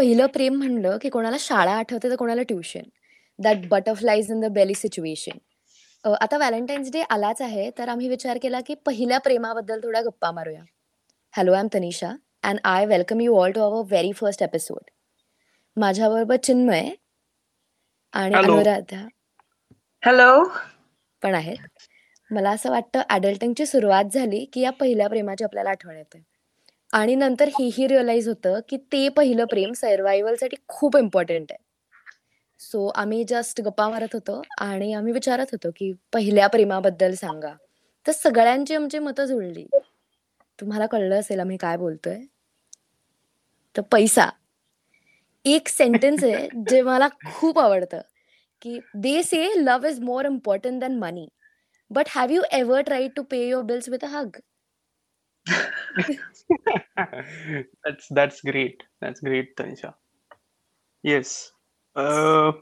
पहिलं 0.00 0.26
प्रेम 0.26 0.54
म्हणलं 0.54 0.96
की 1.02 1.08
कोणाला 1.08 1.36
शाळा 1.40 1.72
आठवते 1.72 2.10
तर 2.10 2.16
कोणाला 2.16 2.42
tuition. 2.42 2.82
That 3.38 3.66
butterflies 3.68 4.30
in 4.30 4.40
the 4.40 4.44
belly 4.52 4.74
situation 4.74 5.38
आता 6.20 6.36
व्हॅलेंटाईन्स 6.36 6.90
डे 6.92 7.00
आलाच 7.10 7.42
आहे 7.42 7.70
तर 7.78 7.88
आम्ही 7.88 8.08
विचार 8.08 8.38
केला 8.42 8.60
की 8.66 8.74
पहिल्या 8.86 9.18
प्रेमाबद्दल 9.18 9.80
थोड्या 9.82 10.00
गप्पा 10.02 10.30
मारूया. 10.30 10.62
Hello 11.34 11.52
I 11.52 11.60
am 11.60 11.68
Tanisha 11.74 12.12
and 12.42 12.58
I 12.64 12.86
welcome 12.86 13.20
you 13.20 13.36
all 13.36 13.52
to 13.52 13.60
our 13.60 13.84
very 13.88 14.12
first 14.12 14.42
episode 14.42 14.90
माझ्याबरोबर 15.76 16.36
चिन्मय 16.36 16.90
आणि 18.14 18.34
Hello. 18.34 18.52
अनुराधा 18.52 19.06
हॅलो 20.02 20.44
पण 21.22 21.34
आहेत. 21.34 21.56
मला 22.30 22.50
असं 22.50 22.70
वाटतं 22.70 23.02
अडल्टिंगची 23.10 23.66
सुरुवात 23.66 24.04
झाली 24.14 24.44
की 24.44 24.60
या 24.60 24.70
पहिल्या 24.70 25.08
प्रेमाची 25.08 25.44
आपल्याला 25.44 25.70
आठवण 25.70 25.96
येते. 25.96 26.22
आणि 26.92 27.14
नंतर 27.14 27.48
हेही 27.58 27.86
रिअलाइज 27.88 28.28
होतं 28.28 28.60
की 28.68 28.76
ते 28.92 29.08
पहिलं 29.08 29.44
प्रेम 29.44 29.72
सर्वायवलसाठी 29.72 30.56
खूप 30.68 30.96
इम्पॉर्टंट 30.96 31.52
आहे. 31.52 31.58
सो 32.60 32.86
आम्ही 32.96 33.22
जस्ट 33.24 33.60
गप्पा 33.60 33.88
मारत 33.88 34.14
होतो 34.14 34.42
आणि 34.60 34.92
आम्ही 34.94 35.12
विचारत 35.12 35.46
होतो 35.52 35.70
की 35.76 35.92
पहिल्या 36.12 36.46
प्रेमाबद्दल 36.48 37.14
सांगा. 37.14 37.52
तर 38.06 38.12
सगळ्यांची 38.12 38.74
आमची 38.74 38.98
मतं 38.98 39.24
जुळली. 39.24 39.66
तुम्हाला 40.58 40.86
कळलं 40.86 41.20
असेल 41.20 41.40
आम्ही 41.40 41.56
काय 41.56 41.76
बोलतोय? 41.76 42.18
तर 43.76 43.82
पैसा. 43.92 44.28
एक 45.44 45.68
सेंटेन्स 45.68 46.24
आहे 46.24 46.48
जे 46.70 46.80
मला 46.82 47.08
खूप 47.26 47.58
आवडतं 47.58 48.00
की 48.62 48.78
they 48.94 49.22
say 49.22 49.46
love 49.56 49.88
is 49.88 50.00
more 50.00 50.24
important 50.26 50.80
than 50.80 50.98
money 50.98 51.26
but 51.90 52.08
have 52.10 52.30
you 52.30 52.42
ever 52.52 52.80
tried 52.82 53.10
to 53.16 53.22
pay 53.30 53.38
your 53.48 53.62
bills 53.64 53.88
with 53.88 54.04
a 54.04 54.08
hug 54.08 54.36
that's 57.84 58.08
that's 58.10 58.40
great. 58.40 58.82
That's 59.00 59.20
great, 59.20 59.56
Tanisha. 59.56 59.94
Yes. 61.04 61.52
Uh, 61.96 62.52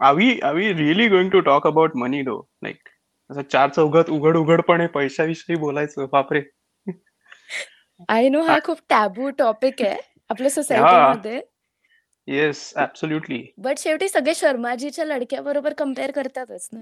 are 0.00 0.14
we 0.14 0.40
are 0.42 0.54
we 0.54 0.72
really 0.72 1.08
going 1.08 1.30
to 1.30 1.42
talk 1.42 1.64
about 1.64 1.94
money 1.94 2.22
though? 2.22 2.48
Like 2.62 2.90
असं 3.30 3.42
चार 3.42 3.70
चौघात 3.70 4.10
उघड 4.10 4.36
उघडपणे 4.36 4.86
पैशाविषयी 4.86 5.56
बोलायचं? 5.56 6.06
बापरे. 6.12 6.42
I 8.08 8.28
know 8.28 8.42
हा 8.42 8.58
खूप 8.64 8.78
taboo 8.88 9.30
topic 9.30 9.82
आहे 9.82 9.96
आपल्या 10.28 10.50
सोसायटीमध्ये 10.50 11.40
येस 12.26 12.72
ऍब्सोल्युटली 12.76 13.54
बट 13.58 13.78
शेवटी 13.78 14.08
सगळे 14.08 14.34
शर्माजीच्या 14.34 15.04
लडक्याबरोबर 15.04 15.72
कंपेअर 15.72 16.10
करतातच 16.10 16.68
ना. 16.72 16.80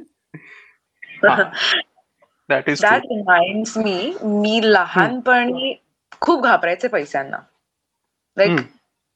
That 2.48 2.68
is 2.70 2.82
that 2.82 3.02
reminds 3.04 3.78
me 3.78 4.14
मी 4.22 4.60
लहानपणी 4.64 5.74
खूप 6.22 6.42
घाबरायचे 6.44 6.88
पैशांना. 6.88 7.38
लाईक 8.36 8.60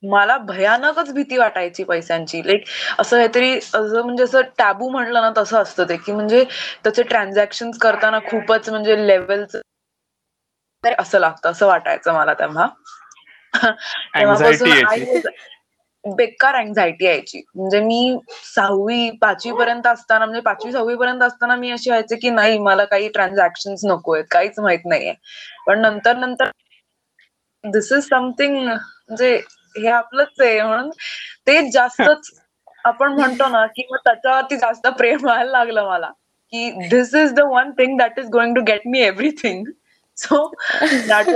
मला 0.02 0.36
भयानकच 0.38 1.12
भीती 1.14 1.36
वाटायची 1.38 1.84
पैशांची. 1.84 2.40
लाईक 2.46 2.64
असं 2.98 3.16
काहीतरी 3.16 3.52
असं 3.56 4.02
म्हणजे 4.04 4.24
असं 4.24 4.40
टॅबू 4.58 4.88
म्हणलं 4.88 5.20
ना 5.22 5.30
तसं 5.36 5.62
असतं 5.62 5.88
ते. 5.88 5.96
की 5.96 6.12
म्हणजे 6.12 6.44
त्याचे 6.84 7.02
ट्रान्झॅक्शन 7.02 7.70
करताना 7.80 8.18
खूपच 8.18 8.68
म्हणजे 8.70 9.06
लेवलच 9.06 9.56
असं 10.84 11.18
लागतं 11.18 11.50
असं 11.50 11.66
वाटायचं 11.66 12.14
मला 12.14 12.34
तेव्हा. 12.34 12.66
तेव्हापासून 14.14 15.20
बेकार 16.04 16.54
अँझायटी 16.54 17.04
यायची. 17.04 17.42
म्हणजे 17.54 17.80
मी 17.80 18.18
सहावी 18.54 19.10
पाचवी 19.20 19.52
पर्यंत 19.52 19.86
असताना 19.86 20.24
म्हणजे 20.24 20.40
पाचवी 20.40 20.72
सहावी 20.72 20.94
पर्यंत 20.94 21.22
असताना 21.22 21.56
मी 21.56 21.70
अशी 21.70 21.90
व्हायचे 21.90 22.16
की 22.16 22.30
नाही 22.30 22.58
मला 22.58 22.84
काही 22.84 23.08
ट्रान्झॅक्शन 23.08 23.74
नको 23.84 24.14
आहेत 24.14 24.24
काहीच 24.30 24.58
माहीत 24.58 24.84
नाहीये. 24.86 25.14
पण 25.66 25.80
नंतर 25.80 26.16
नंतर 26.16 26.50
दिस 27.64 27.92
इज 27.92 28.08
समथिंग 28.08 28.56
म्हणजे 28.66 29.36
हे 29.78 29.88
आपलंच 29.88 30.40
आहे 30.40 30.62
म्हणून 30.62 30.90
ते 31.46 31.70
जास्तच 31.70 32.30
आपण 32.84 33.12
म्हणतो 33.12 33.48
ना 33.48 33.66
की 33.66 33.86
मग 33.90 33.96
त्याच्यावरती 34.04 34.56
जास्त 34.56 34.86
प्रेम 34.86 35.18
व्हायला 35.22 35.50
लागलं 35.50 35.84
मला. 35.84 36.10
की 36.52 36.88
this 36.88 37.14
is 37.14 37.32
the 37.32 37.40
one 37.40 37.70
thing 37.70 37.98
that 37.98 38.18
is 38.18 38.26
going 38.26 38.54
to 38.54 38.60
get 38.60 38.80
me 38.86 39.00
everything 39.00 39.64
so 40.16 40.54
that 41.08 41.28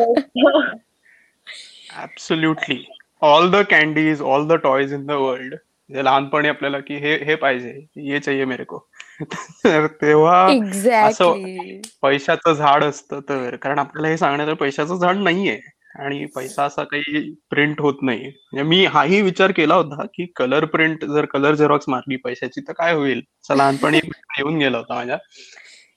absolutely 2.02 2.84
all 3.20 3.50
the 3.50 3.56
candies 3.70 4.22
all 4.22 4.46
the 4.48 4.52
toys 4.52 4.92
in 4.92 5.06
the 5.06 5.10
world 5.10 5.54
जे 5.90 6.04
लहानपणी 6.04 6.48
आपल्याला 6.48 6.78
की 6.78 6.96
हे 6.96 7.16
हे 7.24 7.34
पाहिजे 7.34 7.86
ये 7.96 8.18
चाहिए 8.20 8.44
मेरे 8.44 8.64
को. 8.64 8.78
तर 9.64 9.86
तेव्हा 9.86 10.48
एक्झॅक्टली 10.50 11.80
पैशाचं 12.02 12.52
झाड 12.52 12.84
असतं 12.84 13.20
तर 13.20 13.56
कारण 13.56 13.78
आपल्याला 13.78 14.08
हे 14.08 14.16
सांगण्यात 14.16 14.56
पैशाचं 14.56 14.96
झाड 14.96 15.16
नाहीये. 15.16 15.60
आणि 15.98 16.24
पैसा 16.24 16.64
असा 16.64 16.84
काही 16.84 17.34
प्रिंट 17.50 17.80
होत 17.80 17.94
नाही. 18.02 18.20
म्हणजे 18.20 18.62
मी 18.62 18.84
हाही 18.84 19.22
विचार 19.22 19.50
केला 19.50 19.74
होता 19.74 20.04
की 20.04 20.32
कलर 20.36 20.64
प्रिंट 20.64 21.04
जर 21.04 21.24
कलर 21.24 21.54
झेरॉक्स 21.54 21.88
मारली 21.88 22.16
पैशाची 22.16 22.60
तर 22.60 22.72
काय 22.72 22.94
होईल? 22.94 23.18
असं 23.18 23.56
लहानपणी 23.56 24.00
येऊन 24.38 24.58
गेला 24.58 24.78
होता 24.78 24.94
माझ्या. 24.94 25.18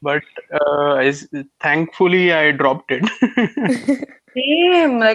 But 0.03 0.22
thankfully 1.63 2.31
I 2.31 2.51
drop 2.51 2.91
it 2.91 3.03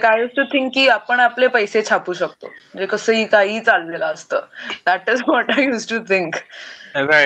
I 0.04 0.26
to 0.26 0.42
think 0.42 0.74
की 0.74 0.88
आपण 0.88 1.20
आपले 1.20 1.46
पैसे 1.46 1.82
छापू 1.82 2.12
शकतो. 2.12 2.46
म्हणजे 2.46 2.86
कसंही 2.86 3.26
काही 3.26 3.60
चाललेलं 3.60 4.06
असतं. 4.06 4.40
That 4.86 5.10
is 5.10 5.22
what 5.28 5.50
I 5.50 5.64
use 5.64 5.88
to 5.88 5.98
think 5.98 6.34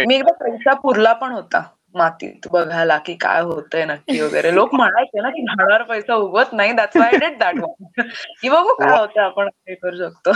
मी 0.07 0.15
एकदा 0.15 0.33
पैसा 0.33 0.75
पुरला 0.75 1.13
पण 1.13 1.31
होता. 1.31 1.63
मातीत 1.95 2.49
बघायला 2.53 2.99
की 2.99 3.15
काय 3.15 3.41
होतंय 3.41 3.85
नक्की 3.85 4.21
वगैरे. 4.21 4.55
लोक 4.55 4.75
म्हणायचे 4.75 5.21
ना 5.21 5.31
की 5.31 5.43
झाडावर 5.43 5.83
पैसा 5.83 6.15
उगवत 6.15 6.53
नाही 6.53 6.73
that's 6.73 6.97
why 6.97 7.17
did 7.17 7.39
that 7.39 7.55
one 7.55 8.03
की 8.43 8.49
बघू 8.49 8.75
काय 8.75 9.01
होतं 9.01 9.21
आपण 9.21 9.49
हे 9.49 9.75
करू 9.75 9.97
शकतो. 9.97 10.31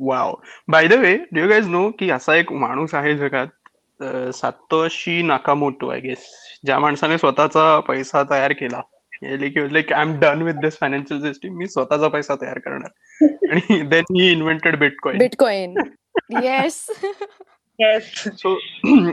Wow 0.00 0.34
by 0.68 0.86
the 0.86 0.92
way 0.92 1.16
do 1.32 1.48
guys 1.48 1.68
know 1.68 1.90
की 1.90 2.10
असा 2.10 2.34
एक 2.34 2.52
माणूस 2.52 2.94
आहे 2.94 3.16
जगात 3.16 3.46
सातोशी 4.34 5.22
नाकामोटो 5.22 5.88
आय 5.88 6.00
गेस 6.00 6.26
ज्या 6.64 6.78
माणसाने 6.78 7.18
स्वतःचा 7.18 7.80
पैसा 7.80 8.22
तयार 8.30 8.52
केला. 8.52 8.80
Like 9.22 9.92
I 9.92 10.02
am 10.02 10.18
done 10.20 10.42
with 10.42 10.54
this 10.54 10.78
financial 10.80 11.22
system 11.22 11.56
मी 11.56 11.66
स्वतःचा 11.66 12.08
पैसा 12.08 12.34
तयार 12.34 12.58
करणार. 12.58 12.90
आणि 13.50 13.80
then 13.80 14.04
he 14.10 14.32
invented 14.32 14.78
bitcoin 14.78 15.18
bitcoin 15.18 15.74
yes 16.42 16.86
yes 17.80 18.12
so 18.38 18.54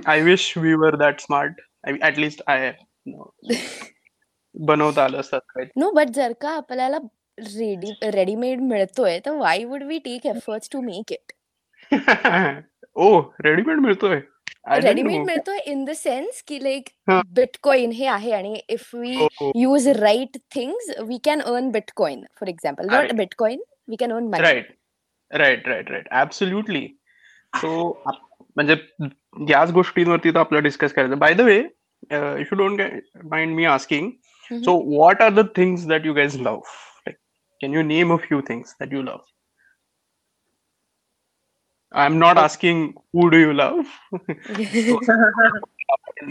I 0.07 0.21
wish 0.21 0.57
we 0.57 0.73
were 0.81 0.95
that 0.95 1.19
smart 1.19 1.61
at least 2.03 2.41
I 2.47 2.71
बनवता 4.55 5.03
आलं 5.03 5.19
असतात 5.19 5.41
काही. 5.49 5.67
नो 5.77 5.91
बट 5.91 6.09
जर 6.15 6.33
का 6.41 6.49
आपल्याला 6.49 6.97
रेडी 7.37 7.91
रेडीमेड 8.11 8.61
मिळतोय 8.61 9.19
तर 9.25 9.31
why 9.37 9.63
would 9.65 9.83
we 9.83 9.97
take 10.05 10.25
efforts 10.27 10.69
to 10.73 10.81
make 10.81 11.11
it 11.11 11.31
oh 12.95 13.19
readymade 13.45 13.79
मिळतोय. 13.79 14.19
I 14.69 14.79
readymade. 14.83 15.21
मिळतोय 15.25 15.57
इन 15.71 15.83
द 15.85 15.91
सेन्स 15.95 16.41
की 16.47 16.63
लाईक. 16.63 16.89
बिटकॉइन 17.35 17.91
हे 17.91 18.05
आहे 18.07 18.31
आणि 18.31 18.59
if 18.69 18.89
we 18.95 19.27
use 19.55 19.87
right 19.99 20.37
things 20.55 20.89
we 21.07 21.17
can 21.23 21.41
earn 21.41 21.69
bitcoin 21.71 22.23
for 22.39 22.49
example 22.49 22.87
not. 22.91 23.11
Bitcoin 23.17 23.61
we 23.89 23.95
can 23.99 24.13
earn 24.13 24.27
money 24.27 24.41
right 24.43 24.75
right 25.31 25.67
right 25.67 25.91
right 25.91 26.07
absolutely 26.21 26.87
so 27.55 27.91
म्हणजे 28.57 28.75
याच 29.49 29.71
गोष्टींवरती 29.71 30.29
तर 30.29 30.39
आपल्याला 30.39 30.63
डिस्कस 30.63 30.93
करायचं 30.93 31.19
by 31.19 31.33
the 31.33 31.41
way 31.41 31.57
if 31.57 32.47
you 32.51 32.57
don't 32.57 32.81
mind 33.23 33.55
me 33.55 33.65
asking 33.67 34.09
so 34.51 34.77
what 34.85 35.21
are 35.21 35.33
the 35.33 35.45
things 35.55 35.85
that 35.87 36.05
you 36.05 36.13
guys 36.13 36.39
love 36.41 37.09
can 37.61 37.73
you 37.73 37.81
name 37.83 38.13
a 38.13 38.17
few 38.17 38.41
things 38.47 38.75
that 38.79 38.93
you 38.93 39.01
love 39.01 39.23
I 41.93 42.05
am 42.05 42.17
not 42.17 42.37
asking 42.37 42.87
who 43.13 43.27
do 43.27 43.37
you 43.37 43.51
love 43.51 44.17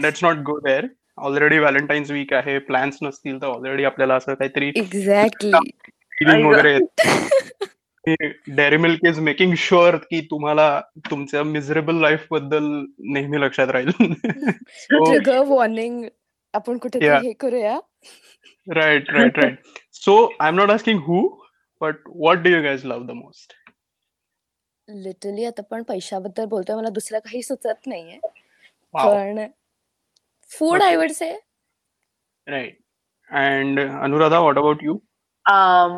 let's 0.01 0.23
not 0.23 0.43
go 0.45 0.59
there 0.59 0.87
already 1.17 1.57
Valentine's 1.59 2.11
week 2.11 2.33
आहे 2.33 2.57
plans 2.59 2.97
नसतील 3.03 3.41
तर 3.41 3.47
already 3.47 3.83
आपल्याला 3.83 4.15
असं 4.15 4.33
काहीतरी 4.33 4.71
exactly 4.75 5.69
feeling 6.11 6.45
I 6.45 6.51
वगैरे 6.51 6.77
Dairy 8.07 8.77
Milk 8.77 9.05
is 9.05 9.19
making 9.19 9.53
sure 9.57 9.95
की 9.95 10.21
तुम्हाला 10.21 10.81
तुमच्या 11.11 11.43
मिझरेबल 11.43 11.95
लाईफबद्दल 11.95 12.63
नेहमी 13.13 13.41
लक्षात 13.41 13.67
राहील. 13.67 13.89
वॉर्निंग 15.47 16.03
आपण 16.53 16.77
कुठे. 16.77 16.99
हे 16.99 17.33
करूया. 17.33 17.79
Right 18.67 19.09
right 19.09 19.37
right 19.39 19.59
so 19.93 20.15
I 20.39 20.49
am 20.49 20.55
not 20.55 20.69
asking 20.69 20.99
who 20.99 21.27
but 21.81 22.07
what 22.07 22.37
do 22.37 22.49
you 22.49 22.61
guys 22.63 22.85
love 22.85 23.05
the 23.07 23.11
most 23.11 23.53
literally 24.87 25.45
आता 25.45 25.61
पण 25.61 25.83
पैशाबद्दल 25.83 26.45
बोलतोय. 26.45 26.75
मला 26.75 26.89
दुसरं 26.89 27.19
काही 27.19 27.41
सुचत 27.43 27.87
नाहीये. 27.87 28.19
पण 28.93 29.45
food 30.51 30.81
I 30.81 30.95
would 30.95 31.11
say 31.11 31.31
right 32.47 32.77
and 33.29 33.79
Anuradha 33.79 34.39
what 34.39 34.57
about 34.57 34.83
you 34.83 34.97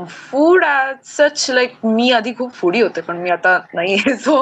food 0.09 0.63
such 1.05 1.49
like 1.51 1.73
मी 1.85 2.09
आधी 2.11 2.33
खूप 2.33 2.51
फूडी 2.53 2.81
होते 2.81 3.01
पण 3.01 3.17
मी 3.17 3.29
आता 3.29 3.57
नाहीये 3.75 4.15
सो 4.17 4.35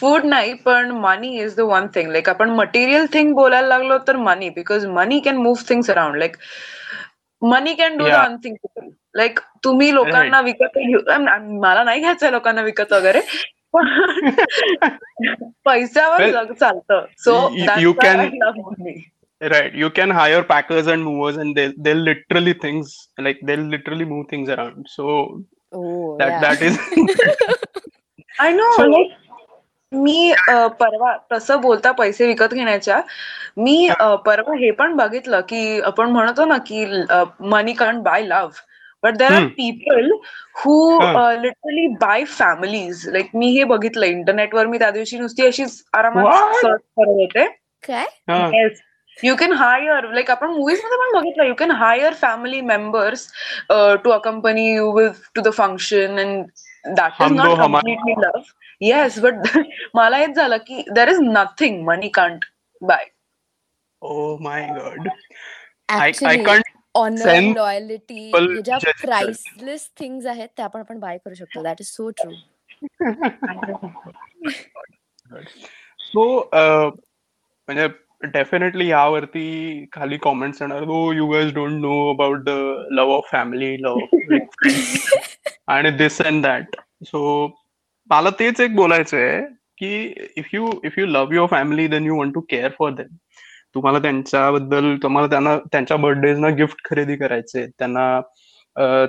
फूड 0.00 0.24
नाही 0.24 0.52
पण 0.54 0.90
money 0.90 1.28
is 1.40 1.56
the 1.56 1.60
one 1.60 1.86
thing 1.94 2.10
like 2.10 2.28
आपण 2.28 2.50
मटेरियल 2.50 3.06
थिंग 3.12 3.32
बोलायला 3.34 3.68
लागलो 3.68 3.98
तर 3.98 4.16
money 4.16 4.48
because 4.50 4.86
money 4.86 5.20
can 5.20 5.36
move 5.36 5.62
things 5.68 5.90
around 5.90 6.16
like 6.16 6.36
money 7.42 7.74
can 7.74 7.96
do 7.96 8.04
the 8.04 8.08
Yeah. 8.08 8.24
Unthinkable 8.26 8.88
like 9.14 9.40
तुम्ही 9.64 9.94
लोकांना 9.94 10.40
विकत 10.40 10.78
मला 11.60 11.82
नाही 11.84 12.00
घ्यायचंय 12.00 12.30
लोकांना 12.30 12.62
विकत 12.62 12.92
वगैरे 12.92 13.20
पण 13.72 13.88
पैशावर 15.64 16.52
चालतं. 16.52 17.04
So 17.18 17.36
you 17.78 17.92
can- 17.94 18.30
Right. 19.42 19.74
You 19.74 19.90
can 19.90 20.10
hire 20.10 20.42
packers 20.44 20.86
and 20.86 21.02
movers 21.04 21.36
and 21.36 21.56
they'll 21.56 21.72
they'll 21.76 21.96
literally 21.96 22.52
things 22.52 23.08
like 23.18 23.40
they'll 23.42 23.58
literally 23.58 24.04
move 24.04 24.26
things 24.30 24.48
around. 24.48 24.86
So 24.88 25.42
Oh, 25.72 26.16
that 26.18 26.28
yeah. 26.28 26.40
that 26.40 26.62
is 26.62 26.78
I 28.40 28.52
know 28.52 28.76
So- 28.76 28.86
like 28.90 29.12
मी 29.92 30.34
परवा 30.80 31.16
तसं 31.32 31.60
बोलता 31.60 31.92
पैसे 31.92 32.26
विकत 32.26 32.54
घेण्याच्या 32.54 33.00
मी 33.56 33.88
परवा 34.26 34.54
हे 34.54 34.70
पण 34.70 34.96
बघितलं 34.96 35.40
की 35.40 35.80
आपण 35.80 36.10
म्हणतो 36.10 36.44
ना 36.44 36.56
की 36.58 36.84
money 37.40 37.72
can't 37.72 38.02
buy 38.02 38.22
love 38.22 38.50
but 39.02 39.16
there 39.16 39.32
are. 39.32 39.46
People 39.46 40.10
who. 40.56 41.00
Literally 41.42 41.86
buy 41.86 42.24
families 42.24 43.08
like 43.08 43.26
मी 43.34 43.46
हे 43.46 43.64
बघितलं 43.64 44.06
इंटरनेटवर 44.06 44.66
मी 44.66 44.78
त्या 44.78 44.90
दिवशी 44.90 45.18
नुसती 45.18 45.46
अशीच 45.46 45.84
आरामात? 45.92 46.54
सर्च 46.54 46.80
करत 46.80 47.36
होते 47.36 48.68
यू 49.24 49.34
कॅन 49.36 49.52
हायर 49.52 50.08
लाईक 50.12 50.30
आपण 50.30 50.50
मुव्हीजमध्ये 50.50 50.98
पण 50.98 51.18
बघितलं. 51.18 51.44
You 51.44 51.54
can 51.58 51.70
hire 51.70 52.14
family 52.22 52.60
members 52.60 53.26
to 54.04 54.10
accompany 54.10 54.66
you 54.74 54.90
with 54.98 55.30
to 55.34 55.42
the 55.42 55.52
function 55.56 56.18
and 56.20 56.44
that 56.96 57.22
is 57.22 57.32
not. 57.32 57.58
Completely 57.58 58.14
love 58.22 58.52
yes 58.80 59.18
but 59.22 59.34
मला 59.94 60.16
हेच 60.16 60.36
झालं 60.36 60.56
की 60.66 60.82
there 60.94 61.08
is 61.08 61.18
nothing 61.22 61.84
money 61.86 62.08
can't 62.14 62.44
buy 62.82 63.04
oh 64.02 64.30
my 64.44 64.60
god. 64.76 65.04
I 65.88 65.96
I 65.96 66.06
actually 66.06 66.44
can't 66.44 66.70
honour 66.94 67.40
loyalty 67.56 68.24
हे 68.34 68.62
ज्या 68.62 68.78
priceless 69.02 69.88
things 69.98 70.26
आहेत 70.26 70.48
त्या 70.56 70.66
पण 70.66 70.80
आपण 70.80 70.98
बाय 71.00 71.18
करू 71.18 71.34
शकतो. 71.34 71.62
That 71.62 71.80
is 71.80 71.86
so 71.86 72.08
true 72.10 72.30
so 75.98 76.24
म्हणजे 76.48 77.86
डेफिनेटली 78.24 78.88
यावरती 78.88 79.84
खाली 79.92 80.16
कॉमेंट्स 80.22 80.62
येणार. 80.62 80.82
हो 80.82 81.12
you 81.12 81.26
guys 81.26 81.52
don't 81.54 81.80
know 81.80 82.10
about 82.12 82.44
the 82.44 82.50
love 82.90 83.14
of 83.14 83.30
family 83.32 83.76
love 83.82 84.38
आणि 85.66 85.90
दिस 85.90 86.20
अँड 86.22 86.42
दॅट 86.42 86.76
सो 87.06 87.46
मला 88.10 88.30
तेच 88.40 88.60
एक 88.60 88.74
बोलायचं 88.76 89.16
आहे 89.16 89.40
की 89.78 90.30
if 90.36 90.48
you 90.52 90.70
if 90.84 90.98
you 90.98 91.06
love 91.06 91.34
your 91.34 91.46
family 91.50 91.86
then 91.88 92.06
you 92.06 92.16
want 92.16 92.34
to 92.34 92.40
care 92.40 92.70
for 92.78 92.90
them 92.90 93.14
तुम्हाला 93.74 93.98
त्यांच्याबद्दल 93.98 94.96
तुम्हाला 95.02 95.28
त्यांना 95.28 95.56
त्यांच्या 95.72 95.96
बर्थडेजना 95.96 96.48
गिफ्ट 96.56 96.84
खरेदी 96.84 97.16
करायचे 97.16 97.66
त्यांना 97.66 98.20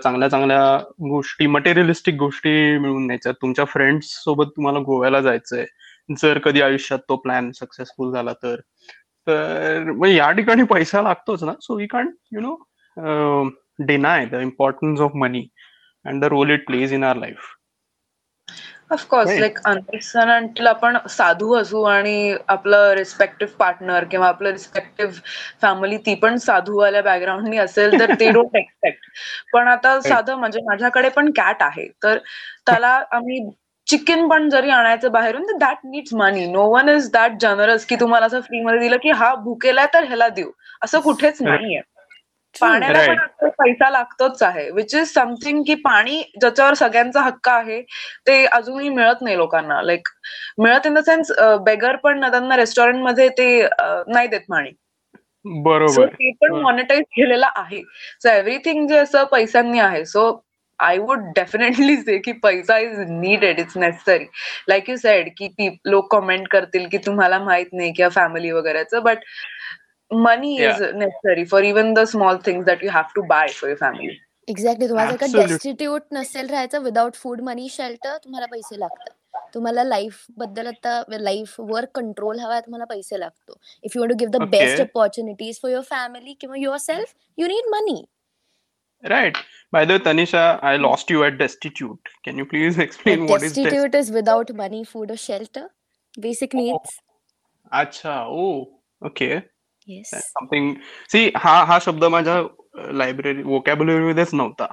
चांगल्या 0.03 0.27
चांगल्या 0.29 0.77
गोष्टी 1.09 1.47
मटेरियलिस्टिक 1.47 2.15
गोष्टी 2.15 2.77
मिळवून 2.77 3.07
द्यायच्या 3.07 3.31
तुमच्या 3.31 3.65
फ्रेंड्स 3.65 4.07
सोबत 4.23 4.49
तुम्हाला 4.55 4.79
गोव्याला 4.79 5.21
जायचंय. 5.21 5.65
जर 6.21 6.37
कधी 6.37 6.61
आयुष्यात 6.61 6.99
तो 7.09 7.15
प्लॅन 7.15 7.51
सक्सेसफुल 7.51 8.13
झाला 8.13 8.33
तर. 8.33 8.55
तर 9.27 9.91
मग 9.91 10.07
या 10.07 10.31
ठिकाणी 10.31 10.63
पैसा 10.69 11.01
लागतोच 11.01 11.43
ना. 11.43 11.53
So 11.61 11.77
we 11.77 11.87
can't 11.87 12.13
you 12.33 12.41
know 12.41 12.55
deny 13.87 14.25
the 14.25 14.41
importance 14.41 14.99
of 15.01 15.11
money 15.15 15.47
and 16.05 16.21
the 16.21 16.27
role 16.31 16.51
it 16.51 16.65
plays 16.67 16.93
in 16.93 17.03
our 17.03 17.15
life 17.17 17.51
of course. 18.91 19.29
Like 19.39 19.59
अनएक्सनंटला 19.65 20.69
आपण 20.69 20.97
साधू 21.09 21.53
असू 21.57 21.81
आणि 21.83 22.35
आपलं 22.47 22.91
रिस्पेक्टिव्ह 22.95 23.53
पार्टनर 23.59 24.03
किंवा 24.11 24.27
आपलं 24.27 24.51
रिस्पेक्टिव्ह 24.51 25.19
फॅमिली 25.61 25.97
ती 26.05 26.15
पण 26.15 26.35
साधूवाल्या 26.37 27.01
बॅकग्राऊंडनी 27.01 27.57
असेल 27.57 27.97
तर 27.99 28.11
ते 28.19 28.29
डोंट 28.31 28.55
एक्सपेक्ट 28.55 29.09
पण 29.53 29.67
आता 29.67 29.99
साधं 30.01 30.35
म्हणजे 30.39 30.59
माझ्याकडे 30.65 31.09
पण 31.09 31.31
कॅट 31.37 31.63
आहे. 31.63 31.87
तर 32.03 32.17
त्याला 32.67 32.89
आम्ही 33.11 33.39
चिकन 33.93 34.27
पण 34.29 34.49
जरी 34.49 34.69
आणायचं 34.71 35.11
बाहेरून 35.11 35.43
तर 35.43 35.57
that 35.59 35.77
needs 35.85 36.13
money 36.15 36.45
no 36.51 36.67
one 36.69 36.89
is 36.89 37.09
that 37.11 37.31
generous 37.41 37.85
की 37.85 37.95
तुम्हाला 37.99 38.25
असं 38.25 38.41
फ्रीमध्ये 38.41 38.79
दिलं 38.79 38.97
की 39.03 39.11
हा 39.13 39.33
भुकेलाय 39.43 39.87
तर 39.93 40.03
ह्याला 40.03 40.27
देऊ. 40.29 40.51
असं 40.81 40.99
कुठेच 40.99 41.41
नाहीये. 41.41 41.81
पाण्याला 42.55 42.99
पण 43.03 43.49
पैसा 43.51 43.89
लागतोच 43.89 44.41
आहे 44.43 44.69
विच 44.71 44.93
इज 44.95 45.13
समथिंग 45.13 45.61
की 45.67 45.75
पाणी 45.83 46.21
ज्याच्यावर 46.41 46.73
सगळ्यांचा 46.73 47.21
हक्क 47.21 47.49
आहे 47.49 47.81
ते 48.27 48.45
अजूनही 48.47 48.89
मिळत 48.89 49.21
नाही 49.21 49.37
लोकांना. 49.37 49.81
लाईक 49.81 50.07
मिळत 50.59 50.87
इन 50.87 50.93
द 50.93 50.99
सेन्स 51.05 51.31
बेगर 51.65 51.95
पण 52.03 52.21
त्यांना 52.21 52.57
रेस्टॉरंटमध्ये 52.57 53.27
ते 53.37 53.47
नाही 54.07 54.27
देत 54.27 54.41
पाणी. 54.49 54.71
बरोबर. 55.63 56.05
ते 56.07 56.31
पण. 56.41 56.53
मॉनिटाईज 56.61 57.03
केलेलं 57.15 57.47
आहे. 57.55 57.81
सो 58.21 58.29
एव्हरीथिंग 58.29 58.87
जे 58.87 58.97
असं 58.97 59.23
पैशांनी 59.31 59.79
आहे. 59.79 60.05
So 60.05 60.31
I 60.83 60.97
would 60.97 61.23
definitely 61.35 61.95
say 61.97 62.17
की 62.17 62.31
पैसा 62.43 62.77
is 62.77 62.99
needed 63.09 63.59
it's 63.59 63.77
necessary 63.77 64.25
like 64.69 64.89
you 64.89 64.95
said 64.97 65.29
की 65.37 65.69
लोक 65.85 66.11
कमेंट 66.11 66.47
करतील 66.47 66.87
की 66.87 66.97
तुम्हाला 66.97 67.39
माहीत 67.39 67.73
नाही 67.73 67.91
किंवा 67.91 68.09
फॅमिली 68.09 68.51
वगैरेचं 68.51 69.03
but 69.03 69.23
money 70.11 70.55
is 70.55 70.81
necessary 70.95 71.45
for 71.45 71.63
even 71.63 71.93
the 71.93 72.03
small 72.07 72.37
things 72.45 72.65
that 72.65 72.83
you 72.83 72.89
have 72.89 73.03
to 73.15 73.21
buy 73.21 73.47
for 73.47 73.69
your 73.69 73.79
family 73.79 74.15
exactly 74.47 74.87
तुम्हाला 74.89 75.11
जर 75.11 75.17
का. 75.17 75.25
डेस्टिट्यूट 75.37 76.01
नसेल 76.11 76.49
राहायचं 76.49 76.81
विदाउट 76.83 77.13
फूड 77.15 77.41
मनी 77.41 77.67
शेल्टर 77.71 78.17
तुम्हाला 78.23 78.45
पैसे 78.45 78.79
लागतात. 78.79 79.13
तुम्हाला 79.53 79.83
लाईफबद्दल 79.83 80.67
आता 80.67 81.01
लाईफ 81.09 81.55
वर 81.59 81.85
कंट्रोल 81.95 82.39
हवा 82.39 82.59
तुम्हाला 82.59 82.85
पैसे 82.85 83.19
लागतो. 83.19 83.53
If 83.83 83.95
you 83.95 84.01
want 84.01 84.13
to 84.13 84.17
give 84.19 84.37
the. 84.37 84.49
Best 84.49 84.81
opportunities 84.81 85.59
for 85.61 85.71
your 85.71 85.83
family 85.89 86.33
किंवा 86.41 86.57
yourself 86.77 87.13
you 87.37 87.47
need 87.47 87.69
money 87.71 88.03
Right. 89.03 89.37
By 89.73 89.85
the 89.85 89.93
way, 89.93 89.99
Tanisha, 89.99 90.59
I 90.63 90.75
lost 90.77 91.09
you 91.09 91.23
at 91.23 91.37
destitute. 91.37 91.99
Can 92.23 92.37
you 92.37 92.45
please 92.45 92.77
explain 92.87 93.25
what 93.25 93.43
is 93.43 93.53
destitute? 93.53 93.71
Destitute 93.71 93.95
is 93.95 94.11
without 94.13 94.51
money 94.57 94.83
food 94.83 95.11
और 95.11 95.17
shelter 95.17 95.67
basic 96.17 96.55
needs 96.55 96.99
अच्छा 97.71 98.21
oh 98.25 98.45
okay 99.01 99.29
yes 99.87 100.09
something 100.15 100.75
see 101.11 101.31
हा 101.35 101.55
हा 101.65 101.79
शब्द 101.85 102.03
माझ्या 102.15 102.41
library 102.93 103.41
vocabulary 103.43 104.03
मध्येच 104.03 104.33
नव्हता 104.33 104.67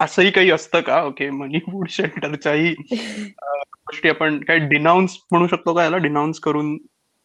असंही 0.00 0.30
काही 0.30 0.50
असतं 0.50 0.80
का 0.80 1.02
ओके 1.04 1.28
मनी 1.30 1.58
फूड 1.66 1.88
शेल्टरच्याही 1.90 2.72
गोष्टी 2.92 4.08
आपण 4.08 4.38
काय 4.44 4.58
डिनाऊन्स 4.68 5.18
म्हणू 5.32 5.46
शकतो 5.46 5.74
का 5.74 5.84
याला? 5.84 5.96
डिनाऊन्स 5.96 6.40
करून 6.40 6.72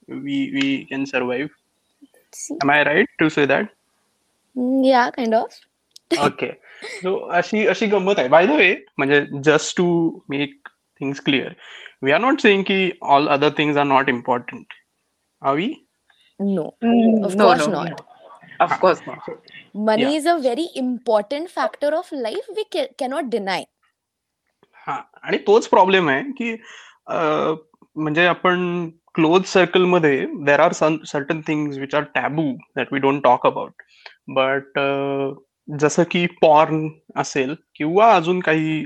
we 0.10 0.44
we 0.54 0.76
can 0.90 1.06
survive 1.06 2.56
am 2.64 2.72
I 2.72 2.84
right 2.84 3.08
to 3.20 3.30
say 3.30 3.46
that 3.46 3.66
या 4.86 5.10
काइंड 5.10 5.36
ऑफ 5.36 5.58
ओके 6.12 6.52
सो 6.84 7.16
अशी 7.38 7.66
अशी 7.68 7.88
गंमत 7.88 8.20
आहे. 8.20 8.28
बाय 8.28 8.48
द 8.48 8.52
वे 8.52 8.74
म्हणजे 8.98 9.26
just 9.44 9.78
to 9.78 9.88
make 10.30 10.68
things 11.02 11.20
clear 11.26 11.54
we 12.04 12.12
are 12.12 12.20
not 12.20 12.40
saying 12.42 12.64
की 12.64 12.92
all 13.16 13.28
other 13.28 13.50
things 13.58 13.78
are 13.78 13.86
not 13.86 14.10
important 14.10 14.74
are 15.42 15.56
we 15.56 15.74
no 16.40 16.70
course 17.38 17.68
no, 17.68 17.84
not. 17.84 18.02
Of 18.60 18.72
course 18.82 19.02
not. 19.08 19.26
money 19.88 20.04
Yeah. 20.04 20.18
is 20.20 20.28
a 20.32 20.36
very 20.44 20.64
important 20.82 21.50
factor 21.50 21.90
of 21.98 22.12
life. 22.26 22.48
We 22.58 22.64
ca- 22.76 22.92
cannot 23.02 23.32
deny. 23.36 23.64
हा 24.88 24.96
आणि 25.24 25.38
तोच 25.48 25.68
problem 25.68 26.10
आहे 26.10 26.22
की 26.38 26.56
म्हणजे 27.10 28.26
आपण 28.26 28.90
close 29.16 29.46
circle 29.46 29.86
मध्ये 29.86 30.26
there 30.46 30.60
are 30.60 30.72
certain 30.72 31.42
things 31.48 31.78
which 31.78 31.96
are 31.96 32.04
taboo 32.16 32.52
that 32.76 32.94
we 32.94 33.00
don't 33.00 33.24
talk 33.24 33.48
about 33.48 33.82
but 34.28 34.80
जसं 35.68 36.04
की 36.12 36.26
पॉर्न 36.42 36.88
असेल 37.16 37.56
किंवा 37.76 38.12
अजून 38.16 38.40
काही 38.40 38.86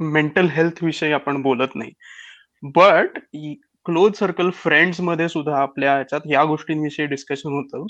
मेंटल 0.00 0.46
हेल्थ 0.46 0.82
विषयी 0.84 1.12
आपण 1.12 1.42
बोलत 1.42 1.74
नाही. 1.76 1.90
बट 2.74 3.18
क्लोज 3.86 4.12
सर्कल 4.18 4.50
फ्रेंड्समध्ये 4.54 5.28
सुद्धा 5.28 5.56
आपल्या 5.58 5.94
ह्याच्यात 5.94 6.20
या 6.30 6.44
गोष्टींविषयी 6.44 7.06
डिस्कशन 7.06 7.52
होतं. 7.52 7.86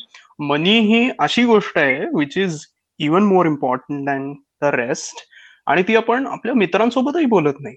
मनी 0.47 0.79
ही 0.81 1.09
अशी 1.19 1.45
गोष्ट 1.45 1.79
आहे 1.79 2.05
which 2.15 2.39
is 2.39 2.59
even 3.01 3.23
more 3.23 3.47
important 3.47 4.05
than 4.07 4.33
the 4.63 4.65
rest 4.75 5.21
आणि 5.67 5.83
ती 5.89 5.97
आपण 5.97 6.27
आपल्या 6.27 6.55
मित्रांसोबतही 6.55 7.27
बोलत 7.27 7.61
नाही. 7.61 7.77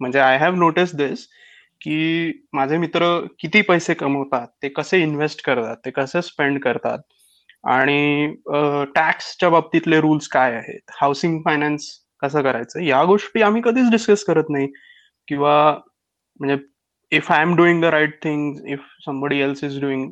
म्हणजे 0.00 0.18
आय 0.18 0.38
हॅव 0.38 0.54
नोटिस 0.54 0.94
दिस 0.96 1.26
की 1.80 2.32
माझे 2.52 2.76
मित्र 2.78 3.04
किती 3.40 3.60
पैसे 3.62 3.94
कमवतात 3.94 4.46
ते 4.62 4.68
कसे 4.68 5.02
इन्व्हेस्ट 5.02 5.44
करतात 5.44 5.76
ते 5.84 5.90
कसे 5.90 6.22
स्पेंड 6.22 6.58
करतात. 6.60 6.98
आणि 7.64 8.34
टॅक्सच्या 8.94 9.48
बाबतीतले 9.50 10.00
रूल्स 10.00 10.28
काय 10.28 10.54
आहेत? 10.54 10.80
हाऊसिंग 11.00 11.40
फायनान्स 11.44 11.88
कसं 12.22 12.42
करायचं? 12.42 12.80
या 12.80 13.02
गोष्टी 13.04 13.42
आम्ही 13.42 13.62
कधीच 13.64 13.90
डिस्कस 13.90 14.24
करत 14.24 14.50
नाही. 14.50 14.68
किंवा 15.28 15.54
म्हणजे 16.40 16.56
if 17.12 17.30
I 17.32 17.42
am 17.42 17.54
doing 17.56 17.80
the 17.82 17.84
right 17.84 18.22
thing 18.22 18.68
if 18.72 18.80
somebody 19.04 19.40
else 19.40 19.64
is 19.64 19.80
doing 19.80 20.10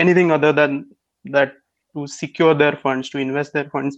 anything 0.00 0.30
other 0.32 0.52
than 0.52 0.82
that 1.24 1.48
to 1.48 2.06
secure 2.06 2.54
their 2.56 2.74
funds 2.84 3.10
to 3.12 3.18
invest 3.18 3.52
their 3.54 3.66
funds 3.72 3.96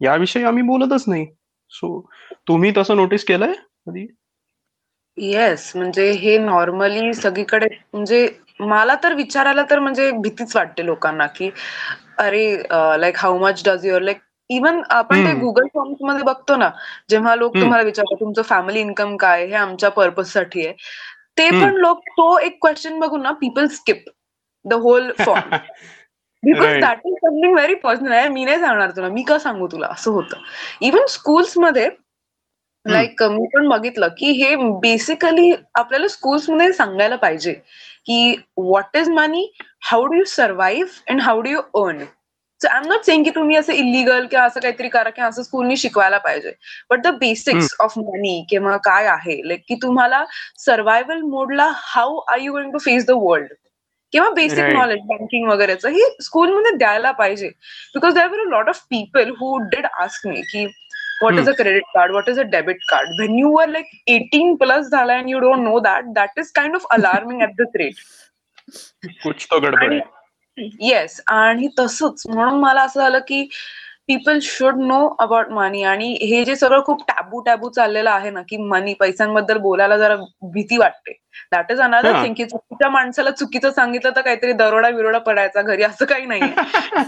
याविषयी 0.00 0.42
आम्ही 0.44 0.62
बोलतच 0.62 1.04
नाही. 1.08 1.26
सो 1.72 2.00
तुम्ही 2.48 2.72
तसं 2.76 2.96
नोटीस 2.96 3.24
केलंय 3.24 3.52
कधी? 3.86 4.06
येस 5.18 5.72
म्हणजे 5.76 6.10
हे 6.12 6.36
नॉर्मली 6.38 7.12
सगळीकडे 7.14 7.66
म्हणजे 7.92 8.26
मला 8.60 8.94
तर 9.02 9.14
विचारायला 9.14 9.62
तर 9.70 9.78
म्हणजे 9.78 10.10
भीतीच 10.22 10.54
वाटते 10.56 10.86
लोकांना 10.86 11.26
की 11.36 11.50
अरे 12.18 12.46
like 13.00 13.16
how 13.18 13.38
much 13.38 13.62
does 13.66 13.86
your 13.86 14.02
like 14.02 14.18
even 14.50 14.80
आपण 14.90 15.24
ते. 15.26 15.32
गुगल 15.40 15.66
फॉर्म्समध्ये 15.74 16.22
बघतो 16.24 16.56
ना 16.56 16.70
जेव्हा 17.10 17.34
लोक. 17.36 17.54
तुम्हाला 17.54 17.82
विचारतात 17.84 18.20
तुमचं 18.20 18.42
फॅमिली 18.42 18.80
इन्कम 18.80 19.16
काय 19.16 19.44
हे 19.46 19.54
आमच्या 19.54 19.90
पर्पजसाठी 19.90 20.66
आहे. 20.66 20.74
ते. 21.38 21.50
पण 21.50 21.74
लोक 21.76 22.00
तो 22.10 22.38
एक 22.38 22.58
क्वेश्चन 22.60 22.98
बघून 23.00 23.22
ना 23.22 23.32
people 23.40 23.66
skip 23.74 24.04
the 24.64 24.72
whole 24.82 25.10
form 25.18 25.56
because. 26.42 26.80
That 26.80 27.06
is 27.06 27.14
something 27.22 27.54
very 27.54 27.74
personal 27.74 28.12
आहे 28.12 28.28
मी 28.28 28.44
नाही 28.44 28.58
सांगणार 28.60 28.90
तुला. 28.96 29.08
मी 29.08 29.22
का 29.22 29.38
सांगू 29.38 29.66
तुला? 29.72 29.86
असं 29.90 30.10
होतं. 30.10 30.36
इवन 30.80 31.06
स्कूल्समध्ये 31.08 31.88
लाईक 32.86 33.22
मी 33.22 33.46
पण 33.54 33.68
बघितलं 33.68 34.08
की 34.18 34.30
हे 34.32 34.54
बेसिकली 34.80 35.50
आपल्याला 35.74 36.08
स्कूल्समध्ये 36.08 36.72
सांगायला 36.72 37.16
पाहिजे. 37.16 37.54
की 38.08 38.36
what 38.58 38.96
is 38.96 39.08
money 39.08 39.50
how 39.90 40.06
do 40.06 40.18
you 40.18 40.24
survive 40.24 41.02
and 41.10 41.20
how 41.22 41.40
do 41.40 41.50
you 41.50 41.60
earn 41.82 42.04
so 42.60 42.68
I 42.68 42.78
am 42.78 42.86
not 42.88 43.04
saying 43.04 43.24
की 43.24 43.30
तुम्ही 43.30 43.56
असं 43.56 43.72
इलिगल 43.72 44.26
किंवा 44.26 44.44
असं 44.44 44.60
काहीतरी 44.60 44.88
करा 44.88 45.10
किंवा 45.10 45.28
असं 45.28 45.42
स्कूलनी 45.42 45.76
शिकवायला 45.76 46.18
पाहिजे. 46.18 46.52
But 46.90 47.02
the 47.02 47.14
basics 47.18 47.74
of 47.80 47.92
money 47.98 48.44
किंवा 48.50 48.76
काय 48.84 49.06
आहे? 49.06 49.40
लाईक 49.48 49.62
की 49.68 49.74
तुम्हाला 49.82 50.24
सर्व्हायवल 50.58 51.20
मोडला 51.22 51.68
how 51.74 52.18
are 52.32 52.38
you 52.40 52.52
going 52.52 52.72
to 52.72 52.78
face 52.78 53.06
the 53.06 53.10
world 53.16 53.52
किंवा 54.12 54.30
बेसिक. 54.30 54.64
नॉलेज 54.74 54.98
बँकिंग 55.06 55.48
वगैरेचं 55.48 55.88
हे 55.88 56.10
स्कूलमध्ये 56.22 56.76
द्यायला 56.76 57.10
पाहिजे. 57.12 57.48
Because 57.94 58.14
there 58.14 58.26
were 58.26 58.40
a 58.40 58.48
lot 58.50 58.68
of 58.68 58.82
people 58.90 59.30
who 59.40 59.56
did 59.70 59.86
ask 60.00 60.26
me 60.26 60.42
की 60.42 60.66
what 61.22 61.34
is 61.34 61.48
a 61.48 61.52
credit 61.52 61.82
card 61.94 62.10
what 62.10 62.28
is 62.28 62.38
a 62.40 62.42
debit 62.42 62.82
card 62.88 63.08
when 63.10 63.38
you 63.38 63.56
are 63.56 63.68
like 63.68 63.86
eighteen 64.06 64.54
plus 64.56 64.90
झाला 64.90 65.14
and 65.14 65.28
you 65.28 65.38
don't 65.38 65.58
know 65.58 65.78
that 65.80 66.04
that 66.14 66.38
is 66.38 66.50
kind 66.52 66.74
of 66.74 66.86
alarming 66.90 67.42
at 67.42 67.52
this 67.60 67.76
rate 67.76 67.94
yes 70.80 71.20
आणि 71.26 71.68
तसंच. 71.78 72.22
म्हणून 72.28 72.60
मला 72.60 72.82
असं 72.82 73.00
झालं 73.00 73.18
की 73.18 73.48
people 74.08 74.38
should 74.42 74.76
know 74.80 75.06
about 75.20 75.48
money 75.52 75.82
आणि 75.84 76.12
हे 76.22 76.44
जे 76.44 76.56
सगळं 76.56 76.82
खूप 76.84 77.02
टॅबू 77.08 77.40
टॅबू 77.46 77.68
चाललेलं 77.68 78.10
आहे 78.10 78.30
ना 78.30 78.42
की 78.48 78.56
मनी 78.56 78.94
पैशांबद्दल 79.00 79.58
बोलायला 79.58 79.96
जरा 79.98 80.16
भीती 80.52 80.78
वाटते. 80.78 81.12
That 81.52 81.70
is 81.72 81.80
another. 81.80 82.12
थिंग 82.22 82.34
की 82.34 82.44
चुकीच्या 82.44 82.88
माणसाला 82.90 83.30
चुकीचं 83.30 83.70
सांगितलं 83.70 84.10
तर 84.16 84.20
काहीतरी 84.20 84.52
दरोडा 84.52 84.90
बिरोडा 84.90 85.18
पडायचा 85.18 85.62
घरी 85.62 85.82
असं 85.82 86.04
काही 86.04 86.26
नाहीये. 86.26 86.48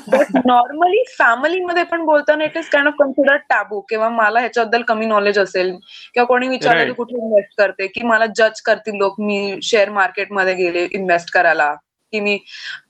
बट 0.08 0.36
नॉर्मली 0.46 1.02
फॅमिलीमध्ये 1.18 1.82
पण 1.84 2.04
बोलताना 2.04 2.44
it 2.44 2.56
is 2.56 2.68
kind 2.68 2.88
of 2.88 2.94
consider 2.98 3.36
taboo 3.50 3.80
किंवा 3.80 4.08
मला 4.08 4.40
ह्याच्याबद्दल 4.40 4.82
कमी 4.88 5.06
नॉलेज 5.06 5.38
असेल 5.38 5.70
किंवा 6.14 6.26
कोणी 6.26 6.48
विचारलं 6.48 6.92
कुठे 6.92 7.16
इन्व्हेस्ट 7.16 7.58
करते 7.58 7.86
की 7.86 8.06
मला 8.06 8.26
जज 8.36 8.60
करतील 8.60 8.96
लोक 8.96 9.20
मी 9.20 9.58
शेअर 9.62 9.90
मार्केटमध्ये 9.90 10.54
गेले 10.54 10.86
इन्व्हेस्ट 10.92 11.32
करायला. 11.34 11.74
की 12.12 12.20
मी 12.20 12.36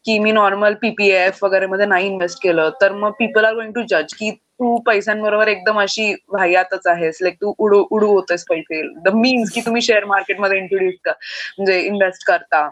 की 0.04 0.18
मी 0.18 0.32
नॉर्मल 0.32 0.74
पीपीएफ 0.74 1.44
वगैरे 1.44 1.66
मध्ये 1.66 1.86
नाही 1.86 2.06
इन्व्हेस्ट 2.06 2.42
केलं 2.42 2.70
तर 2.80 2.92
मग 2.92 3.10
पीपल 3.18 3.44
आर 3.44 3.54
गोइंग 3.54 3.72
टू 3.72 3.82
जज 3.90 4.14
की 4.14 4.30
तू 4.30 4.76
पैशांबरोबर 4.86 5.48
एकदम 5.48 5.80
अशी 5.80 6.12
वाह्यातच 6.28 6.86
आहेस 6.86 7.18
लाईक 7.22 7.34
तू 7.34 7.54
उडू 7.58 7.84
उडू 7.90 8.06
होतेस 8.06 8.44
पैसे. 8.48 8.82
द 9.02 9.14
मीन्स 9.14 9.52
की 9.52 9.60
तुम्ही 9.60 9.82
शेअर 9.82 10.04
मार्केटमध्ये 10.04 10.58
इंट्रोड्यूस 10.58 10.94
कर 11.04 11.12
म्हणजे 11.58 11.80
इन्व्हेस्ट 11.80 12.26
करता. 12.26 12.68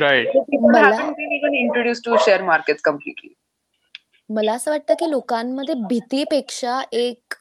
Right 0.00 0.28
introduce 1.54 2.00
to 2.04 2.16
share 2.24 2.42
market 2.42 2.80
completely 2.84 3.34
मला 4.30 4.52
असं 4.52 4.70
वाटतं 4.70 4.94
की 4.94 5.10
लोकांमध्ये 5.10 5.74
भीतीपेक्षा 5.88 6.80
एक 6.92 7.34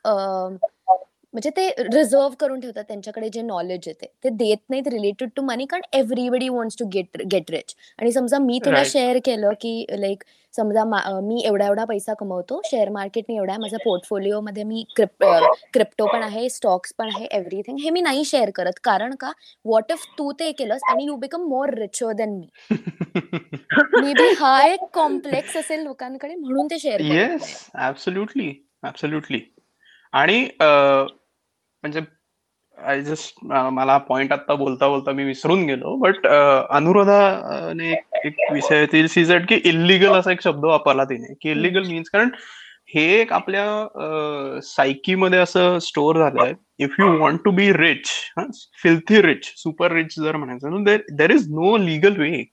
म्हणजे 1.33 1.49
ते 1.57 1.67
रिझर्व 1.79 2.29
करून 2.39 2.59
ठेवतात 2.59 2.83
त्यांच्याकडे 2.83 3.29
जे 3.29 3.41
नॉलेज 3.41 3.87
येते 3.87 4.05
ते. 4.23 4.29
देत 4.29 4.57
नाहीत 4.69 4.87
रिलेटेड 4.87 5.29
टू 5.35 5.41
मनी 5.41 5.65
कारण 5.65 5.81
everybody 5.93 6.49
wants 6.49 6.77
to 6.79 6.85
get 6.93 7.17
get 7.31 7.51
rich 7.51 7.75
आणि 7.99 8.11
समजा 8.11 8.37
मी 8.37 8.59
तुला. 8.65 8.83
शेअर 8.85 9.17
केलं 9.25 9.51
की 9.61 9.85
लाईक 9.91 10.23
समजा 10.53 10.83
मा- 10.83 11.01
एवढा 11.45 11.65
एवढा 11.65 11.83
पैसा 11.85 12.13
कमवतो 12.19 12.59
शेअर 12.65 12.89
मार्केटने 12.89 13.35
एवढा 13.35 13.57
माझ्या 13.59 13.79
पोर्टफोलिओ 13.79 14.39
मध्ये 14.41 14.63
मी 14.63 14.83
क्रिप्टो 14.95 16.05
पण 16.05 16.23
आहे 16.23 16.47
स्टॉक्स 16.49 16.93
पण 16.97 17.09
आहे 17.15 17.25
एव्हरीथिंग 17.31 17.77
हे 17.83 17.89
मी 17.89 18.01
नाही 18.01 18.23
शेअर 18.25 18.49
करत. 18.55 18.79
कारण 18.83 19.15
का? 19.19 19.31
व्हॉट 19.65 19.91
इफ 19.91 20.05
तू 20.17 20.31
ते 20.39 20.51
केलंस 20.51 20.81
आणि 20.91 21.05
you 21.05 21.15
become 21.15 21.47
more 21.49 21.73
richer 21.73 22.11
then 22.13 22.33
me 22.37 22.47
may 24.01 24.13
be 24.13 24.33
हा 24.39 24.57
एक 24.67 24.83
कॉम्प्लेक्स 24.93 25.57
असेल 25.57 25.83
लोकांकडे 25.83 26.35
म्हणून 26.35 26.67
ते 26.71 26.79
शेअर. 26.79 27.01
येस 27.01 27.55
ऍब्सोल्युटली 27.79 28.51
ऍब्सोल्युटली 28.87 29.39
आणि 30.13 30.43
म्हणजे 31.83 32.01
आय 32.77 33.01
जस्ट 33.01 33.45
मला 33.45 33.97
पॉइंट 33.97 34.31
आता 34.33 34.53
बोलता 34.55 34.87
बोलता 34.87 35.11
मी 35.11 35.23
विसरून 35.23 35.65
गेलो 35.65 35.95
बट 35.95 36.27
अनुराधाने 36.27 37.91
एक- 38.25 38.51
विषयातील 38.53 39.07
सीझेड 39.07 39.47
की 39.47 39.55
इलिगल 39.65 40.13
असा 40.13 40.31
एक 40.31 40.41
शब्द 40.41 40.65
वापरला 40.65 41.03
तिने 41.03 41.33
की 41.41 41.51
इलिगल 41.51 41.87
मीन्स 41.87 42.09
कारण 42.09 42.29
हे 42.95 43.03
एक 43.21 43.33
आपल्या 43.33 44.61
सायकीमध्ये 44.63 45.39
असं 45.39 45.79
स्टोअर 45.79 46.17
झालंय 46.17 46.53
if 46.79 46.95
you 46.99 47.07
want 47.17 47.41
to 47.45 47.51
be 47.51 47.71
rich 47.73 48.07
filthy 48.83 49.21
rich 49.21 49.45
super 49.57 49.91
rich 49.91 50.19
जर 50.19 50.35
म्हणायचं 50.35 50.83
there 51.15 51.31
is 51.31 51.47
no 51.49 51.77
legal 51.77 52.17
way 52.17 52.43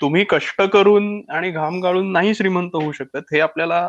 तुम्ही 0.00 0.24
कष्ट 0.28 0.62
करून 0.62 1.22
आणि 1.30 1.50
घाम 1.50 1.80
गाळून 1.80 2.12
नाही 2.12 2.34
श्रीमंत 2.34 2.70
होऊ 2.74 2.92
शकत 2.92 3.32
हे 3.32 3.40
आपल्याला 3.40 3.88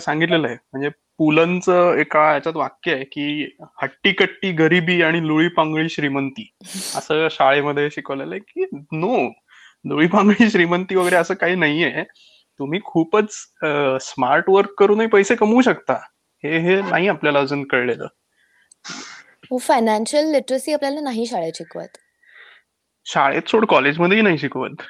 सांगितलेलं 0.00 0.46
आहे. 0.46 0.56
म्हणजे 0.72 0.88
पुलंचं 1.18 1.96
एका 1.98 2.32
याच्यात 2.32 2.56
वाक्य 2.56 2.92
आहे 2.94 3.04
की 3.04 3.56
हट्टी 3.82 4.12
कट्टी 4.12 4.50
गरिबी 4.52 5.00
आणि 5.02 5.26
लुळी 5.26 5.48
पांगळी 5.48 5.88
श्रीमंती. 5.88 6.48
असं 6.96 7.28
शाळेमध्ये 7.30 7.88
शिकवलेलं 7.90 8.34
आहे 8.34 8.40
की 8.40 8.64
नो 8.98 9.16
लुळी 9.84 10.06
पांगळी 10.06 10.50
श्रीमंती 10.50 10.94
वगैरे 10.96 11.16
असं 11.16 11.34
काही 11.34 11.54
नाहीये. 11.54 12.02
तुम्ही 12.60 12.80
खूपच 12.84 13.32
स्मार्ट 14.02 14.48
वर्क 14.50 14.74
करूनही 14.78 15.06
पैसे 15.08 15.34
कमवू 15.34 15.60
शकता. 15.62 15.94
हे 16.44 16.58
हे 16.58 16.80
नाही 16.80 17.08
आपल्याला 17.08 17.40
अजून 17.40 17.64
कळलेलं. 17.68 18.06
हो 19.50 19.58
फायनान्शियल 19.58 20.30
लिटरसी 20.32 20.72
आपल्याला 20.72 21.00
नाही 21.00 21.26
शाळेत 21.26 21.52
शिकवत. 21.56 21.98
शाळेत 23.06 23.48
सोड 23.48 23.66
कॉलेजमध्येही 23.66 24.22
नाही 24.22 24.38
शिकवत. 24.38 24.82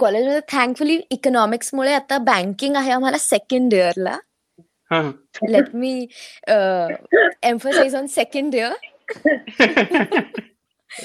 कॉलेजमध्ये 0.00 0.40
थँकफुली 0.52 1.00
इकॉनॉमिक्समुळे 1.10 1.92
आता 1.94 2.18
बँकिंग 2.18 2.76
आहे 2.76 2.90
आम्हाला 2.90 3.18
सेकंड 3.18 3.74
इयरला 3.74 4.16
हा. 4.90 5.00
Let 5.50 5.74
me 5.74 5.92
emphasize 6.48 7.94
on 7.96 8.06
second 8.06 8.54
year 8.54 8.72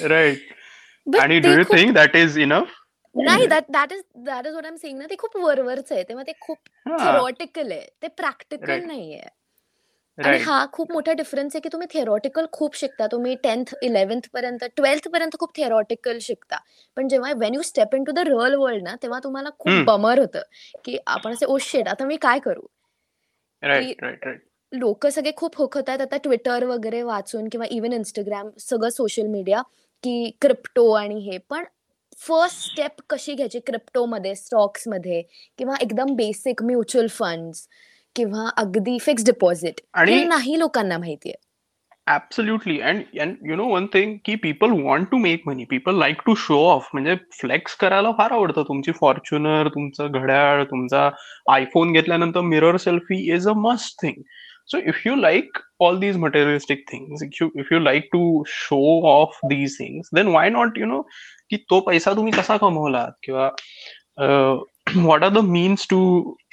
right 0.08 1.16
आणि 1.20 1.38
do 1.40 1.50
you 1.50 1.62
think 1.72 1.92
that 1.94 2.16
is 2.16 2.38
enough 2.38 2.72
नाही 3.14 3.46
that 3.46 3.64
that 3.70 3.92
is 3.92 4.02
that 4.26 4.46
is 4.46 4.54
what 4.54 4.66
am 4.66 4.76
saying 4.76 4.98
ना 4.98 5.06
ते 5.10 5.16
खूप 5.18 5.36
वरवरच 5.36 5.92
आहे. 5.92 6.02
तेव्हा 6.02 6.24
ते 6.26 6.32
खूप 6.40 6.58
थेरॉटिकल 6.86 7.72
आहे. 7.72 7.86
ते 8.02 8.08
प्रॅक्टिकल 8.08 8.72
Right. 8.72 8.86
नाहीये. 8.86 9.22
आणि 10.18 10.38
हा 10.38 10.64
खूप 10.72 10.90
मोठा 10.92 11.12
डिफरन्स 11.12 11.54
आहे 11.56 11.60
की 11.60 11.68
तुम्ही 11.72 11.86
थेरॉटिकल 11.92 12.46
खूप 12.52 12.76
शिकता. 12.76 13.06
तुम्ही 13.06 13.34
टेन्थ 13.42 13.74
इलेव्हन्थ 13.82 14.28
पर्यंत 14.32 14.64
ट्वेल्थ 14.76 15.08
पर्यंत 15.08 15.36
खूप 15.40 15.56
थेरॉटिकल 15.56 16.18
शिकता. 16.20 16.58
पण 16.96 17.08
जेव्हा 17.08 17.32
when 17.36 17.54
you 17.54 17.62
step 17.62 17.94
in 17.94 18.04
to 18.04 18.12
the 18.12 18.26
real 18.28 18.54
world 18.54 18.82
ना 18.84 18.94
तेव्हा 19.02 19.18
तुम्हाला 19.24 19.50
खूप. 19.58 19.72
बमर 19.86 20.18
होतं 20.18 20.42
की 20.84 20.98
आपण 21.06 21.32
असे 21.32 21.46
ओ 21.46 21.58
शेट 21.60 21.88
आता 21.88 22.04
मी 22.06 22.16
काय 22.22 22.38
करू? 22.38 22.66
राईट 23.62 24.02
राईट 24.02 24.24
राईट 24.24 24.40
लोक 24.72 25.06
सगळे 25.06 25.32
खूप 25.36 25.56
होत 25.56 25.88
आहेत. 25.88 26.00
आता 26.00 26.16
ट्विटर 26.16 26.64
वगैरे 26.64 27.02
वाचून 27.02 27.48
किंवा 27.48 27.66
इवन 27.70 27.92
इंस्टाग्राम 27.92 28.48
सगळं 28.60 28.90
सोशल 28.90 29.26
मीडिया 29.26 29.62
की 30.04 30.30
क्रिप्टो 30.40 30.90
आणि 30.90 31.18
हे. 31.20 31.38
पण 31.50 31.64
फर्स्ट 32.18 32.70
स्टेप 32.70 33.00
कशी 33.10 33.34
घ्यायची 33.34 33.60
क्रिप्टोमध्ये 33.60 34.34
स्टॉक्समध्ये 34.34 35.22
किंवा 35.58 35.74
एकदम 35.80 36.14
बेसिक 36.16 36.62
म्युच्युअल 36.62 37.06
फंड्स 37.06 37.66
किंवा 38.16 38.48
अगदी 38.56 38.98
फिक्स 38.98 39.24
डिपॉझिट 39.24 39.80
आणि 39.94 40.14
हे 40.14 40.24
नाही 40.24 40.58
लोकांना 40.58 40.98
माहितीये. 40.98 41.34
Absolutely 42.06 42.78
and 42.80 43.18
and 43.20 43.36
you 43.50 43.56
know 43.56 43.64
one 43.64 43.86
thing 43.86 44.16
की 44.24 44.34
people 44.36 44.70
want 44.82 45.10
to 45.10 45.18
make 45.18 45.42
money 45.46 45.64
people 45.64 45.98
like 45.98 46.22
to 46.26 46.34
show 46.34 46.58
off 46.68 46.88
म्हणजे 46.94 47.14
फ्लेक्स 47.32 47.74
करायला 47.74 48.10
फार 48.18 48.32
आवडतं 48.32 48.62
तुमची 48.62 48.92
फॉर्च्युनर 48.92 49.68
तुमचं 49.68 50.12
घड्याळ 50.12 50.62
तुमचा 50.64 51.08
आयफोन 51.52 51.92
घेतल्यानंतर 51.92 52.40
mirror 52.40 52.76
selfie 52.76 53.18
is 53.34 53.48
a 53.48 53.52
must 53.56 54.02
thing 54.02 54.22
so 54.70 54.78
if 54.88 55.06
you 55.06 55.14
like 55.16 55.58
all 55.80 55.98
these 55.98 56.16
materialistic 56.16 56.84
things 56.88 57.22
if 57.22 57.72
you 57.72 57.78
like 57.78 58.08
to 58.12 58.42
show 58.48 58.80
off 59.10 59.38
these 59.44 59.78
things 59.78 60.10
then 60.14 60.28
why 60.34 60.50
not 60.50 60.78
you 60.78 60.86
know 60.86 61.00
की 61.50 61.56
तो 61.70 61.80
पैसा 61.80 62.12
तुम्ही 62.14 62.32
कसा 62.32 62.56
कमवलात? 62.56 63.12
किंवा 63.22 63.50
what 64.96 65.24
are 65.24 65.30
the 65.30 65.38
means 65.44 65.86
to 65.90 66.00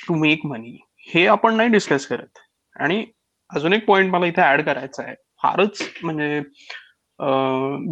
to 0.08 0.15
make 0.15 0.46
money 0.46 0.77
हे 1.13 1.25
आपण 1.27 1.56
नाही 1.56 1.70
डिस्कस 1.70 2.06
करत. 2.08 2.39
आणि 2.75 3.06
अजून 3.50 3.74
एक 3.74 3.86
पॉइंट 3.86 4.12
मला 4.12 4.25
इथे 4.25 4.41
ऍड 4.51 4.62
करायचा 4.65 5.03
आहे. 5.03 5.15
फारच 5.41 5.81
म्हणजे 6.03 6.39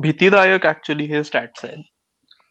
भीतीदायक 0.02 0.66
ऍक्च्युली 0.68 1.06
हे 1.06 1.24
स्टॅट्स 1.24 1.66
आहेत. 1.66 1.84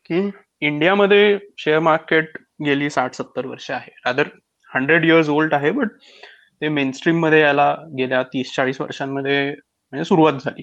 की 0.04 0.30
इंडियामध्ये 0.66 1.38
शेअर 1.58 1.78
मार्केट 1.80 2.36
गेली 2.64 2.90
साठ 2.90 3.14
सत्तर 3.14 3.46
वर्ष 3.46 3.70
आहे. 3.70 3.90
रादर 4.06 4.28
हंड्रेड 4.70 5.04
इयर्स 5.04 5.28
ओल्ड 5.28 5.54
आहे 5.54 5.70
बट 5.70 5.88
ते 6.62 6.68
मेनस्ट्रीममध्ये 6.68 7.40
यायला 7.40 7.74
गेल्या 7.98 8.22
तीस 8.32 8.54
चाळीस 8.56 8.80
वर्षांमध्ये 8.80 9.48
म्हणजे 9.48 10.04
सुरुवात 10.04 10.32
झाली. 10.44 10.62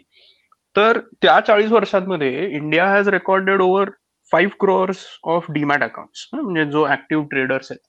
तर 0.76 1.00
त्या 1.22 1.40
चाळीस 1.48 1.72
वर्षांमध्ये 1.72 2.48
India 2.50 2.88
has 2.90 3.10
recorded 3.10 3.62
over 3.62 3.90
five 4.32 4.56
crores 4.60 5.06
of 5.24 5.52
demat 5.52 5.84
accounts 5.84 6.28
म्हणजे 6.34 6.66
जो 6.72 6.88
ऍक्टिव्ह 6.92 7.26
ट्रेडर्स 7.32 7.72
आहेत. 7.72 7.80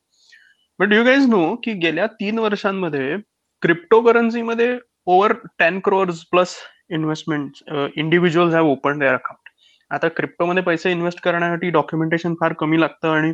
बट 0.79 0.93
यू 0.93 1.05
गाईज 1.05 1.29
नो 1.29 1.55
की 1.65 1.73
गेल्या 1.83 2.07
तीन 2.21 2.39
वर्षांमध्ये 2.39 3.17
क्रिप्टोकरन्सीमध्ये 3.63 4.77
over 5.07 5.33
ten 5.59 5.79
crores 5.85 6.23
plus 6.31 6.57
investment 6.91 7.63
individuals 7.97 8.55
have 8.55 8.69
open 8.69 8.99
their 8.99 9.15
account 9.15 9.49
आता 9.91 10.09
क्रिप्टोमध्ये 10.09 10.63
पैसे 10.63 10.91
इन्व्हेस्ट 10.91 11.21
करण्यासाठी 11.23 11.71
डॉक्युमेंटेशन 11.71 12.35
फार 12.41 12.53
कमी 12.59 12.81
लागतं 12.81 13.09
आणि 13.09 13.33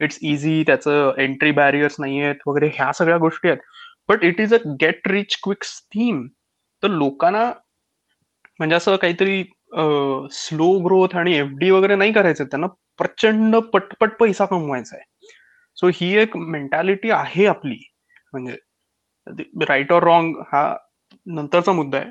इट्स 0.00 0.18
इझी 0.22 0.62
त्याचं 0.66 1.12
एंट्री 1.18 1.50
बॅरियर्स 1.52 1.96
नाही 1.98 2.20
आहेत 2.22 2.36
वगैरे 2.46 2.70
ह्या 2.74 2.92
सगळ्या 2.92 3.16
गोष्टी 3.18 3.48
आहेत. 3.48 3.58
But 4.08 4.24
it 4.24 4.40
is 4.40 4.54
a 4.54 4.58
get 4.80 5.08
rich 5.08 5.36
quick 5.42 5.64
scheme 5.64 6.26
तर 6.82 6.88
लोकांना 6.88 7.44
म्हणजे 8.60 8.76
असं 8.76 8.96
काहीतरी 8.96 9.42
स्लो 10.32 10.70
ग्रोथ 10.84 11.16
आणि 11.16 11.36
एफ 11.36 11.48
डी 11.60 11.70
वगैरे 11.70 11.94
नाही 11.96 12.12
करायचं 12.12 12.44
त्यांना 12.44 12.66
प्रचंड 12.98 13.56
पटपट 13.72 14.16
पैसा 14.18 14.44
कमवायचा 14.46 14.96
आहे. 14.96 15.04
सो 15.76 15.88
ही 15.94 16.14
एक 16.18 16.36
मेंटॅलिटी 16.36 17.10
आहे 17.10 17.46
आपली. 17.46 17.78
म्हणजे 18.32 19.64
राईट 19.68 19.92
ऑर 19.92 20.02
रॉंग 20.02 20.34
हा 20.52 20.76
नंतरचा 21.26 21.72
मुद्दा 21.72 21.98
आहे. 21.98 22.10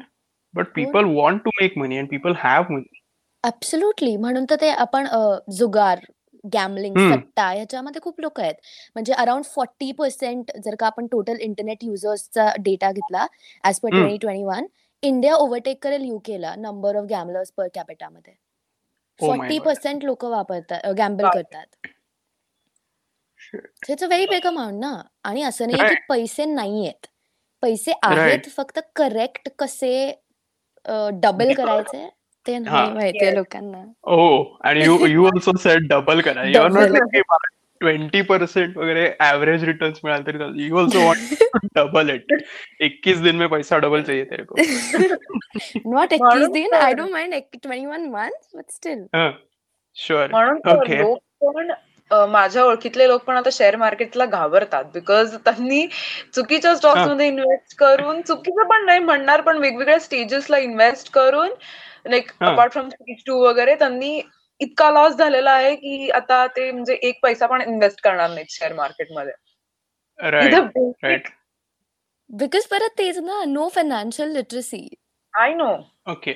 But 0.54 0.68
people 0.76 1.06
want 1.16 1.42
to 1.44 1.50
make 1.62 1.78
money 1.78 1.98
and 1.98 2.10
people 2.10 2.34
have 2.38 2.64
money 2.70 3.00
absolutely 3.44 4.16
म्हणून 4.18 4.46
तर 4.50 4.56
ते 4.62 4.70
आपण 4.70 5.08
जुगार 5.52 6.00
गॅमलिंग. 6.44 6.96
सट्टा 7.00 7.50
ह्याच्यामध्ये 7.52 8.02
खूप 8.02 8.20
लोक 8.22 8.40
आहेत. 8.40 8.54
म्हणजे 8.96 9.14
अराउंड 9.14 9.46
फोर्टी 9.46 9.92
पर्सेंट 9.92 10.52
जर 10.66 10.76
का 10.80 10.88
आपण 10.88 11.08
टोटल 11.12 11.38
इंटरनेट 11.40 11.84
युजर्सचा 11.84 12.50
डेटा 12.60 12.92
घेतला 12.92 13.26
as 13.64 13.80
per. 13.80 13.90
Twenty 13.90 14.18
twenty 14.18 14.44
one 14.44 14.66
India 15.04 15.36
overtake 15.36 15.84
करेल 15.84 16.04
युकेला 16.04 16.56
नंबर 16.58 16.96
ऑफ 16.96 17.06
गॅमलर्स 17.10 17.52
पर 17.58 17.68
कॅपिटामध्ये 17.76 18.34
फोर्टी. 19.20 19.60
पर्सेंट 19.60 20.04
लोक 20.04 20.26
वापरतात 20.26 20.92
गॅम्बल. 20.98 21.28
करतात. 21.30 21.66
It's 23.90 24.04
a 24.04 24.08
very 24.08 24.26
big 24.26 24.46
amount 24.48 24.80
ना? 24.80 24.94
आणि 25.24 25.42
असं 25.44 25.68
नाही 25.68 25.84
की. 25.84 25.96
पैसे 26.10 26.46
नाहीयेत. 26.46 27.08
पैसे 27.64 27.92
आहेत 28.04 28.50
फक्त 28.58 28.80
करेक्ट 28.96 29.50
कसे 29.60 29.94
डबल 31.20 31.54
करायचे 31.54 32.08
ते 32.46 32.54
हा. 32.54 32.60
नाही 32.62 32.94
माहितीये. 32.94 33.34
लोकांना. 33.36 33.78
हो 34.06 34.58
आणि 34.64 34.84
you 34.86 35.06
you 35.08 35.26
also 35.26 35.56
set 35.58 35.88
double 35.90 36.22
करा. 36.22 36.44
Not 36.44 36.56
Double. 36.56 36.90
लाईक 36.92 37.24
मला 37.30 37.48
ट्वेंटी 37.82 38.22
पर्सेंट 38.22 38.78
वगैरे 38.78 39.06
ऍव्हरेज 39.22 39.64
रिटर्न्स 39.64 40.00
मिळाल 40.04 40.22
तरी 40.28 40.66
you 40.66 40.78
also 40.78 41.00
want 41.00 41.44
double 41.76 42.10
it 42.10 42.34
इक्कीस 42.82 43.18
दिन 43.20 43.36
में 43.36 43.48
पैसा 43.50 43.78
डबल 43.78 44.02
चाहिए 44.02 44.24
तेरे 44.26 44.44
को. 44.44 44.56
नॉट 45.86 46.14
म्हणून 46.14 46.14
एकवीस 46.14 46.50
दिन 46.50 46.72
तर- 46.72 46.84
I 46.84 46.94
don't 46.94 47.12
mind 47.12 47.34
twenty 47.54 47.86
one 47.86 48.06
month 48.10 48.56
but 48.56 48.72
still 48.72 49.04
sure 49.98 50.30
म्हणून 50.32 50.60
तर 50.60 50.76
Okay. 50.76 51.00
लोक 51.00 51.54
पण 51.56 51.72
अ, 51.72 51.76
माझ्या 52.30 52.64
ओळखीतले 52.66 53.08
लोक 53.08 53.24
पण 53.24 53.38
आता 53.38 53.50
शेअर 53.52 53.76
मार्केटला 53.76 54.26
घाबरतात 54.26 54.86
बिकॉज 54.94 55.36
त्यांनी 55.36 55.86
चुकीच्या 56.34 56.76
स्टॉक्स. 56.76 57.02
मध्ये 57.02 57.28
इन्व्हेस्ट 57.28 57.78
करून 57.80 58.22
चुकीचं 58.22 58.68
पण 58.70 58.86
नाही 58.86 59.00
म्हणणार 59.00 59.42
पण 59.42 59.58
वेगवेगळ्या 59.58 60.00
स्टेजेसला 60.00 60.58
इन्व्हेस्ट 60.60 61.12
करून 61.14 61.50
like. 62.06 62.32
Apart 62.42 62.72
from 62.74 62.90
stage 62.90 63.24
two 63.28 63.40
वगैरे 63.44 63.76
त्यांनी 63.76 64.22
इतका 64.62 64.90
लॉस 64.92 65.14
झालेला 65.16 65.52
आहे 65.52 65.76
की 65.76 66.10
आता 66.12 66.46
ते 66.48 66.72
म्हणजे 66.72 66.94
एक 67.02 67.20
पैसा 67.24 67.48
पण 67.48 67.62
इन्व्हेस्ट 67.62 68.02
करणार 68.04 68.30
नाहीत 68.30 68.52
शेअर 68.52 68.74
मार्केटमध्ये 68.74 69.34
बिकॉज 72.30 72.66
परत 72.68 72.98
तेच 72.98 73.18
ना 73.20 73.44
no 73.48 73.68
financial 73.70 74.30
literacy 74.30 74.88
I 75.34 75.54
know 75.54 75.76
okay 76.12 76.34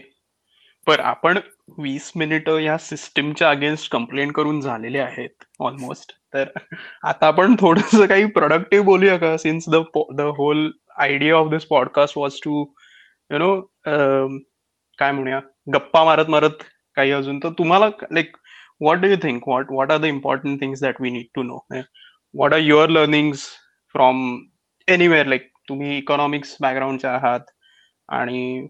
पर 0.88 1.00
आपण 1.00 1.39
वीस 1.77 2.12
मिनिटं 2.15 2.58
या 2.60 2.77
सिस्टीमच्या 2.77 3.50
अगेन्स्ट 3.50 3.91
कंप्लेंट 3.91 4.32
करून 4.32 4.62
झालेले 4.62 5.00
आहेत 5.00 5.44
ऑलमोस्ट 5.60 6.12
तर 6.34 6.50
आता 7.03 7.27
आपण 7.27 7.56
थोडस 7.60 7.96
काही 8.10 8.25
प्रोडक्टिव्ह 8.25 8.86
बोलूया 8.86 9.17
का? 9.17 9.36
Since 9.38 9.65
the 9.70 9.75
the 10.15 10.22
whole 10.38 10.72
idea 10.98 11.36
of 11.36 11.50
this 11.51 11.65
podcast 11.65 12.17
was 12.17 12.39
to 12.44 12.65
you 13.32 13.38
know 13.38 13.60
काय 15.00 15.12
म्हणूया? 15.12 15.39
गप्पा 15.74 16.03
मारत 16.03 16.29
मारत 16.29 16.63
काही 16.96 17.12
अजून. 17.12 17.39
तर 17.39 17.50
तुम्हाला 17.50 17.89
like 18.12 18.38
what 18.81 18.98
do 18.98 19.07
you 19.07 19.16
think 19.24 19.48
what 19.48 19.72
what 19.72 19.92
are 19.92 19.98
the 19.98 20.05
important 20.05 20.62
things 20.62 20.81
that 20.81 21.01
we 21.01 21.09
need 21.09 21.25
to 21.35 21.44
know 21.44 21.59
what 21.74 22.53
are 22.53 22.59
your 22.59 22.90
learnings 22.90 23.48
from 23.96 24.40
anywhere 24.88 25.25
like 25.25 25.51
तुम्ही 25.70 25.98
इकॉनॉमिक्स 25.98 26.55
बॅकग्राऊंडचे 26.62 27.07
आहात 27.07 27.40
आणि 28.09 28.68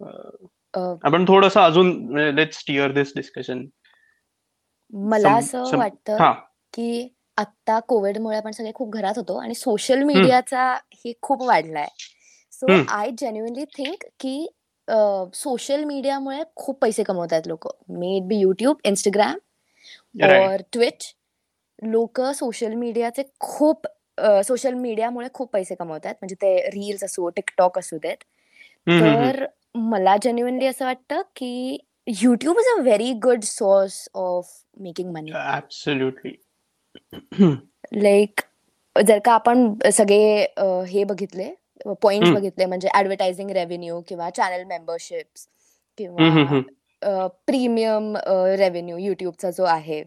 uh, 0.00 0.46
आपण 0.74 1.24
थोडस 1.24 1.56
अजून 1.58 2.18
लेट 2.18 2.52
स्टिअर 2.52 2.92
दिस 2.92 3.12
डिस्कशन 3.16 3.64
मला 4.92 5.32
असं 5.32 5.78
वाटतं 5.78 6.32
की 6.74 7.14
आता 7.36 7.80
कोविडमुळे 7.80 8.36
आपण 8.36 8.50
सगळे 8.50 8.72
खूप 8.74 8.92
घरात 8.92 9.14
होतो 9.16 9.36
आणि 9.36 9.54
सोशल 9.54 10.02
मीडियाचा 10.02 10.74
हे 10.74 11.12
खूप 11.22 11.42
वाढलाय. 11.42 11.88
सो. 12.52 12.66
आय 12.88 13.10
जेन्युअनली 13.10 13.64
थिंक 13.64 14.04
की 14.20 14.46
सोशल 15.34 15.84
मीडियामुळे 15.84 16.42
खूप 16.56 16.80
पैसे 16.80 17.02
कमवतात 17.02 17.42
लोक. 17.46 17.68
May 17.88 18.16
it 18.16 18.22
be 18.22 18.36
YouTube 18.36 18.76
Instagram 18.84 19.38
और 20.24 20.56
ट्विच 20.72 21.14
लोक 21.82 22.20
सोशल 22.20 22.74
मीडियाचे 22.74 23.22
खूप 23.38 23.86
सोशल 24.44 24.74
मीडियामुळे 24.74 25.28
खूप 25.34 25.52
पैसे 25.52 25.74
कमवतात 25.74 26.14
म्हणजे 26.14 26.34
ते 26.34 26.56
रील्स 26.70 27.04
असो 27.04 27.28
टिकटॉक 27.28 27.78
असू 27.78 27.98
देत. 28.02 28.16
तर 28.86 29.44
मला 29.74 30.16
जेन्युअनली 30.16 30.66
असं 30.66 30.84
वाटतं 30.84 31.22
की 31.36 31.78
YouTube 32.06 32.58
is 32.58 32.78
a 32.78 32.80
very 32.82 33.12
good 33.12 33.42
source 33.42 34.08
of 34.14 34.50
making 34.80 35.12
money 35.12 35.30
absolutely 35.56 36.34
like 38.02 38.40
जर 39.06 39.18
का 39.18 39.32
आपण 39.32 39.72
सगळे 39.92 40.46
हे 40.88 41.04
बघितले 41.04 41.54
पॉइंट. 42.02 42.34
बघितले 42.34 42.66
म्हणजे 42.66 42.88
ऍडव्हर्टायझिंग 42.94 43.50
रेव्हेन्यू 43.50 44.00
किंवा 44.00 44.30
चॅनल 44.30 44.72
हम्म, 44.72 44.96
किंवा 45.98 47.26
प्रीमियम 47.46 48.16
रेव्हेन्यू 48.58 48.96
युट्यूबचा 48.96 49.50
जो 49.50 49.64
आहे 49.64 50.02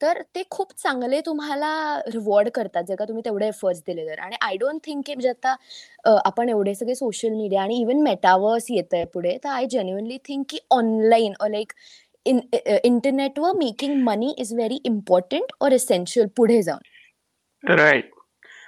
तर 0.00 0.20
ते 0.34 0.42
खूप 0.50 0.72
चांगले 0.82 1.20
तुम्हाला 1.26 1.72
रिवॉर्ड 2.12 2.48
करतात 2.54 2.84
जर 2.88 2.94
का 2.98 3.04
तुम्ही 3.04 3.22
तेवढे 3.24 3.46
एफर्ट्स 3.46 3.82
दिले 3.86 4.06
तर. 4.06 4.18
आणि 4.18 4.36
आय 4.42 4.56
डोंट 4.56 4.80
थिंक 4.84 5.02
की 5.06 5.14
म्हणजे 5.14 5.28
आता 5.28 5.54
आपण 6.24 6.48
एवढे 6.48 6.74
सगळे 6.74 6.94
सोशल 6.94 7.34
मीडिया 7.34 7.62
आणि 7.62 7.80
इवन 7.80 8.02
मेटावर्स 8.02 8.66
येत 8.70 8.94
आहे 8.94 9.04
पुढे 9.14 9.36
तर 9.44 9.48
आय 9.48 9.66
जेन्युअनली 9.70 10.18
थिंक 10.28 10.44
की 10.50 10.58
ऑनलाईन 10.70 11.32
लाईक 11.42 11.72
इन 12.26 12.40
इंटरनेटवर 12.84 13.52
making 13.58 14.02
money 14.04 14.34
is 14.38 14.52
very 14.54 14.78
important 14.84 15.52
और 15.60 15.72
एसेन्शियल 15.72 16.26
पुढे 16.36 16.62
जाऊन. 16.62 16.80
राईट 17.64 18.10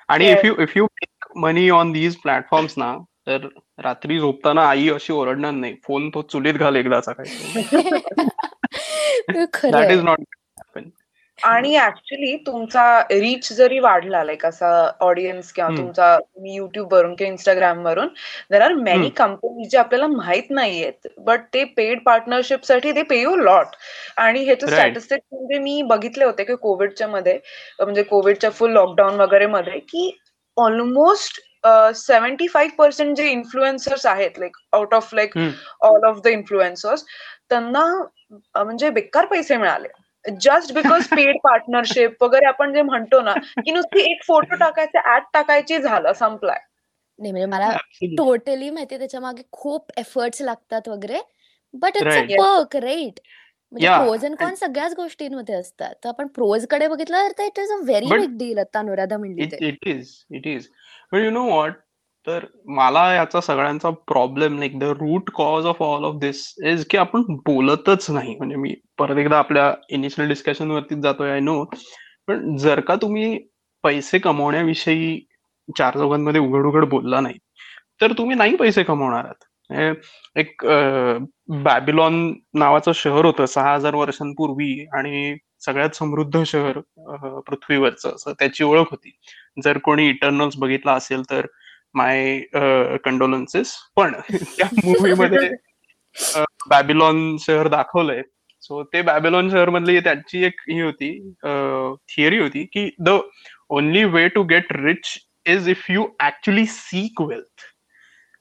आणि 0.09 0.31
if 0.31 0.45
you 0.45 0.55
if 0.62 0.77
you 0.77 0.85
make 0.85 1.27
money 1.45 1.68
on 1.71 1.92
these 1.92 2.16
platforms 2.23 2.75
ना 2.79 2.97
तर 3.27 3.47
रात्री 3.83 4.18
झोपताना 4.18 4.62
आई 4.68 4.88
अशी 4.90 5.12
ओरडणार 5.12 5.53
नाही. 5.53 5.75
फोन 5.85 6.09
तो 6.14 6.23
चुलीत 6.23 6.55
घाल 6.55 6.77
एकदाचा 6.77 7.12
काही 7.12 7.62
दॅट. 9.71 9.90
इज 9.90 10.03
नॉट 10.03 10.21
आणि 11.45 11.77
ऍक्च्युली 11.77 12.37
तुमचा 12.47 12.83
रीच 13.11 13.53
जरी 13.53 13.79
वाढला 13.79 14.23
लाईक 14.25 14.45
असा 14.47 14.69
ऑडियन्स 15.01 15.53
किंवा. 15.53 15.69
तुमचा 15.77 16.17
तुम्ही 16.19 16.55
युट्यूब 16.55 16.93
वरून 16.95 17.15
किंवा 17.15 17.31
इंस्टाग्राम 17.33 17.85
वरून 17.87 18.09
देर 18.51 18.63
आर 18.63 18.73
मेनी. 18.75 19.09
कंपनी 19.17 19.69
जे 19.69 19.79
आपल्याला 19.79 20.07
माहीत 20.07 20.51
नाहीयेत 20.51 21.09
बट 21.21 21.41
ते 21.55 21.65
पेड 21.77 22.03
पार्टनरशिपसाठी 22.07 22.93
ते 22.93 23.03
पे 23.03 23.21
यू 23.21 23.35
लॉट 23.37 23.77
आणि 24.17 24.45
ह्याचे 24.45 24.67
Right. 24.67 24.75
स्टॅटिस्टिक 24.75 25.21
म्हणजे 25.33 25.59
मी 25.59 25.81
बघितले 25.87 26.25
होते 26.25 26.45
की 26.45 26.55
कोविडच्या 26.63 27.09
मध्ये 27.09 27.39
म्हणजे 27.81 28.03
कोविडच्या 28.03 28.51
फुल 28.51 28.73
लॉकडाऊन 28.73 29.21
वगैरे 29.21 29.47
मध्ये 29.49 29.79
की 29.81 30.11
ऑलमोस्ट 30.57 31.41
सेव्हन्टी 31.97 32.47
फाईव्ह 32.49 32.75
पर्सेंट 32.79 33.17
जे 33.17 33.29
इन्फ्लुएन्सर्स 33.31 34.07
आहेत 34.07 34.39
like 34.39 34.57
out 34.73 34.95
of 34.95 35.15
like 35.15 35.37
all 35.81 36.05
of 36.05 36.21
the 36.25 36.27
influencers 36.29 37.05
त्यांना 37.51 37.85
म्हणजे 38.55 38.91
बेकार 38.91 39.27
पैसे 39.27 39.57
मिळाले 39.57 39.89
जस्ट 40.25 40.73
बिकॉज 40.75 41.07
पेड 41.09 41.37
पार्टनरशिप 41.45 42.23
वगैरे 42.23 42.47
आपण 42.47 42.73
जे 42.75 42.83
म्हणतो 42.83 43.21
ना 43.21 43.33
की 43.65 43.73
नुसती 43.73 44.01
एक 44.11 44.23
फोटो 44.27 44.57
टाकायचे 44.57 44.99
ऍड 45.15 45.23
टाकायची 45.33 45.79
झालं 45.79 46.13
संपलाय. 46.13 46.59
नाही 47.19 47.33
म्हणजे 47.33 47.47
मला 47.47 47.71
टोटली 48.17 48.71
माहिती 48.71 48.99
त्याच्यामागे 48.99 49.43
खूप 49.53 49.91
एफर्ट्स 49.97 50.43
लागतात 50.43 50.89
वगैरे 50.89 51.21
but 51.75 51.97
it's 51.97 52.07
a 52.07 52.19
Right. 52.19 52.37
Perk 52.39 52.77
right 52.77 53.21
म्हणजे. 53.73 53.89
प्रोज 53.89 54.25
अँड 54.25 54.37
कॉन 54.37 54.55
सगळ्याच 54.55 54.95
गोष्टींमध्ये 54.95 55.55
असतात. 55.55 55.95
तर 56.05 56.09
आपण 56.09 56.27
प्रोजकडे 56.29 56.87
बघितलं 56.89 57.29
तर 57.39 57.43
it 57.45 57.59
is 57.59 57.71
a 57.73 57.77
very 57.85 58.07
But- 58.07 58.21
big 58.21 58.37
deal 58.39 58.59
आता 58.59 58.79
अनुराधा 58.79 59.17
म्हणली 59.17 59.43
इट 59.69 59.89
इज 59.89 60.11
इट 60.31 60.47
इज 60.47 60.69
पण 61.13 61.25
यु 61.25 61.31
नो 61.31 61.45
वॉट 61.47 61.73
तर 62.27 62.45
मला 62.77 63.13
याचा 63.15 63.41
सगळ्यांचा 63.41 63.91
problem 64.09 64.59
like 64.59 64.79
the 64.79 64.85
root 65.01 65.31
cause 65.35 65.67
of 65.67 65.83
all 65.83 66.05
of 66.05 66.15
this 66.21 66.45
is 66.67 66.85
की 66.91 66.97
आपण 66.99 67.23
बोलतच 67.47 68.11
नाही. 68.11 68.35
म्हणजे 68.37 68.57
मी 68.57 68.75
परत 68.99 69.19
एकदा 69.19 69.39
आपल्या 69.39 69.73
इनिशियल 69.91 70.29
डिस्कशन 70.29 70.71
वरतीच 70.71 70.99
जातोय 71.03 71.31
आय 71.31 71.41
नो 71.41 71.63
पण 72.29 72.57
जर 72.59 72.81
का 72.81 72.95
तुम्ही 73.03 73.39
पैसे 73.85 74.19
कमवण्याविषयी 74.19 75.19
चार 75.69 75.99
चौघांमध्ये 75.99 76.41
उघड 76.41 76.67
उघड 76.67 76.85
बोलला 76.91 77.21
नाही 77.21 77.39
तर 78.01 78.13
तुम्ही 78.19 78.37
नाही 78.37 78.57
पैसे 78.57 78.83
कमवणार 78.83 79.25
आहात. 79.25 79.45
म्हणजे 79.71 80.41
एक 80.41 80.65
बॅबिलॉन 81.65 82.15
नावाचं 82.55 82.93
शहर 82.95 83.25
होतं 83.25 83.47
सहा 83.47 83.75
हजार 83.75 83.95
वर्षांपूर्वी 83.95 84.73
आणि 84.97 85.35
सगळ्यात 85.67 85.97
समृद्ध 85.97 86.43
शहर 86.47 86.79
पृथ्वीवरचं. 87.47 88.15
असं 88.15 88.33
त्याची 88.39 88.65
ओळख 88.65 88.91
होती. 88.91 89.11
जर 89.65 89.79
कोणी 89.85 90.09
इटर्नल्स 90.09 90.57
बघितला 90.59 90.93
असेल 90.93 91.23
तर 91.31 91.47
माय 91.95 92.39
कंडोलन्सेस 93.05 93.75
पण 93.97 94.13
त्या 94.33 94.69
मूवीमध्ये 94.85 95.51
बॅबिलॉन 96.71 97.37
शहर 97.41 97.69
दाखवलंय. 97.69 98.23
सो 98.63 98.83
ते 98.83 99.03
बॅबिलॉन 99.03 99.49
शहर 99.51 99.71
मधली 99.71 100.01
त्यांची 100.01 100.45
एक 100.45 100.61
ही 100.69 100.81
होती 100.81 101.11
थिअरी 102.09 102.39
होती 102.39 102.65
की 102.65 102.89
the 102.99 103.19
only 103.69 104.05
way 104.05 104.27
to 104.29 104.43
get 104.43 104.73
rich 104.73 105.19
is 105.47 105.69
if 105.69 105.91
you 105.91 106.07
actually 106.21 106.65
seek 106.67 107.21
wealth 107.21 107.65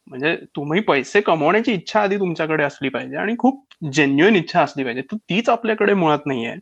म्हणजे 0.07 0.35
तुम्ही 0.55 0.81
पैसे 0.81 1.21
कमवण्याची 1.21 1.73
इच्छा 1.73 2.01
आधी 2.01 2.17
तुमच्याकडे 2.19 2.63
असली 2.63 2.89
पाहिजे 2.89 3.17
आणि 3.17 3.35
खूप 3.39 3.65
जेन्युअन 3.93 4.35
इच्छा 4.35 4.61
असली 4.61 4.83
पाहिजे. 4.83 5.01
तर 5.01 5.15
तीच 5.29 5.49
आपल्याकडे 5.49 5.93
मुळात 5.93 6.25
नाही 6.25 6.45
आहे. 6.45 6.57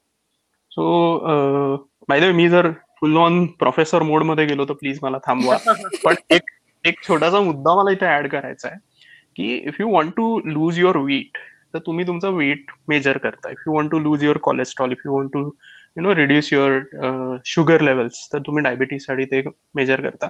सो 0.72 1.86
माहिती 2.10 2.32
मी 2.32 2.48
जर 2.50 2.70
फुल 3.00 3.18
ऑन 3.18 3.46
प्रोफेसर 3.60 4.04
मोडमध्ये 4.04 4.46
गेलो 4.46 4.66
तर 4.66 4.74
प्लीज 4.74 5.00
मला 5.02 5.18
थांबवा. 5.18 5.58
पण 6.04 6.16
एक 6.30 6.50
एक 6.86 7.02
छोटासा 7.04 7.40
मुद्दा 7.42 7.76
मला 7.76 7.92
इथे 7.92 8.06
ऍड 8.18 8.28
करायचा 8.28 8.68
आहे 8.68 8.78
की 9.36 9.54
if 9.70 9.80
you 9.82 9.88
want 9.90 10.16
to 10.16 10.40
lose 10.46 10.80
your 10.80 10.98
weight 10.98 11.38
तर 11.74 11.80
तुम्ही 11.80 12.06
तुमचा 12.08 12.30
वेट 12.30 12.72
मेजर 12.90 13.18
करता 13.18 13.50
if 13.50 13.64
you 13.68 13.74
want 13.74 13.92
to 13.92 14.00
lose 14.00 14.24
your 14.24 14.38
cholesterol 14.48 14.92
if 14.92 15.06
you 15.06 15.12
want 15.12 15.34
to 15.34 15.40
you 15.98 16.04
know 16.04 16.14
reduce 16.16 16.52
your 16.54 17.40
sugar 17.46 17.82
levels 17.82 18.28
तर 18.34 18.40
तुम्ही 18.40 18.64
डायबिटीजसाठी 18.64 19.26
ते 19.26 19.42
मेजर 19.76 20.02
करता. 20.02 20.28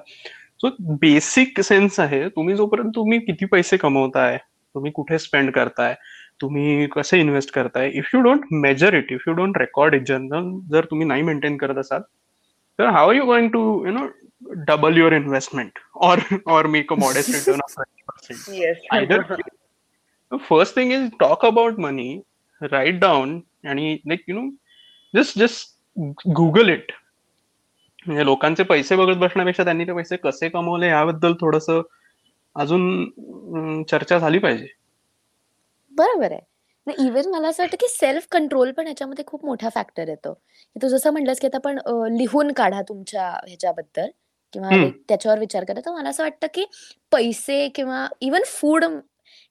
सो 0.60 0.70
बेसिक 1.02 1.60
सेन्स 1.62 2.00
आहे 2.00 2.28
तुम्ही 2.30 2.56
जोपर्यंत 2.56 2.92
तुम्ही 2.96 3.20
किती 3.20 3.46
पैसे 3.46 3.78
कमवताय 3.78 4.38
तुम्ही 4.76 4.92
कुठे 4.92 5.18
स्पेंड 5.18 5.52
करताय 5.52 5.96
तुम्ही 6.42 6.88
कसे 6.88 7.20
इन्व्हेस्ट 7.20 7.54
करताय 7.54 7.90
if 8.00 8.10
you 8.16 8.22
don't 8.22 8.46
measure 8.52 8.96
it 8.96 9.12
if 9.12 9.28
you 9.28 9.34
don't 9.34 9.58
record 9.58 9.96
it 9.96 10.04
general 10.08 10.52
जर 10.72 10.86
तुम्ही 10.86 11.08
नाही 11.08 11.22
मेंटेन 11.22 11.58
करत 11.58 11.78
असाल 11.78 12.02
तर 12.80 12.86
how 12.86 13.10
are 13.10 13.16
you 13.16 13.26
going 13.26 13.50
to 13.50 13.62
you 13.86 13.92
know 13.94 14.06
double 14.66 14.96
your 14.96 15.14
investment 15.14 15.74
or 15.96 16.18
or 16.46 16.68
make 16.68 16.92
a 16.92 16.96
modest 16.96 17.30
return 17.34 17.60
of 17.66 17.86
20%. 18.22 18.58
Yes. 18.58 18.78
Either 18.92 19.38
the 20.32 20.40
first 20.40 20.74
thing 20.74 20.92
is 20.92 21.12
talk 21.20 21.44
about 21.44 21.78
money, 21.78 22.24
write 22.72 23.00
down 23.00 23.44
and 23.64 23.80
like 24.06 24.24
you 24.28 24.34
know 24.34 24.52
just 25.16 25.38
just 25.38 25.76
google 26.34 26.70
it. 26.70 26.92
म्हणजे 28.06 28.26
लोकांचे 28.26 28.64
पैसे 28.64 28.96
बघत 28.96 29.18
बसण्यापेक्षा 29.18 29.64
त्यांनी 29.64 29.84
ते 29.84 29.94
पैसे 29.94 30.18
कसे 30.18 30.50
कमवले 30.50 30.88
याबद्दल 30.88 31.34
थोडस 31.34 31.70
अजून 32.56 33.84
चर्चा 33.84 34.18
झाली 34.18 34.40
पाहिजे. 34.40 34.68
बरोबर 35.92 36.32
आहे. 36.32 36.42
इव्हन 37.00 37.30
मला 37.30 37.48
असं 37.48 37.64
वाटतं 37.64 37.78
की 37.80 37.88
सेल्फ 37.90 38.28
कंट्रोल 38.32 38.72
पण 38.72 38.86
ह्याच्यामध्ये 38.86 39.26
खूप 39.26 39.46
मोठा 39.46 39.70
फॅक्टर 39.70 40.08
येतो. 40.08 40.34
तू 40.82 40.88
जसं 40.88 41.12
म्हणलंस 41.12 41.40
की 41.40 41.48
आता 41.48 41.58
आपण 41.58 41.80
लिहून 42.18 42.52
काढा 42.52 42.82
तुमच्या 42.82 43.30
ह्याच्याबद्दल. 43.30 44.08
किंवा 44.54 44.70
त्याच्यावर 45.08 45.40
विचार 45.40 45.64
करा 45.64 45.80
तर 45.86 45.92
मला 45.92 46.10
असं 46.10 46.24
वाटतं 46.24 46.48
की 46.54 46.66
पैसे 47.12 47.68
किंवा 47.76 48.08
इवन 48.22 48.44
फूड 48.48 48.86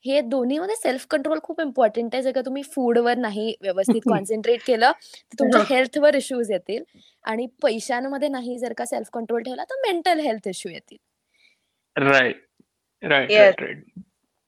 हे 0.04 0.20
दोन्हीमध्ये 0.20 0.74
सेल्फ 0.76 1.06
कंट्रोल 1.10 1.38
खूप 1.42 1.60
इम्पॉर्टंट 1.60 2.14
आहे. 2.14 2.22
जर 2.22 2.32
का 2.32 2.40
तुम्ही 2.46 2.62
फूडवर 2.74 3.16
नाही 3.18 3.54
व्यवस्थित 3.62 4.00
कॉन्सन्ट्रेट 4.08 4.60
केलं 4.66 4.92
तर 4.92 5.38
तुमच्या 5.38 5.60
हेल्थवर 5.68 6.14
इश्यूज 6.14 6.50
येतील. 6.50 6.82
आणि 7.24 7.46
पैशांमध्ये 7.62 8.28
नाही 8.28 8.58
जर 8.58 8.72
का 8.78 8.84
सेल्फ 8.86 9.08
कंट्रोल 9.12 9.42
ठेवला 9.42 9.64
तर 9.64 9.80
मेंटल 9.86 10.20
हेल्थ 10.20 10.48
इश्यू 10.48 10.72
येतील. 10.72 10.96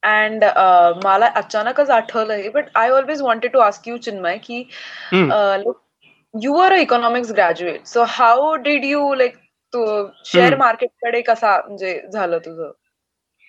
अँड 0.02 0.44
मला 1.04 1.26
अचानकच 1.36 1.90
आठवलं 1.90 2.34
हे 2.34 2.48
but 2.48 2.68
I 2.74 2.90
always 2.90 3.22
wanted 3.22 3.52
to 3.52 3.58
ask 3.60 3.88
you 3.88 3.96
Chinmay 3.98 4.38
की 4.44 4.62
you 6.34 6.54
are 6.56 6.72
a 6.72 6.76
economics 6.80 7.32
graduate 7.32 7.86
so 7.86 8.04
how 8.08 8.54
did 8.56 8.84
you 8.84 9.12
like 9.14 9.36
Tu 9.74 10.08
share 10.24 10.56
मार्केटकडे 10.56 11.20
कसा 11.20 11.60
म्हणजे 11.66 12.00
झालं 12.12 12.38
तुझं 12.38 12.70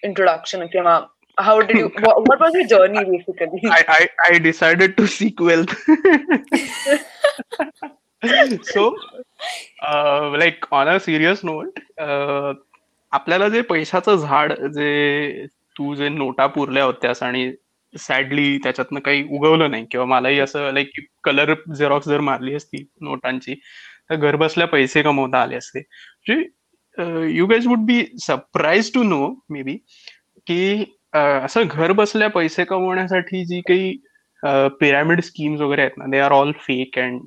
इंट्रोडक्शन 0.04 0.66
किंवा 0.66 1.02
was 1.38 2.54
your 2.54 2.68
journey 2.68 3.04
basically? 3.06 3.62
I, 3.72 3.84
I 3.88 4.10
i 4.30 4.40
decided 4.40 4.98
to 4.98 5.08
seek 5.08 5.40
wealth. 5.40 5.76
So 8.64 8.96
uh, 9.82 10.30
like 10.38 10.68
on 10.72 10.88
a 10.88 11.00
serious 11.00 11.40
note 11.44 11.80
uh, 12.02 12.54
आपल्याला 13.12 13.50
जे 13.50 13.62
पैशाचं 13.62 14.16
झाड 14.16 14.54
जे 14.54 15.46
तू 15.78 15.96
जे 15.96 16.10
नोटा 16.10 16.48
पुरल्या 16.48 16.84
होत्यास 16.84 17.24
आणि 17.24 17.54
सॅडली 18.00 18.58
त्याच्यातनं 18.58 19.00
काही 19.00 19.28
उगवलं 19.32 19.72
नाही 19.72 19.86
किंवा 19.92 20.06
मलाही 20.06 20.40
असं 20.40 20.72
लाईक 20.72 20.92
कलर 21.24 21.54
झेरॉक्स 21.78 22.08
जर 22.08 22.20
मारली 22.20 22.56
असती 22.56 22.90
नोटांची 23.02 23.56
तर 24.10 24.16
घर 24.16 24.36
बसल्या 24.36 24.68
पैसे 24.68 25.02
कमवता 25.02 25.42
आले 25.42 25.56
असते. 25.56 25.84
You 26.30 27.46
guys 27.46 27.68
would 27.68 27.80
be 27.80 28.06
surprise 28.22 28.94
to 28.94 29.04
know 29.04 29.34
may 29.50 29.64
be 29.64 29.78
की 30.48 30.84
असं 31.14 31.64
घर 31.70 31.92
बसल्या 31.92 32.30
पैसे 32.30 32.64
कमवण्यासाठी 32.64 33.46
जी 33.46 33.62
काही 33.62 33.98
uh, 34.48 34.70
पिरामिड 34.80 35.22
स्कीम्स 35.22 35.62
वगैरे 35.62 35.82
आहेत 35.82 35.98
ना 35.98 36.06
they 36.12 36.20
are 36.20 36.32
all 36.32 36.52
fake 36.52 37.00
and 37.00 37.22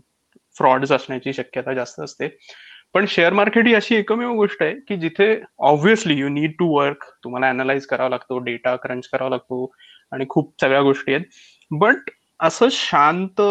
frauds 0.57 0.93
असण्याची 0.93 1.33
शक्यता 1.33 1.73
जास्त 1.75 2.01
असते. 2.01 2.29
पण 2.95 3.05
शेअर 3.09 3.33
मार्केट 3.33 3.67
ही 3.67 3.75
अशी 3.75 3.95
एकमेव 3.95 4.33
गोष्ट 4.33 4.63
आहे 4.63 4.75
की 4.89 4.97
जिथे 4.97 5.43
obviously 5.59 6.15
you 6.15 6.29
need 6.29 6.53
to 6.59 6.67
work 6.79 7.05
तुम्हाला 7.25 7.49
अनालाइज 7.49 7.87
करावा 7.87 8.09
लागतो 8.09 8.39
डेटा 8.39 8.77
क्रंच 8.77 9.09
करावा 9.09 9.31
लागतो 9.31 9.73
आणि 10.13 10.25
खूप 10.29 10.55
सगळ्या 10.61 10.83
गोष्टी 10.83 11.15
आहेत. 11.15 11.25
बट 11.71 12.11
असं 12.41 12.69
शांत 12.71 13.43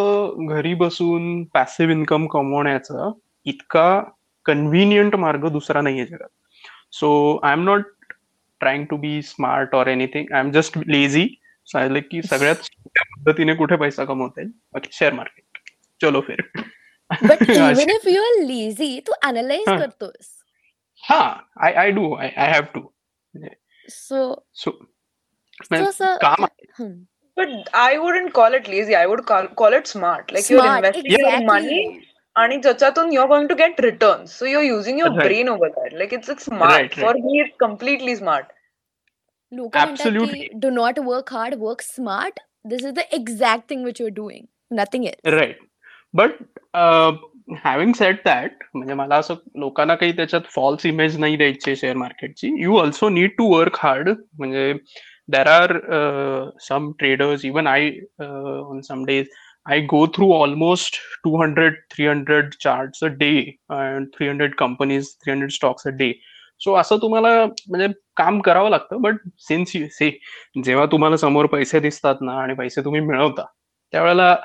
घरी 0.50 0.74
बसून 0.74 1.44
पॅसिव्ह 1.44 1.92
इन्कम 1.92 2.28
कमवण्याचा 2.28 3.12
इतका 3.46 4.04
कन्व्हिनियंट 4.46 5.16
मार्ग 5.16 5.48
दुसरा 5.48 5.82
नाहीये 5.82 6.06
जगात। 6.06 6.30
So 6.92 7.40
I 7.44 7.54
am 7.54 7.64
not 7.64 7.84
trying 8.60 8.86
to 8.90 8.98
be 8.98 9.22
smart 9.22 9.76
or 9.76 9.88
anything 9.88 10.34
I 10.34 10.40
am 10.40 10.52
just 10.52 10.78
lazy 10.78 11.28
सांगितलं 11.66 12.00
की 12.12 12.22
सगळ्यात 12.22 12.56
पद्धतीने 12.98 13.56
कुठे 13.56 13.76
पैसा 13.76 14.06
कमवता 14.06 14.42
येईल? 14.42 14.90
शेअर 14.92 15.14
मार्केट 15.14 15.58
चलो 16.02 16.22
फिर. 16.22 16.42
But 17.24 17.50
even 17.50 17.90
if 17.90 18.10
you 18.10 18.22
are 18.24 18.44
lazy 18.44 19.00
Tu 19.00 19.14
analyse 19.24 19.66
करतोस 19.68 20.30
हा 21.04 21.40
I 21.58 21.74
I 21.74 21.92
do 21.92 22.14
I 22.16 22.30
I 22.38 22.52
have 22.52 22.64
to 22.74 22.90
so 23.90 24.48
so 24.54 24.72
काम 26.02 26.46
But 27.38 27.54
I 27.74 27.98
wouldn't 27.98 28.32
call 28.34 28.54
it 28.54 28.68
lazy. 28.72 28.96
I 28.96 29.06
would 29.08 29.22
call, 29.26 29.48
call 29.60 29.74
it 29.74 29.88
smart. 29.88 30.32
Like 30.32 30.44
smart, 30.44 30.66
you're 30.66 30.76
investing 30.76 31.06
exactly. 31.06 31.24
your 31.24 31.40
money 31.48 31.80
आणि 32.36 32.58
ज्याच्यातून 32.58 33.12
you're 33.12 33.28
going 33.28 33.48
to 33.50 33.58
get 33.58 33.80
returns. 33.86 34.34
So 34.34 34.48
you're 34.52 34.68
using 34.68 35.00
your 35.02 35.10
right. 35.10 35.28
brain 35.28 35.50
over 35.50 35.70
that. 35.76 35.96
Like 36.02 36.14
it's 36.18 36.30
it's 36.34 36.46
smart. 36.50 36.72
Right, 36.72 36.96
For 37.04 37.14
me, 37.26 37.42
it's 37.44 37.58
completely 37.66 38.16
smart. 38.22 38.52
लोक 39.52 39.76
म्हणतात 39.78 40.30
की 40.30 40.48
do 40.62 40.70
not 40.70 41.00
work 41.06 41.34
hard 41.34 41.56
work 41.60 41.82
smart 41.82 42.40
this 42.70 42.86
is 42.86 42.94
the 42.94 43.00
exact 43.14 43.70
thing 43.70 43.84
which 43.86 44.02
your 44.02 44.14
doing 44.14 44.46
nothing 44.80 45.06
else 45.06 45.34
right 45.34 45.60
but 46.14 46.32
having 47.66 47.92
set 47.98 48.22
that 48.26 48.64
म्हणजे 48.76 48.94
मला 48.94 49.16
असं 49.16 49.36
लोकांना 49.60 49.96
काही 49.96 50.16
त्याच्यात 50.18 50.50
false 50.56 50.86
image 50.86 51.18
नाही 51.20 51.36
द्यायची 51.38 51.76
शेअर 51.76 51.96
मार्केटची 51.96 52.52
you 52.62 52.78
also 52.78 53.10
need 53.10 53.36
to 53.38 53.54
work 53.54 53.78
hard 53.80 54.10
म्हणजे 54.10 54.74
there 55.28 55.48
are 55.48 55.74
uh, 55.98 56.52
some 56.60 56.94
traders 57.00 57.46
even 57.46 57.68
i 57.68 58.00
uh, 58.20 58.62
on 58.72 58.82
some 58.84 59.06
days 59.06 59.28
i 59.66 59.80
go 59.92 60.00
through 60.16 60.32
almost 60.36 60.98
200 61.26 61.76
300 61.96 62.50
charts 62.60 63.02
a 63.02 63.10
day 63.10 63.38
and 63.70 64.08
300 64.18 64.56
companies 64.62 65.12
300 65.26 65.52
stocks 65.58 65.86
a 65.86 65.94
day. 66.02 66.14
So 66.62 66.74
असं 66.80 66.98
तुम्हाला 67.02 67.30
म्हणजे 67.46 67.88
काम 68.18 68.40
करावं 68.42 68.70
लागतं 68.70 69.02
but 69.02 69.16
since 69.48 69.76
you 69.76 69.86
से 69.92 70.10
जेव्हा 70.64 70.86
तुम्हाला 70.92 71.18
समोर 71.18 71.46
पैसे 71.54 71.80
दिसतात 71.80 72.16
ना 72.22 72.34
आणि 72.42 72.54
पैसे 72.56 72.82
तुम्ही 72.86 73.02
मिळवता 73.02 73.46
त्यावेळेला 73.94 74.36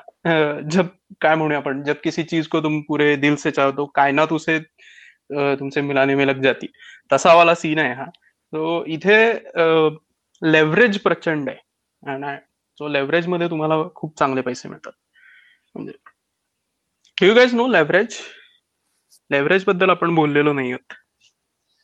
जब 0.73 0.87
काय 1.21 1.35
म्हणूया 1.35 1.59
आपण 1.59 1.83
जब 1.85 1.95
किसी 2.05 2.23
चीज 2.23 2.49
को 2.49 2.61
तुम 2.63 2.81
पुरे 2.89 3.15
दिल 3.17 3.37
से 3.43 3.51
चाहतो 3.51 3.87
कायनात 3.95 4.27
तुसे 4.31 4.59
तुमचे 5.61 5.81
मिलाने 5.81 6.15
में 6.15 6.25
लग 6.27 6.43
जाती. 6.43 6.67
तसा 7.13 7.35
वाला 7.35 7.55
सीन 7.55 7.79
आहे 7.79 7.95
हा. 7.95 8.05
सो 8.53 8.85
इथे 8.95 9.19
लेव्हरेज 10.43 10.99
प्रचंड 11.03 11.49
आहे. 11.49 11.59
आणि 12.03 12.37
सो 12.79 12.89
लेव्हरेजमध्ये 12.89 13.49
तुम्हाला 13.51 13.83
खूप 13.95 14.19
चांगले 14.19 14.41
पैसे 14.43 14.69
मिळतात. 14.69 14.93
म्हणजे 15.75 17.27
यू 17.27 17.35
गाईज 17.35 17.55
नो 17.55 17.67
लेव्हरेज 17.69 18.19
लेव्हरेजबद्दल 19.31 19.91
आपण 19.91 20.15
बोललेलो 20.15 20.53
नाही 20.53 20.73
आहोत 20.73 20.95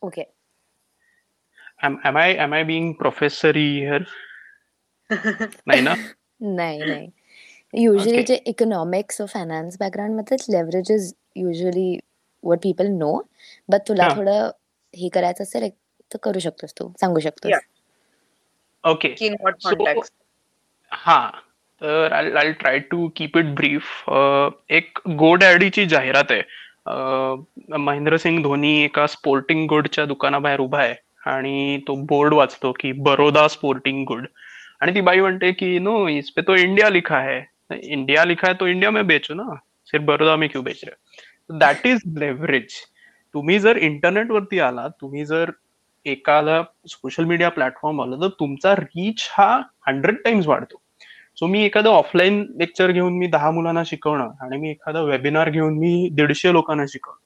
okay 0.03 0.23
am 1.85 2.17
I 2.17 2.33
am 2.33 2.55
I 2.55 2.63
being 2.65 2.93
professor 2.93 3.57
here 3.57 4.03
नाही 5.67 5.81
ना? 5.81 5.95
नाही 6.41 6.79
नाही. 6.79 7.09
युजली 7.75 8.23
जे 8.23 8.35
इकॉनॉमिक्स 8.47 9.23
फायनान्स 9.29 9.77
बॅकग्राऊंड 9.81 10.17
मध्येच 10.17 10.47
leverage 10.49 10.93
is 10.93 11.13
usually 11.37 11.99
what 12.43 12.59
people 12.59 12.87
know 12.87 13.21
but 13.69 13.89
तुला 13.89 14.09
थोडं 14.17 14.51
हे 14.95 15.09
करायचं 15.09 15.43
असेल 15.43 15.69
तर 16.11 16.19
करू 16.23 16.39
शकतोस 16.39 16.73
तू 16.73 16.93
सांगू 17.01 17.21
शकतोस. 17.21 17.53
ओके 18.85 19.15
हा. 20.93 21.31
तर 21.83 22.13
I 22.13 22.51
try 22.53 22.79
to 22.91 23.09
keep 23.17 23.39
it 23.39 23.55
brief 23.55 24.11
एक 24.79 24.99
गो 25.19 25.35
डॅडीची 25.35 25.87
जाहिरात 25.87 26.31
आहे. 26.31 26.43
महेंद्रसिंग 27.79 28.43
धोनी 28.43 28.73
एका 28.85 29.07
स्पोर्टिंग 29.07 29.67
गुडच्या 29.69 30.05
दुकानाबाहेर 30.07 30.61
उभा 30.61 30.79
आहे 30.79 30.95
आणि 31.31 31.79
तो 31.89 31.95
बोर्ड 32.07 32.35
वाचतो 32.35 32.73
की 32.81 32.93
बरोदा 33.03 33.47
स्पोर्टिंग 33.49 34.05
गुड 34.07 34.27
आणि 34.81 34.95
ती 34.95 35.01
बाई 35.01 35.21
म्हणते 35.21 35.51
की 35.53 35.79
नो 35.79 36.07
इस 36.09 36.31
पे 36.31 36.43
तो 36.43 36.55
इंडिया 36.57 36.89
लिखा 36.91 37.21
है. 37.21 37.41
इंडिया 37.73 38.25
लिखा 38.25 38.49
है 38.49 38.55
तो 38.61 38.67
इंडिया 38.67 38.91
में 38.91 39.07
बेचो 39.07 39.35
ना. 39.35 39.55
सिर्फ 39.89 40.05
बरोदा 40.05 40.37
में 40.37 40.49
क्यों 40.49 40.65
बेच 40.65 40.81
रहे 40.85 41.59
दॅट 41.59 41.87
इज 41.87 42.01
लेव्हरेज 42.19 42.75
तुम्ही 43.35 43.59
जर 43.59 43.77
इंटरनेट 43.79 44.31
वरती 44.31 44.59
आला 44.61 44.87
तुम्ही 45.01 45.25
जर 45.27 45.51
एकाला 46.07 46.63
सोशल 46.87 47.25
मीडिया 47.25 47.49
प्लॅटफॉर्म 47.51 48.01
आला 48.03 48.17
तर 48.17 48.29
तुमचा 48.41 48.75
रीच 48.75 49.29
हा 49.33 49.51
हंड्रेड 49.89 50.23
टाइम्स 50.25 50.47
वाढतो. 50.47 50.81
सो 51.39 51.47
मी 51.47 51.65
एखादं 51.65 51.91
ऑफलाईन 51.91 52.41
लेक्चर 52.59 52.91
घेऊन 52.91 53.19
मी 53.19 53.27
दहा 53.27 53.51
मुलांना 53.51 53.83
शिकवणं 53.87 54.31
आणि 54.41 54.57
मी 54.57 54.71
एखादा 54.71 55.01
वेबिनार 55.03 55.51
घेऊन 55.51 55.79
मी 55.79 56.09
दीडशे 56.13 56.53
लोकांना 56.53 56.85
शिकवणं. 56.89 57.19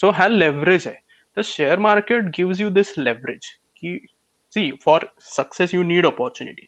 सो 0.00 0.10
हा 0.10 0.28
लेव्हरेज 0.28 0.86
आहे. 0.86 0.96
तर 1.36 1.42
share 1.44 1.78
market 1.78 2.24
gives 2.38 2.60
you 2.62 2.68
this 2.70 2.92
leverage 2.98 3.46
की 3.76 3.98
see 4.52 4.70
for 4.84 5.04
success 5.36 5.74
you 5.74 5.82
need 5.82 6.06
opportunity 6.06 6.66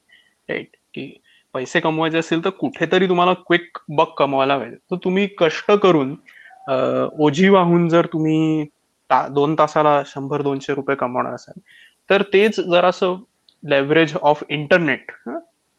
right 0.48 0.76
की 0.94 1.11
पैसे 1.55 1.81
कमवायचे 1.81 2.18
असतील 2.18 2.44
तर 2.44 2.50
कुठेतरी 2.50 3.09
तुम्हाला 3.09 3.33
क्विक 3.46 3.78
बक 3.88 4.14
कमवायला 4.18 4.59
पाहिजे 4.59 4.76
तर 4.90 4.96
तुम्ही 5.05 5.28
कष्ट 5.38 5.70
करून 5.72 6.14
ओझी 7.24 7.48
वाहून 7.48 7.88
जर 7.88 8.07
तुम्ही 8.07 8.66
दोन 9.11 9.55
तासाला 9.55 10.02
शंभर 10.07 10.42
दोनशे 10.42 10.74
रुपये 10.74 10.96
कमवणार 10.96 11.33
असाल 11.33 11.61
तर 12.11 12.22
तेच 12.22 12.61
जरासं 12.61 13.16
लेव्हरेज 13.64 14.16
ऑफ 14.22 14.42
इंटरनेट 14.48 15.12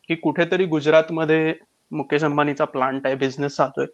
की 0.09 0.15
कुठेतरी 0.15 0.65
गुजरातमध्ये 0.65 1.53
मुकेश 1.91 2.23
अंबानीचा 2.23 2.65
प्लांट 2.65 3.05
आहे 3.05 3.15
बिझनेस 3.15 3.55
चालतोय. 3.55 3.85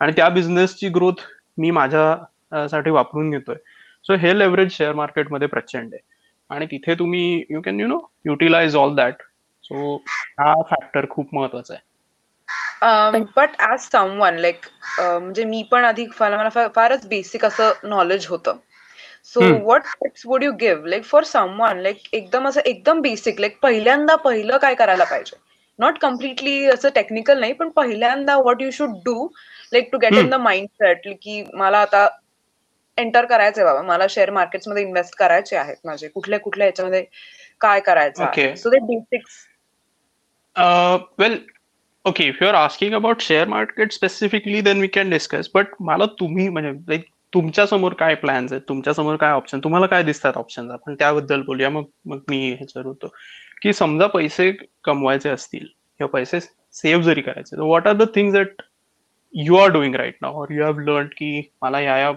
आणि 0.00 0.12
त्या 0.16 0.28
बिझनेसची 0.28 0.88
ग्रोथ 0.88 1.24
मी 1.58 1.70
माझ्यासाठी 1.70 2.90
वापरून 2.90 3.30
घेतोय. 3.30 3.56
सो 4.04 4.14
हे 4.16 4.38
लेव्हरेज 4.38 4.70
शेअर 4.72 4.92
मार्केटमध्ये 4.94 5.48
प्रचंड 5.48 5.94
आहे. 5.94 6.00
आणि 6.50 6.66
तिथे 6.66 6.94
तुम्ही 6.98 7.44
you 7.50 7.60
can 7.60 7.80
you 7.80 7.86
know 7.86 7.98
utilise 8.26 8.76
all 8.76 8.94
that 8.96 9.22
so 9.64 9.96
हा 10.38 10.52
फॅक्टर 10.70 11.06
खूप 11.10 11.34
महत्त्वाचा 11.34 11.74
आहे. 11.74 11.86
बट 13.36 13.60
ऍज 13.62 13.80
समवन 13.92 14.34
लाईक 14.38 14.66
म्हणजे 15.00 15.44
मी 15.44 15.62
पण 15.70 15.84
आधी 15.84 16.06
मला 16.20 16.68
फारच 16.74 17.06
बेसिक 17.08 17.44
असं 17.44 17.88
नॉलेज 17.88 18.26
होतं. 18.26 18.56
So 19.24 19.40
what 19.40 19.82
tips 19.94 20.22
would 20.26 20.44
you 20.44 20.52
give 20.60 20.88
like 20.88 21.04
for 21.04 21.24
someone 21.24 21.78
like 21.78 22.02
एकदम 22.12 22.48
असं 22.48 22.60
एकदम 22.60 23.00
बेसिक 23.00 23.40
लाईक 23.40 23.58
पहिल्यांदा 23.62 24.16
पहिलं 24.16 24.56
काय 24.56 24.74
करायला 24.74 25.04
पाहिजे? 25.04 25.36
नॉट 25.78 25.98
कम्प्लिटली 25.98 26.64
असं 26.66 26.88
टेक्निकल 26.94 27.40
नाही 27.40 27.52
पण 27.52 27.68
पहिल्यांदा 27.70 28.36
what 28.38 28.62
you 28.62 28.70
should 28.70 28.94
do 29.04 29.26
like 29.72 29.88
to 29.92 29.98
get 29.98 30.14
in 30.14 30.30
the 30.30 30.34
mind 30.40 30.68
set 30.82 31.06
की 31.22 31.42
मला 31.54 31.78
आता 31.78 32.06
एंटर 32.98 33.24
करायचंय 33.26 33.64
बाबा. 33.64 33.82
मला 33.82 34.06
शेअर 34.10 34.30
मार्केटमध्ये 34.30 34.82
इन्व्हेस्ट 34.82 35.14
करायचे 35.18 35.56
आहेत 35.56 35.76
माझे. 35.84 36.08
कुठल्या 36.08 36.38
कुठल्या 36.40 36.66
याच्यामध्ये 36.66 37.04
काय 37.60 37.80
करायचं 37.80 38.54
so 38.56 38.70
the 38.70 38.78
basics 38.86 39.44
well 41.18 41.38
okay 42.04 42.24
if 42.24 42.42
you 42.42 42.48
are 42.48 42.54
asking 42.54 42.94
about 42.94 43.20
share 43.20 43.46
market 43.48 43.92
specifically 43.92 44.60
then 44.60 44.80
we 44.80 44.86
can 44.88 45.10
discuss 45.10 45.50
but 45.54 45.74
मला 45.80 46.06
तुम्ही 46.20 46.48
म्हणजे 46.48 46.72
लाईक 46.88 47.04
तुमच्यासमोर 47.32 47.92
काय 47.94 48.14
प्लॅन्स 48.14 48.52
आहेत? 48.52 48.62
तुमच्यासमोर 48.68 49.16
काय 49.16 49.32
ऑप्शन 49.32 49.60
तुम्हाला 49.64 49.86
काय 49.86 50.02
दिसतात 50.02 50.36
ऑप्शन 50.36 50.70
आपण 50.70 50.94
त्याबद्दल 50.98 51.42
बोलूया. 51.42 51.70
मग 51.70 51.84
मग 52.06 52.20
मी 52.30 52.38
हे 52.60 52.80
होतो 52.80 53.12
की 53.62 53.72
समजा 53.72 54.06
पैसे 54.06 54.50
कमवायचे 54.84 55.28
असतील 55.28 55.66
किंवा 55.66 56.08
पैसे 56.10 56.40
सेव्ह 56.40 57.02
जरी 57.04 57.20
करायचे 57.20 57.56
तर 57.56 57.62
what 57.62 57.86
are 57.88 57.94
the 57.96 58.02
things 58.14 58.34
that 58.34 58.62
you 59.34 59.56
are 59.56 59.70
doing 59.72 59.94
right 59.94 60.16
now 60.22 60.40
or 60.42 60.52
you 60.52 60.62
have 60.64 60.78
learn 60.78 61.06
की 61.16 61.40
मला 61.62 61.80
या 61.80 61.96
या 61.98 62.12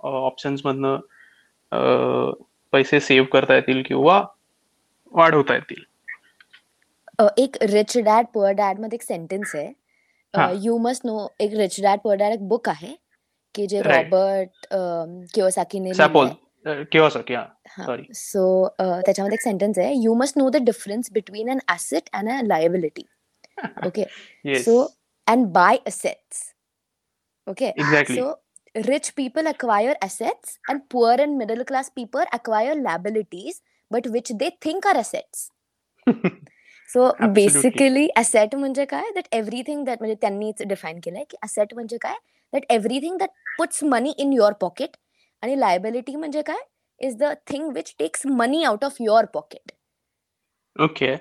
ऑप्शन्स 0.00 0.60
मधनं 0.64 2.30
पैसे 2.72 3.00
सेव्ह 3.00 3.26
करता 3.32 3.54
येतील 3.54 3.82
किंवा 3.86 4.22
वाढवता 5.12 5.54
येतील? 5.54 5.82
एक 7.38 7.56
रिच 7.62 7.96
डॅड 7.98 8.26
पुअर 8.34 8.52
डॅडमध्ये 8.52 8.96
एक 8.96 9.02
सेंटेन्स 9.02 9.54
आहे. 9.56 9.72
यू 10.64 10.76
मस्ट 10.78 11.06
नो 11.06 11.26
एक 11.40 11.54
रिच 11.56 11.80
डॅड 11.82 11.98
पुअर 11.98 12.16
डॅड 12.16 12.32
एक 12.32 12.48
बुक 12.48 12.68
आहे. 12.68 12.94
की 13.54 13.66
जे 13.66 13.80
रॉबर्ट 13.82 14.66
कियोसाकीने 15.34 15.92
सो 18.14 18.44
त्याच्यामध्ये 18.78 19.34
एक 19.34 19.42
सेंटेन्स 19.42 19.78
आहे 19.78 19.94
you 20.02 20.14
must 20.14 20.38
know 20.38 20.48
the 20.50 20.62
difference 20.64 21.12
between 21.12 21.50
an 21.50 21.58
asset 21.74 22.08
and 22.12 22.30
a 22.30 22.40
liability 22.46 23.06
okay 23.86 24.04
so 24.62 24.80
and 25.26 25.46
buy 25.52 25.78
assets 25.86 26.42
okay 27.46 27.72
so 28.14 28.34
rich 28.86 29.06
people 29.18 29.48
acquire 29.50 29.92
assets 30.06 30.50
and 30.70 30.82
poor 30.94 31.12
and 31.22 31.36
middle 31.38 31.64
class 31.68 31.88
people 31.90 32.26
acquire 32.36 32.74
liabilities 32.80 33.56
but 33.90 34.06
which 34.16 34.28
they 34.42 34.50
think 34.66 34.86
are 34.90 34.96
assets. 35.00 35.48
So 36.90 37.08
basically 37.34 38.06
asset 38.16 38.54
म्हणजे 38.54 38.84
काय? 38.84 39.10
That 39.14 39.26
everything 39.32 39.84
that 39.84 39.98
म्हणजे 40.00 40.14
त्यांनीच 40.20 40.62
define 40.66 41.00
केलंय 41.04 41.24
की 41.30 41.36
asset 41.44 41.74
म्हणजे 41.74 41.96
काय? 42.00 42.14
That 42.52 42.64
everything 42.70 43.16
that 43.18 43.30
puts 43.58 43.82
money 43.84 44.12
in 44.18 44.32
your 44.32 44.52
pocket 44.60 44.96
आणि 45.42 45.58
liability 45.60 46.14
म्हणजे 46.16 46.42
काय? 46.42 46.58
Is 47.00 47.16
the 47.16 47.32
thing 47.46 47.70
which 47.74 47.94
takes 47.98 48.26
money 48.26 48.62
out 48.64 48.84
of 48.84 48.96
your 49.00 49.24
pocket 49.34 49.72
okay 50.76 51.16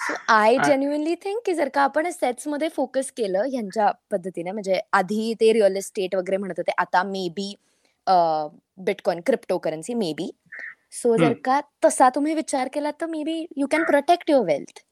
so 0.00 0.14
I 0.28 0.56
genuinely 0.58 1.14
think 1.14 1.40
की 1.46 1.54
जर 1.54 1.68
का 1.68 1.82
आपण 1.82 2.10
सेट्समध्ये 2.10 2.68
फोकस 2.68 3.10
केलं 3.12 3.44
ह्यांच्या 3.50 3.90
पद्धतीने 4.10 4.50
म्हणजे 4.50 4.80
आधी 4.92 5.32
ते 5.40 5.52
रिअल 5.52 5.76
इस्टेट 5.76 6.14
वगैरे 6.14 6.36
म्हणत 6.36 6.58
होते 6.58 6.72
आता 6.78 7.02
maybe 7.36 7.54
bitcoin 8.78 9.20
crypto 9.26 9.58
currency 9.58 9.94
maybe 10.12 10.30
so 10.92 11.16
जर 11.16 11.32
का 11.44 11.60
तसा 11.84 12.08
तुम्ही 12.08 12.34
विचार 12.34 12.68
केला 12.72 12.90
तर 13.00 13.06
maybe 13.24 13.44
you 13.56 13.66
can 13.70 13.84
protect 13.84 14.30
your 14.30 14.44
wealth 14.46 14.82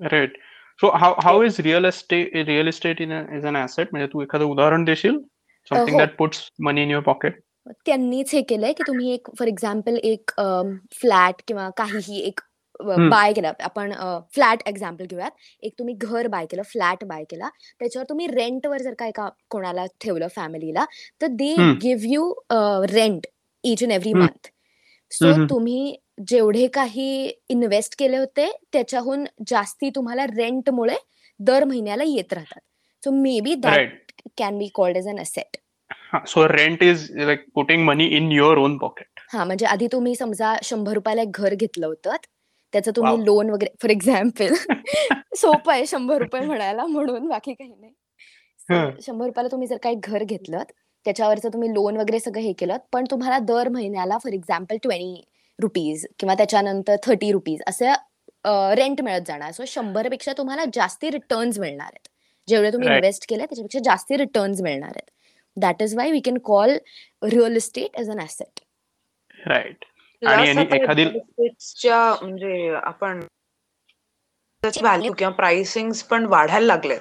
right 0.00 0.38
so 0.80 0.90
how 0.96 1.14
how 1.24 1.42
is 1.42 1.60
real 1.60 1.84
estate 1.84 2.36
real 2.46 2.68
estate 2.68 3.00
in 3.00 3.12
is 3.36 3.46
an 3.46 3.56
asset 3.56 3.88
म्हणजे 3.92 4.06
तू 4.12 4.22
एखादं 4.22 4.44
उदाहरण 4.44 4.84
देशील? 4.84 5.18
Something 5.70 5.98
that 5.98 6.16
puts 6.16 6.48
money 6.64 6.82
in 6.82 6.90
your 6.90 7.02
pocket 7.04 7.40
त्यांनीच 7.86 8.34
हे 8.34 8.42
केलंय 8.42 8.72
की 8.72 8.82
तुम्ही 8.86 9.12
एक 9.12 9.28
फॉर 9.38 9.48
एक्झाम्पल 9.48 9.96
एक 9.96 10.30
फ्लॅट 11.00 11.42
किंवा 11.48 11.68
काहीही 11.76 12.18
एक 12.18 12.40
बाय 13.10 13.32
केला. 13.32 13.52
आपण 13.60 13.92
फ्लॅट 14.34 14.62
एक्झाम्पल 14.66 15.04
घेऊयात. 15.04 15.30
एक 15.62 15.72
तुम्ही 15.78 15.94
घर 15.98 16.26
बाय 16.28 16.46
केलं 16.46 16.62
फ्लॅट 16.62 17.04
बाय 17.04 17.24
केला. 17.30 17.48
त्याच्यावर 17.78 18.08
तुम्ही 18.08 18.26
रेंटवर 18.26 18.82
जर 18.82 18.94
का 18.98 19.06
एका 19.06 19.28
कोणाला 19.50 19.84
ठेवलं 20.00 20.28
फॅमिलीला 20.36 20.84
तर 21.22 21.26
they 21.26 21.54
give 21.82 22.12
you 22.12 22.32
rent 22.92 23.26
each 23.64 23.82
and 23.82 23.92
every 23.92 24.12
month 24.12 24.48
so 25.12 25.32
तुम्ही 25.50 25.96
जेवढे 26.18 26.66
काही 26.66 27.30
इन्व्हेस्ट 27.48 27.94
केले 27.98 28.16
होते 28.16 28.50
त्याच्याहून 28.72 29.24
जास्ती 29.48 29.90
तुम्हाला 29.90 30.26
रेंटमुळे 30.26 30.96
दर 31.40 31.64
महिन्याला 31.64 32.04
येत 32.06 32.32
राहतात. 32.32 32.60
So 33.02 33.10
maybe 33.40 33.54
that 33.56 34.12
can 34.38 34.58
be 34.58 34.68
called 34.74 34.96
as 34.96 35.08
an 35.08 35.18
asset 35.20 35.56
so 36.26 36.46
rent 36.48 36.82
is 36.82 37.10
like 37.16 37.44
putting 37.54 37.84
money 37.84 38.06
in 38.16 38.30
your 38.32 38.58
own 38.58 38.76
pocket 38.78 39.20
हा 39.32 39.44
म्हणजे 39.44 39.66
आधी 39.66 39.86
तुम्ही 39.92 40.14
समजा 40.14 40.54
शंभर 40.62 40.92
रुपयाला 40.92 41.22
एक 41.22 41.36
घर 41.36 41.54
घेतलं 41.54 41.86
होतं 41.86 42.16
त्याचं 42.72 42.90
तुम्ही 42.96 43.24
लोन 43.24 43.50
वगैरे 43.50 43.74
फॉर 43.82 43.90
एक्झाम्पल 43.90 44.54
सोपं 45.36 45.72
आहे 45.72 45.86
शंभर 45.86 46.18
रुपये 46.18 46.40
म्हणायला 46.40 46.86
म्हणून 46.86 47.28
बाकी 47.28 47.52
काही 47.54 47.70
नाही. 47.70 47.92
शंभर 49.02 49.26
रुपयाला 49.26 49.48
तुम्ही 49.48 49.66
जर 49.68 49.76
काही 49.76 49.96
घर 50.02 50.24
घेतलं 50.24 50.62
त्याच्यावरचं 51.06 51.48
तुम्ही 51.48 51.68
लोन 51.74 51.96
वगैरे 51.96 52.18
सगळं 52.20 52.42
हे 52.42 52.52
केलं 52.52 52.76
पण 52.92 53.04
तुम्हाला 53.10 53.38
दर 53.38 53.68
महिन्याला 53.68 54.18
फॉर 54.18 54.32
एक्झाम्पल 54.32 54.76
ट्वेंटी 54.82 55.22
रुपीज 55.58 56.06
किंवा 56.18 56.34
त्याच्यानंतर 56.34 56.96
थर्टी 57.04 57.30
रुपीज 57.32 57.62
असं 57.68 57.92
रेंट 58.76 59.00
मिळत 59.02 59.20
जाणार. 59.26 59.50
सो 59.52 59.64
शंभरपेक्षा 59.66 60.32
तुम्हाला 60.38 60.64
जास्ती 60.74 61.10
रिटर्न्स 61.10 61.58
मिळणार 61.58 61.86
आहेत. 61.86 62.08
जेवढे 62.48 62.70
तुम्ही 62.72 62.88
इन्व्हेस्ट 62.88 63.24
केले 63.28 63.44
त्याच्यापेक्षा 63.44 63.78
जास्ती 63.84 64.16
रिटर्न्स 64.16 64.60
मिळणार 64.62 64.90
आहेत. 64.94 65.10
That 65.56 65.82
is 65.82 65.96
why 65.96 66.10
we 66.10 66.20
can 66.24 66.38
call 66.44 66.76
real 67.22 67.56
estate 67.56 67.98
as 68.00 68.10
an 68.10 68.20
asset 68.20 68.60
right 69.48 69.84
एखादी 70.22 71.04
म्हणजे 71.04 72.68
आपण 72.82 73.20
त्याची 74.62 74.80
व्हॅल्यू 74.82 75.12
किंवा 75.18 75.32
प्राइसिंग 75.34 75.90
पण 76.10 76.24
वाढायला 76.26 76.66
लागलेत. 76.66 77.00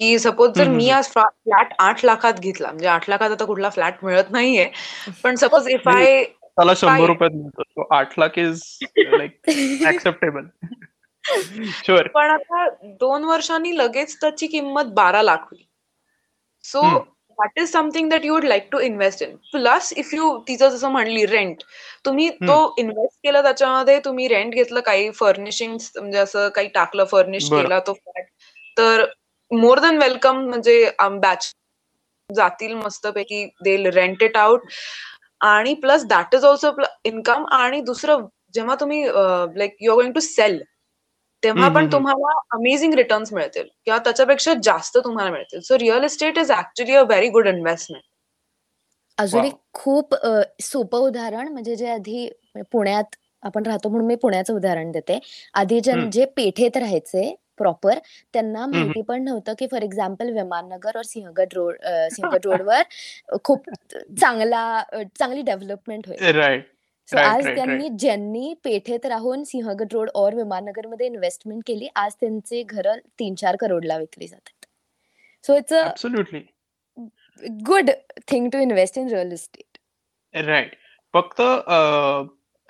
की 0.00 0.18
सपोज 0.18 0.50
जर 0.56 0.68
मी 0.68 0.88
आज 0.90 1.08
फ्लॅट 1.08 1.72
आठ 1.78 2.04
लाखात 2.04 2.38
घेतला 2.40 2.66
म्हणजे 2.66 2.86
आठ 2.88 3.08
लाखात 3.08 3.30
आता 3.30 3.44
कुठला 3.44 3.70
फ्लॅट 3.70 4.04
मिळत 4.04 4.30
नाहीये. 4.30 4.68
पण 5.24 5.34
सपोज 5.36 5.68
इफ 5.68 5.88
आय 5.88 6.22
त्याला 6.60 6.72
शंभर 6.76 7.06
रुपयात 7.06 7.30
मिळतो. 7.32 7.86
आठ 7.94 8.18
lakh 8.18 8.38
is 8.38 8.62
like 8.96 9.86
acceptable 9.88 10.46
sure 11.84 12.08
पण 12.14 12.30
आता 12.30 12.68
दोन 13.00 13.24
वर्षांनी 13.24 13.76
लगेच 13.76 14.16
त्याची 14.20 14.46
किंमत 14.46 14.92
बारा 14.94 15.22
लाख 15.22 15.44
होईल. 15.50 15.62
So 16.64 16.82
that 17.38 17.58
is 17.58 17.70
something 17.72 18.08
that 18.10 18.24
you 18.24 18.34
would 18.34 18.44
like 18.44 18.68
to 18.72 18.78
invest 18.80 19.22
in 19.22 19.34
plus 19.52 19.92
if 19.96 20.10
you 20.14 20.36
तिचं 20.48 20.68
जसं 20.68 20.90
म्हणली 20.90 21.24
रेंट 21.26 21.62
तुम्ही 22.04 22.28
तो 22.30 22.58
इन्व्हेस्ट 22.78 23.18
केला 23.24 23.42
त्याच्यामध्ये 23.42 23.98
तुम्ही 24.04 24.28
रेंट 24.28 24.54
घेतलं 24.54 24.80
काही 24.80 25.10
फर्निशिंग 25.10 25.76
म्हणजे 25.96 26.18
असं 26.18 26.48
काही 26.48 26.68
टाकलं 26.74 27.04
फर्निश 27.04 27.50
केला 27.50 27.78
तो 27.86 27.92
फ्लॅट 27.94 28.26
तर 28.76 29.04
मोर 29.50 29.78
दॅन 29.78 29.98
वेलकम 29.98 30.44
म्हणजे 30.48 30.90
बॅच 31.12 31.52
जातील 32.30 32.74
मस्तपैकी 32.74 33.44
दे 33.64 33.76
रेंट 33.90 34.22
इट 34.22 34.36
आउट 34.36 34.66
आणि 35.40 35.74
plus 35.74 36.04
that 36.04 36.34
is 36.34 36.44
also 36.44 36.70
income 37.04 37.46
आणि 37.52 37.80
दुसरं 37.80 38.26
जेव्हा 38.54 38.74
तुम्ही 38.80 39.04
like 39.56 39.76
you're 39.80 39.94
going 39.94 40.12
to 40.12 40.20
sell 40.20 40.62
तेव्हा 41.42 41.68
पण 41.68 41.86
तुम्हाला 41.92 42.38
अमेझिंग 42.50 42.94
रिटर्न्स 42.94 43.32
मिळतील 43.32 43.68
किंवा 43.84 43.98
त्याच्यापेक्षा 43.98 44.52
जास्त 44.62 44.98
तुम्हाला 44.98 45.30
मिळतील 45.30 45.60
so 45.60 45.78
real 45.78 46.04
estate 46.04 46.38
is 46.38 46.50
actually 46.50 46.94
a 46.94 47.02
very 47.02 47.28
good 47.28 47.46
investment 47.48 48.02
अजून. 49.18 49.44
एक 49.44 49.54
खूप 49.72 50.14
सोपं 50.62 50.98
उदाहरण 50.98 51.48
म्हणजे 51.48 51.76
जे 51.76 51.88
आधी 51.88 52.28
पुण्यात 52.72 53.16
आपण 53.42 53.66
राहतो 53.66 53.88
म्हणून 53.88 54.06
मी 54.06 54.14
पुण्याचं 54.14 54.54
उदाहरण 54.54 54.90
देते. 54.92 55.18
आधी. 55.54 55.80
जे 56.12 56.24
पेठेत 56.36 56.76
राहायचे 56.76 57.34
प्रॉपर 57.60 57.98
त्यांना 58.32 58.66
माहिती 58.66 59.02
पण 59.02 59.22
नव्हतं, 59.24 59.54
की 59.58 59.66
फॉर 59.70 59.82
एक्झाम्पल 59.82 60.32
विमाननगर 60.32 60.96
और 60.96 61.04
सिंहगड 61.04 61.54
रोड 61.54 61.76
सिंहगड 62.12 62.46
रोडवर 62.46 62.82
खूप 63.44 63.70
चांगला 64.20 64.82
चांगली 65.18 65.42
डेव्हलपमेंट 65.42 66.08
होईल. 66.08 66.36
राइट. 66.36 66.66
सो 67.08 67.18
आज 67.18 67.46
त्यांनी. 67.46 67.88
ज्यांनी 67.98 68.52
पेठेत 68.64 69.06
राहून 69.06 69.42
सिंहगड 69.44 69.92
रोड 69.92 70.10
और 70.14 70.34
विमाननगरमध्ये 70.34 71.06
इन्व्हेस्टमेंट 71.06 71.62
केली, 71.66 71.88
आज 71.96 72.14
त्यांची 72.20 72.62
घरं 72.62 72.98
3-4 73.18 73.56
करोडला 73.60 73.96
विकली 73.98 74.26
जातात. 74.26 74.66
So 75.44 75.54
it's. 75.56 75.72
Good 77.66 77.90
thing 78.30 78.48
to 78.50 78.58
invest 78.58 78.98
in 78.98 79.08
real 79.08 79.32
estate. 79.32 79.78
Right. 80.34 80.74
फक्त 81.14 81.40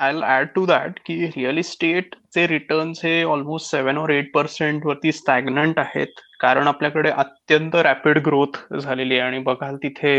आय 0.00 0.12
ॲड 0.22 0.48
टू 0.54 0.64
दॅट 0.66 0.98
की 1.06 1.14
रिअल 1.36 1.58
इस्टेटचे 1.58 2.46
रिटर्न्स 2.48 3.00
हे 3.04 3.22
ऑलमोस्ट 3.22 3.74
7 3.74 3.98
और 3.98 4.10
एट 4.10 4.30
पर्सेंट 4.34 4.86
वरती 4.86 5.12
स्टॅग्नंट 5.12 5.78
आहेत. 5.78 6.20
कारण 6.40 6.66
आपल्याकडे 6.68 7.10
अत्यंत 7.10 7.74
रॅपिड 7.76 8.18
ग्रोथ 8.26 8.56
झालेली 8.80 9.18
आहे 9.18 9.26
आणि 9.26 9.38
बघाल 9.48 9.76
तिथे 9.82 10.12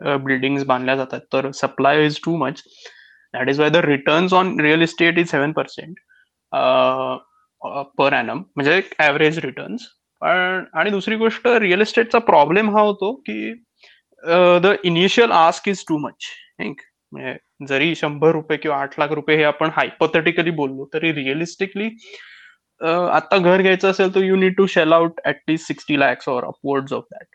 बिल्डिंग 0.00 0.58
बांधल्या 0.66 0.96
जातात. 0.96 1.20
तर 1.32 1.50
supply 1.54 2.04
is 2.04 2.18
too 2.24 2.36
much. 2.36 2.62
That 3.34 3.48
is 3.50 3.60
why 3.60 3.70
the 3.70 3.76
returns 3.84 4.32
on 4.34 4.58
real 4.60 4.82
estate 4.82 5.18
is 5.18 5.30
seven 5.30 5.52
percent 5.52 5.94
per 7.98 8.12
annum 8.12 8.42
म्हणजे 8.56 8.80
ॲव्हरेज 8.98 9.38
रिटर्न्स. 9.44 9.86
पण 10.22 10.64
आणि 10.78 10.90
दुसरी 10.90 11.16
गोष्ट 11.16 11.46
रिअल 11.60 11.80
इस्टेटचा 11.80 12.18
प्रॉब्लेम 12.26 12.76
हा 12.76 12.82
होतो 12.82 13.12
की 13.28 13.52
the 14.62 14.76
initial 14.84 15.32
ask 15.32 15.68
is 15.68 15.84
too 15.88 15.98
much. 15.98 16.26
Think 16.60 16.80
म्हणजे 17.16 17.66
जरी 17.66 17.94
₹100 17.94 18.56
किंवा 18.56 18.76
₹8,00,000 18.76 19.36
हे 19.36 19.44
आपण 19.44 19.70
हायपोथेटिकली 19.76 20.50
बोललो 20.50 20.88
तरी 20.94 21.12
रिअलिस्टिकली 21.12 21.88
आता 22.80 23.36
घर 23.36 23.62
घ्यायचं 23.62 23.90
असेल 23.90 24.14
तर 24.14 24.22
you 24.24 24.36
need 24.36 24.56
to 24.56 24.66
shell 24.66 24.92
out 24.92 25.20
at least 25.26 25.70
least 25.70 25.90
60 25.90 25.96
lakhs 25.98 26.28
or 26.28 26.44
upwards 26.44 26.92
of 26.92 27.04
that. 27.12 27.26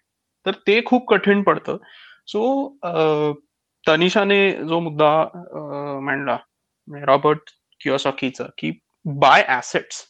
तर 0.45 0.51
ते 0.67 0.81
खूप 0.85 1.07
कठीण 1.09 1.41
पडतं. 1.43 1.77
सो 2.27 2.77
तनिषाने 3.85 4.51
जो 4.67 4.79
मुद्दा 4.79 5.11
मांडला 6.03 6.37
म्हणजे 6.87 7.05
रॉबर्ट 7.05 7.49
कियोसाकीचा 7.81 8.43
की 8.57 8.71
बाय 9.05 9.43
ऍसेट्स 9.49 10.03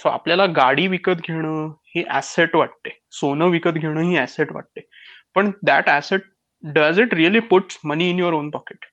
सो 0.00 0.08
आपल्याला 0.08 0.46
गाडी 0.56 0.86
विकत 0.88 1.20
घेणं 1.28 1.68
ही 1.94 2.04
ऍसेट 2.14 2.54
वाटते. 2.56 2.90
सोनं 3.10 3.48
विकत 3.50 3.70
घेणं 3.70 4.00
ही 4.00 4.18
ऍसेट 4.18 4.52
वाटते. 4.52 4.80
पण 5.34 5.50
that 5.66 5.88
asset 5.90 6.22
does 6.64 7.00
it 7.00 7.14
really 7.14 7.40
puts 7.40 7.78
money 7.84 8.10
in 8.10 8.18
your 8.18 8.32
own 8.32 8.50
pocket? 8.50 8.84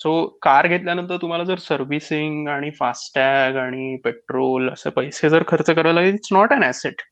So 0.00 0.38
car 0.42 0.66
घेतल्यानंतर 0.66 1.16
तुम्हाला 1.16 1.44
जर 1.44 1.58
सर्व्हिसिंग 1.58 2.48
आणि 2.48 2.70
फास्टॅग 2.70 3.56
आणि 3.56 3.96
पेट्रोल 3.96 4.68
असे 4.70 4.90
पैसे 4.90 5.28
जर 5.30 5.42
खर्च 5.48 5.70
करायला 5.70 5.92
लागले, 5.92 6.14
it's 6.14 6.32
not 6.32 6.52
an 6.52 6.62
asset. 6.62 7.02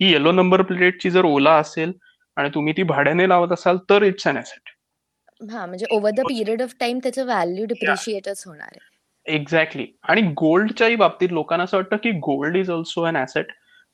he 0.00 0.12
yellow 0.12 0.32
number 0.32 0.62
प्लेटची 0.62 1.10
जर 1.10 1.24
ओला 1.24 1.54
असेल 1.58 1.92
आणि 2.36 2.48
तुम्ही 2.54 2.72
ती 2.76 2.82
भाड्याने 2.82 3.28
लावत 3.28 3.52
असाल 3.52 3.78
तर 3.90 4.02
इट्स 4.02 4.26
अॅन 4.26 4.36
ॲसेट. 4.36 4.70
हां, 5.50 5.66
म्हणजे 5.68 5.86
over 5.90 6.12
the 6.12 6.20
period 6.20 6.62
of 6.62 6.74
time 6.80 6.98
त्याचं 7.02 7.24
व्हॅल्यू. 7.26 7.64
डिप्रिशिएटच 7.64 8.42
होणार 8.46 8.68
आहे. 8.72 9.34
एक्झॅक्टली. 9.34 9.86
आणि 10.02 10.22
गोल्डच्याही 10.22 10.96
बाबतीत 10.96 11.32
लोकांना 11.32 11.64
असं 11.64 11.76
वाटतं 11.76 11.96
की 11.96 12.10
gold 12.10 12.56
is 12.56 12.70
also 12.70 13.02
an 13.02 13.16
asset. 13.16 13.46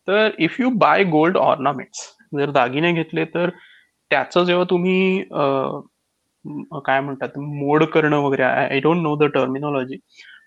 तर 0.09 0.31
if 0.39 0.61
you 0.61 0.71
buy 0.71 1.05
gold 1.05 1.37
ornaments 1.37 2.09
जर 2.39 2.51
दागिने 2.51 2.93
घेतले 2.93 3.25
तर 3.25 3.51
त्याचं 4.13 4.45
जेव्हा 4.45 4.65
तुम्ही 4.71 5.23
काय 6.87 7.01
म्हणतात 7.01 7.39
मोड 7.39 7.85
करणं 7.85 8.19
वगैरे 8.21 8.43
I 8.43 8.81
don't 8.81 9.03
know 9.03 9.15
the 9.17 9.31
terminology. 9.35 9.97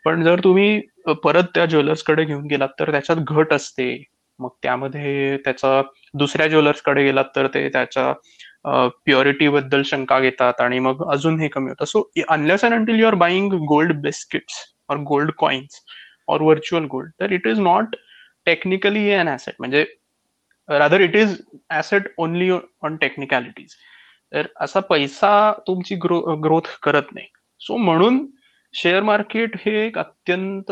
पण 0.05 0.23
जर 0.23 0.39
तुम्ही 0.43 0.81
परत 1.23 1.43
त्या 1.55 1.65
ज्वेलर्सकडे 1.65 2.23
घेऊन 2.25 2.45
गेलात 2.47 2.69
तर 2.79 2.91
त्याच्यात 2.91 3.17
घट 3.27 3.53
असते. 3.53 4.03
मग 4.39 4.49
त्यामध्ये 4.63 5.37
त्याचा 5.45 5.81
दुसऱ्या 6.13 6.47
ज्वेलर्सकडे 6.47 7.03
गेलात 7.03 7.25
तर 7.35 7.47
ते 7.53 7.67
त्याच्या 7.73 8.89
प्युरिटी 9.05 9.47
बद्दल 9.49 9.81
शंका 9.85 10.19
घेतात 10.19 10.61
आणि 10.61 10.79
मग 10.79 11.03
अजून 11.11 11.39
हे 11.39 11.47
कमी 11.47 11.69
होतं. 11.69 11.85
So 11.85 12.09
unless 12.29 12.63
and 12.65 12.73
until 12.73 12.99
you 12.99 13.07
are 13.07 13.15
buying 13.15 13.53
gold 13.67 13.93
biscuits 14.01 14.63
or 14.89 14.97
gold 15.07 15.31
coins 15.37 15.81
or 16.27 16.41
virtual 16.41 16.85
gold 16.91 17.11
तर 17.19 17.31
it 17.31 17.47
is 17.47 17.59
not 17.59 17.95
technically 18.45 19.11
an 19.13 19.27
asset 19.27 19.55
म्हणजे 19.59 19.85
rather 20.69 21.01
it 21.01 21.15
is 21.15 21.41
asset 21.71 22.13
only 22.17 22.49
on 22.49 22.95
technicalities. 22.97 23.75
तर 24.31 24.47
असा 24.61 24.79
पैसा 24.79 25.51
तुमची 25.67 25.95
ग्रो 25.95 26.19
ग्रोथ 26.43 26.77
करत 26.83 27.13
नाही. 27.13 27.27
सो 27.61 27.77
म्हणून 27.77 28.25
share 28.73 29.03
market 29.03 29.55
हे 29.65 29.75
एक 29.85 29.97
अत्यंत 29.97 30.71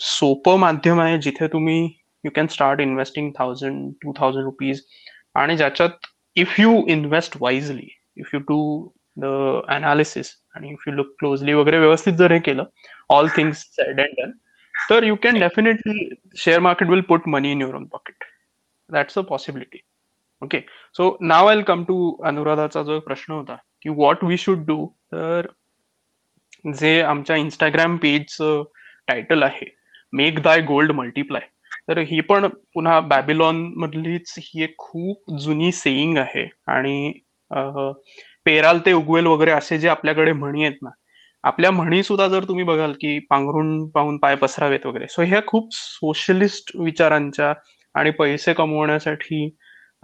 सोपं 0.00 0.58
माध्यम 0.58 1.00
आहे 1.00 1.18
जिथे 1.18 1.46
तुम्ही 1.46 1.82
यू 2.24 2.30
कॅन 2.34 2.46
स्टार्ट 2.46 2.80
इन्व्हेस्टिंग 2.80 3.30
$1000, 3.30 3.90
₹2000 4.04 4.80
आणि 5.34 5.56
ज्याच्यात 5.56 6.06
if 6.36 6.60
you 6.60 6.80
invest 6.88 7.36
wisely 7.40 7.88
if 8.16 8.30
you 8.34 8.40
do 8.40 8.88
the 9.16 9.24
analysis 9.68 10.30
आणि 10.54 10.70
इफ 10.70 10.84
यू 10.86 10.92
लुक 10.94 11.14
क्लोजली 11.18 11.52
वगैरे 11.52 11.78
व्यवस्थित 11.78 12.12
जर 12.12 12.32
हे 12.32 12.38
केलं, 12.38 12.64
all 13.08 13.28
things 13.36 13.58
said 13.72 14.00
and 14.00 14.20
done, 14.20 14.30
तर 14.90 15.04
you 15.04 15.14
can 15.22 15.38
definitely 15.40 16.08
share 16.38 16.60
market 16.60 16.88
will 16.88 17.00
put 17.08 17.28
money 17.28 17.52
in 17.52 17.60
your 17.62 17.74
own 17.74 17.84
pocket. 17.86 18.24
That's 18.90 19.18
a 19.18 19.22
possibility. 19.28 19.78
Okay. 20.42 20.60
So 20.96 21.16
now 21.22 21.46
I 21.46 21.54
will 21.54 21.64
come 21.64 21.84
to 21.84 22.16
अनुराधाचा 22.26 22.82
जो 22.82 22.98
प्रश्न 23.00 23.32
होता 23.32 23.56
की 23.82 23.90
व्हॉट 23.90 24.24
वी 24.24 24.36
शुड 24.38 24.64
डू 24.66 24.86
तर 25.12 25.46
जे 26.72 27.00
आमच्या 27.02 27.36
Instagram 27.36 27.96
पेजचं 27.96 28.62
title 29.08 29.42
आहे, 29.42 29.66
मेक 30.12 30.44
थाय 30.44 30.60
गोल्ड 30.62 30.92
मल्टिप्लाय. 30.92 31.46
तर 31.88 31.98
ही 32.00 32.20
पण 32.20 32.46
पुन्हा 32.74 32.98
बॅबिलॉन 33.00 33.62
मधलीच 33.76 34.34
ही 34.38 34.62
एक 34.64 34.74
खूप 34.78 35.32
जुनी 35.40 35.70
सेयिंग 35.72 36.16
आहे 36.18 36.46
आणि 36.68 37.12
पेराल 38.46 38.78
ते 38.86 38.92
उगवेल 38.92 39.26
वगैरे 39.26 39.50
असे 39.50 39.78
जे 39.78 39.88
आपल्याकडे 39.88 40.32
म्हणी 40.32 40.64
आहेत 40.64 40.76
ना, 40.82 40.90
आपल्या 41.46 41.70
म्हणी 41.70 42.02
सुद्धा 42.02 42.26
जर 42.28 42.44
तुम्ही 42.48 42.64
बघाल 42.64 42.92
की 43.00 43.18
पांघरून 43.30 43.88
पाहून 43.90 44.16
पाय 44.18 44.34
पसरावेत 44.36 44.86
वगैरे. 44.86 45.06
सो 45.08 45.22
ह्या 45.22 45.40
खूप 45.46 45.68
सोशलिस्ट 45.74 46.70
विचारांच्या 46.76 47.52
आणि 47.94 48.10
पैसे 48.10 48.52
कमवण्यासाठी 48.54 49.44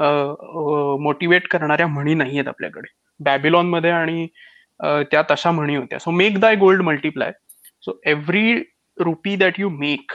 मोटिवेट 0.01 1.01
मोटिव्हेट 1.03 1.47
करणाऱ्या 1.49 1.87
म्हणी 1.87 2.15
नाही 2.15 2.39
आहेत 2.39 2.49
आपल्याकडे. 2.49 2.89
बॅबिलॉनमध्ये 3.21 3.91
आणि 3.91 4.27
त्या 5.11 5.23
तशा 5.31 5.51
म्हणी 5.51 5.77
होत्या. 5.77 5.99
So 5.99 6.11
make 6.11 6.39
thy 6.41 6.55
gold 6.57 6.83
multiply. 6.83 7.33
So 7.83 7.99
every 8.07 8.55
rupee 8.99 9.37
that 9.37 9.61
you 9.61 9.69
make 9.71 10.13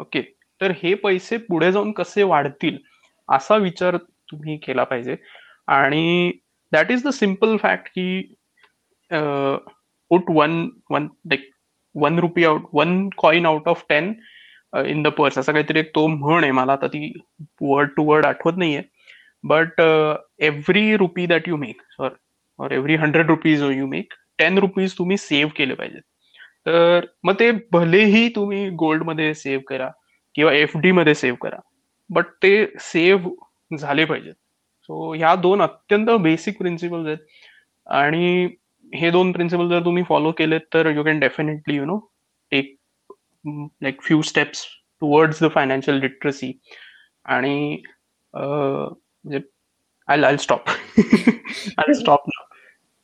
okay. 0.00 0.22
तर 0.60 0.72
हे 0.82 0.94
पैसे 0.94 1.36
पुढे 1.48 1.70
जाऊन 1.72 1.92
कसे 1.92 2.22
वाढतील 2.22 2.76
असा 3.28 3.56
विचार 3.56 3.96
तुम्ही 4.30 4.56
केला 4.62 4.84
पाहिजे 4.84 5.16
आणि 5.68 6.32
that 6.72 6.90
is 6.92 7.04
the 7.06 7.08
simple 7.12 7.56
fact 7.62 7.88
की 7.88 8.34
put 10.10 10.20
put 10.20 10.36
1 10.36 10.70
1 10.90 11.08
like 11.26 11.50
1 11.94 12.18
rupee 12.20 12.44
out 12.44 12.62
one 12.74 13.08
coin 13.18 13.46
out 13.46 13.68
of 13.68 13.84
ten 13.88 14.14
in 14.86 15.02
the 15.02 15.08
purse 15.08 15.38
असा 15.38 15.52
काहीतरी 15.52 15.78
एक 15.78 15.90
तो 15.94 16.06
म्हण 16.06 16.42
आहे. 16.42 16.52
मला 16.52 16.72
आता 16.72 16.86
ती 16.86 17.12
वर्ड 17.62 17.90
टू 17.96 18.04
वर्ड 18.04 18.26
आठवत 18.26 18.56
नाहीये. 18.58 18.82
But 19.44 19.80
every 19.80 20.96
rupee 20.96 21.26
that 21.26 21.48
you 21.48 21.56
make 21.56 21.82
sorry 21.96 22.10
or 22.58 22.72
every 22.72 22.96
100 22.96 23.28
rupees 23.28 23.62
you 23.62 23.86
make 23.86 24.14
ten 24.38 24.58
rupees 24.58 24.96
तुम्ही 24.98 25.16
सेव्ह 25.16 25.52
केले 25.56 25.74
पाहिजेत. 25.74 26.02
तर 26.66 27.06
मग 27.24 27.34
ते 27.40 27.50
भलेही 27.72 28.28
तुम्ही 28.36 28.68
गोल्डमध्ये 28.70 29.34
सेव्ह 29.34 29.62
करा 29.68 29.90
किंवा 30.34 30.52
एफ 30.52 30.76
डी 30.76 30.92
मध्ये 30.92 31.14
सेव्ह 31.14 31.36
करा. 31.42 31.58
बट 32.10 32.24
ते 32.42 32.66
सेव्ह 32.80 33.76
झाले 33.76 34.04
पाहिजेत. 34.04 34.34
सो 34.82 35.14
ह्या 35.14 35.34
दोन 35.34 35.62
अत्यंत 35.62 36.10
बेसिक 36.10 36.58
प्रिन्सिपल्स 36.58 37.06
आहेत 37.06 37.18
आणि 37.86 38.48
हे 38.92 39.10
2 39.10 39.32
प्रिन्सिपल 39.32 39.68
जर 39.68 39.84
तुम्ही 39.84 40.02
फॉलो 40.02 40.32
केलेत 40.32 40.60
तर 40.74 40.90
you 40.90 41.02
can 41.04 41.18
definitely 41.20 41.76
you 41.76 41.84
know 41.84 41.96
take 42.50 42.74
like 43.82 44.02
few 44.02 44.22
steps 44.22 44.64
towards 45.02 45.42
the 45.42 45.46
financial 45.50 45.96
literacy 45.96 46.52
आणि 47.24 47.82
म्हणजे 48.34 49.38
I 50.08 50.16
will 50.18 50.36
stop. 50.36 50.68
I 51.78 51.92
stop. 51.94 52.28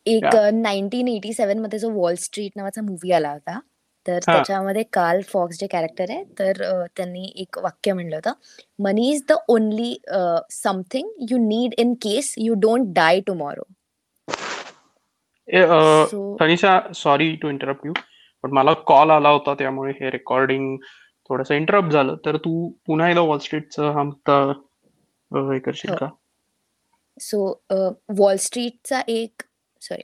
एक 0.07 0.25
याह. 0.25 0.43
अ, 0.43 0.51
1987 0.51 1.59
मध्ये 1.59 1.79
जो 1.79 1.91
वॉल 1.91 2.15
स्ट्रीट 2.15 2.53
नावाचा 2.57 2.83
मूव्ही 2.83 3.13
आला 3.13 3.31
होता. 3.33 3.61
तर. 4.07 4.19
त्याच्यामध्ये 4.27 4.83
कार्ल 4.83 5.21
फॉक्स 5.23 5.61
जे 5.61 5.67
कॅरेक्टर 5.67 6.05
आहे 6.09 6.25
तर 6.39 6.53
त्यांनी 6.97 7.33
एक 7.37 7.59
वाक्य 7.59 7.93
म्हणलं 7.93 8.17
होतं, 8.17 8.33
"money 8.79 9.11
is 9.11 9.23
the 9.29 9.33
only 9.49 9.97
something 10.51 11.09
you 11.31 11.39
need 11.39 11.75
in 11.79 11.95
case 11.95 12.35
you 12.39 12.55
don't 12.55 12.87
die 12.87 13.21
tomorrow." 13.21 13.63
So 15.51 16.37
Tanisha 16.41 16.81
sorry 16.95 17.35
to 17.43 17.49
interrupt 17.49 17.87
you. 17.87 17.93
पण 18.45 18.53
मला 18.53 18.73
कॉल 18.87 19.11
आला 19.11 19.29
होता 19.29 19.55
त्यामुळे 19.55 19.93
हे 19.93 20.11
रेकॉर्डिंग 20.11 20.77
थोडंसं 21.31 21.55
इंटरप्ट 21.55 21.93
झालं 21.93 22.17
तर 22.25 22.37
तू 22.37 22.69
पुन्हा 22.87 23.09
एकदा 23.09 23.21
वॉल 23.21 23.39
स्ट्रीटचं 23.39 23.93
अ, 24.27 24.53
हे 25.51 25.59
करशील 25.59 25.91
हो. 25.91 25.97
का 25.97 26.09
सो 27.21 27.63
वॉल 28.19 28.37
स्ट्रीटचा 28.37 29.01
एक 29.09 29.43
सॉरी 29.83 30.03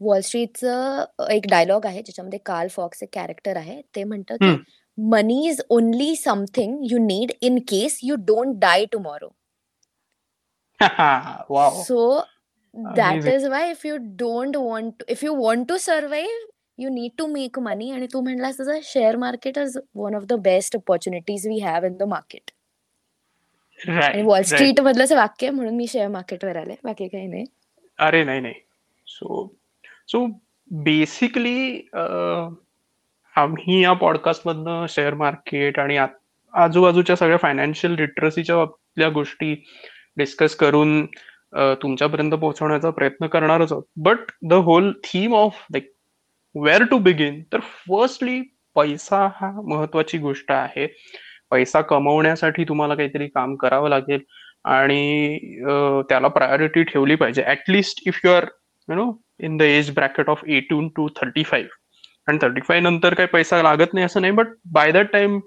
वॉल 0.00 0.20
स्ट्रीटचं 0.20 1.04
एक 1.30 1.46
डायलॉग 1.50 1.86
आहे 1.86 2.02
ज्याच्यामध्ये 2.02 2.38
कार्ल 2.46 2.68
फॉक्स 2.68 3.02
एक 3.02 3.08
कॅरेक्टर 3.12 3.56
आहे 3.56 3.80
ते 3.96 4.04
म्हणतं 4.04 4.36
की. 4.36 4.54
Money 4.98 5.46
is 5.48 5.60
only 5.70 6.14
something 6.16 6.76
you 6.90 6.98
need 6.98 7.32
in 7.40 7.58
case 7.68 7.98
you 8.02 8.14
don't 8.26 8.54
die 8.58 8.84
tomorrow 8.84 9.28
wow 11.50 11.82
Amazing. 12.76 13.32
is 13.32 13.48
why 13.48 13.70
if 13.70 13.84
you 13.84 13.98
don't 13.98 14.56
want 14.56 15.02
if 15.08 15.22
you 15.22 15.32
want 15.34 15.68
to 15.68 15.78
survive, 15.78 16.38
you 16.76 16.90
need 16.90 17.12
to 17.18 17.28
make 17.28 17.60
money. 17.60 17.92
आणि 17.92 18.06
तू 18.12 18.20
म्हणलास 18.20 18.60
तसं 18.60 18.78
share 18.82 19.16
market 19.16 19.58
is 19.58 19.78
one 19.94 20.14
of 20.14 20.22
the 20.22 20.32
best 20.32 20.76
opportunities 20.76 21.46
we 21.48 21.58
have 21.58 21.84
in 21.84 21.96
the 21.96 22.02
market 22.02 22.50
आणि 23.88 24.22
wall 24.22 24.42
Street 24.42 24.80
मधलं 24.80 25.04
असं 25.04 25.16
वाक्य 25.16 25.50
म्हणून 25.50 25.76
मी 25.76 25.86
share 25.86 26.08
मार्केटवर 26.08 26.56
आले 26.56 26.74
बाकी 26.84 27.08
काही 27.08 27.26
नाही 27.26 27.44
अरे 27.98 28.24
नाही 28.24 28.40
नाही 28.40 28.54
सो 29.06 29.46
सो 30.08 30.26
बेसिकली 30.70 31.88
आम्ही 33.36 33.82
या 33.82 33.92
पॉडकास्ट 33.92 34.46
मधनं 34.46 34.86
शेअर 34.88 35.14
मार्केट 35.14 35.78
आणि 35.78 35.96
आजूबाजूच्या 36.54 37.16
सगळ्या 37.16 37.38
फायनान्शियल 37.38 37.94
लिटरसीच्या 37.94 38.60
आपल्या 38.60 39.08
गोष्टी 39.08 39.54
डिस्कस 40.16 40.54
करून 40.56 41.06
तुमच्यापर्यंत 41.82 42.32
पोहोचवण्याचा 42.32 42.90
प्रयत्न 42.90 43.26
करणारच 43.26 43.72
आहोत. 43.72 43.84
But 43.96 44.18
the 44.48 44.52
whole 44.66 44.92
theme 45.04 45.34
of 45.34 45.62
like 45.72 45.92
where 46.54 46.82
to 46.90 46.98
begin 46.98 47.42
तर 47.52 47.60
फर्स्टली 47.88 48.40
पैसा 48.76 49.26
हा 49.34 49.50
महत्वाची 49.64 50.18
गोष्ट 50.18 50.50
आहे. 50.52 50.86
पैसा 51.50 51.80
कमवण्यासाठी 51.80 52.64
तुम्हाला 52.64 52.94
काहीतरी 52.94 53.26
काम 53.28 53.54
करावं 53.56 53.88
लागेल 53.88 54.20
आणि 54.64 55.38
त्याला 56.08 56.28
प्रायोरिटी 56.28 56.82
ठेवली 56.82 57.14
पाहिजे. 57.14 57.42
At least 57.46 58.02
if 58.06 58.20
you 58.24 58.30
are 58.30 58.44
you 58.88 58.94
know 58.94 59.10
in 59.40 59.56
the 59.56 59.62
age 59.62 59.90
bracket 59.94 60.28
of 60.28 60.42
eighteen 60.48 60.88
to 60.96 61.08
thirty 61.16 61.42
five 61.42 61.68
आणि 62.28 62.38
थर्टी 62.42 62.60
फाईव्ह 62.60 62.88
नंतर 62.88 63.14
काही 63.14 63.28
पैसा 63.32 63.62
लागत 63.62 63.94
नाही 63.94 64.06
असं 64.06 64.20
नाही 64.20 64.32
बट 64.32 64.46
बाय 64.72 64.92
दॅट 64.92 65.12
टाइम 65.12 65.38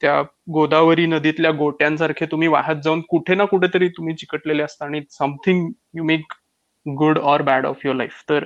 त्या 0.00 0.22
गोदावरी 0.52 1.06
नदीतल्या 1.06 1.50
गोट्यांसारखे 1.50 2.26
तुम्ही 2.26 2.48
वाहत 2.48 2.82
जाऊन 2.84 3.00
कुठे 3.00 3.34
ना 3.34 3.44
कुठेतरी 3.44 3.88
तुम्ही 3.88 4.14
चिकटलेले 4.14 4.62
असता 4.62 4.84
आणि 4.84 5.00
something 5.10 5.70
you 5.94 6.04
make 6.04 6.32
good 6.86 7.18
or 7.18 7.42
bad 7.42 7.66
of 7.66 7.80
your 7.84 7.96
life 7.96 8.22
तर 8.30 8.44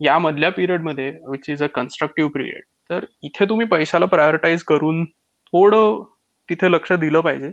या 0.00 0.18
मधल्या 0.18 0.50
पिरियडमध्ये 0.50 1.10
which 1.28 1.50
is 1.50 1.62
a 1.62 1.66
constructive 1.66 2.30
period 2.30 2.62
तर 2.90 3.04
इथे 3.22 3.48
तुम्ही 3.48 3.66
पैशाला 3.66 4.06
प्रायोरिटाईज 4.06 4.62
करून 4.62 5.04
थोडं 5.52 6.02
तिथे 6.48 6.72
लक्ष 6.72 6.92
दिलं 6.92 7.20
पाहिजे. 7.20 7.50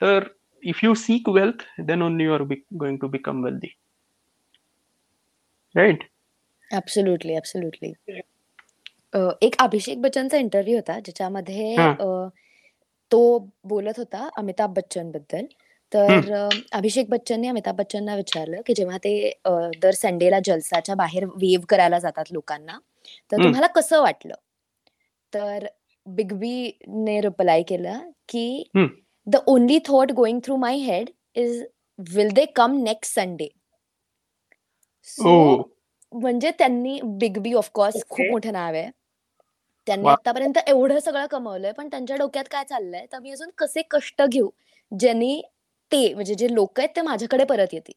तर 0.00 0.24
if 0.62 0.84
you 0.84 0.94
seek 0.94 1.28
wealth 1.28 1.64
then 1.80 2.02
only 2.02 2.24
you 2.24 2.32
are 2.32 2.42
going 2.42 2.96
to 2.98 3.08
become 3.08 3.44
wealthy 3.44 3.74
right 5.74 6.04
absolutely 6.70 7.36
absolutely 7.36 7.92
एक 9.14 9.56
अभिषेक 9.60 10.00
बच्चनचा 10.02 10.36
इंटरव्ह्यू 10.38 10.76
होता 10.76 10.98
ज्याच्यामध्ये 11.00 11.66
हा. 11.74 11.94
अ, 11.98 12.06
तो 13.10 13.20
बोलत 13.66 13.98
होता 13.98 14.28
अमिताभ 14.38 14.74
बच्चनबद्दल 14.74 15.46
तर 15.92 16.32
अ, 16.34 16.48
अभिषेक 16.72 17.10
बच्चनने 17.10 17.48
अमिताभ 17.48 17.76
बच्चनना 17.76 18.14
विचारलं 18.16 18.62
की 18.66 18.74
जेव्हा 18.74 18.98
ते 18.98 19.14
अ, 19.44 19.50
दर 19.78 19.92
संडेला 19.94 20.40
जलसाच्या 20.44 20.94
बाहेर 20.96 21.26
वेव 21.36 21.60
करायला 21.68 21.98
जातात 22.00 22.32
लोकांना 22.32 22.78
तर. 23.32 23.38
तुम्हाला 23.38 23.66
कसं 23.76 24.02
वाटलं 24.02 24.34
तर 25.32 25.66
बिग 26.06 26.32
बीने 26.34 27.20
रिप्लाय 27.20 27.62
केलं 27.64 28.10
की. 28.28 28.46
The 29.26 29.36
only 29.48 29.78
thought 29.88 30.12
going 30.12 30.40
through 30.44 30.56
my 30.58 30.76
head 30.80 31.10
is 31.36 31.62
will 31.98 32.30
they 32.34 32.44
come 32.56 32.76
next 32.82 33.14
Sunday 33.14 33.48
so 35.08 35.32
म्हणजे 36.12 36.50
त्यांनी 36.58 37.00
बिग 37.18 37.38
बी 37.38 37.52
ऑफकोर्स 37.54 38.04
खूप 38.08 38.20
Okay. 38.20 38.30
मोठं 38.30 38.52
नाव 38.52 38.74
आहे 38.74 38.88
त्यांनी. 39.86 40.08
आतापर्यंत 40.08 40.58
एवढं 40.66 40.98
सगळं 40.98 41.26
कमवलंय 41.26 41.72
पण 41.72 41.88
त्यांच्या 41.88 42.16
डोक्यात 42.16 42.44
काय 42.50 42.64
चाललंय? 42.64 43.06
तर 43.12 43.18
मी 43.18 43.30
अजून 43.30 43.50
कसे 43.58 43.82
कष्ट 43.90 44.22
घेऊ 44.22 44.48
ज्यांनी 44.92 45.40
ते 45.92 46.12
म्हणजे 46.14 46.34
जे 46.34 46.52
लोक 46.54 46.80
आहेत 46.80 46.90
ते 46.96 47.00
माझ्याकडे 47.00 47.44
परत 47.44 47.72
येतील. 47.72 47.94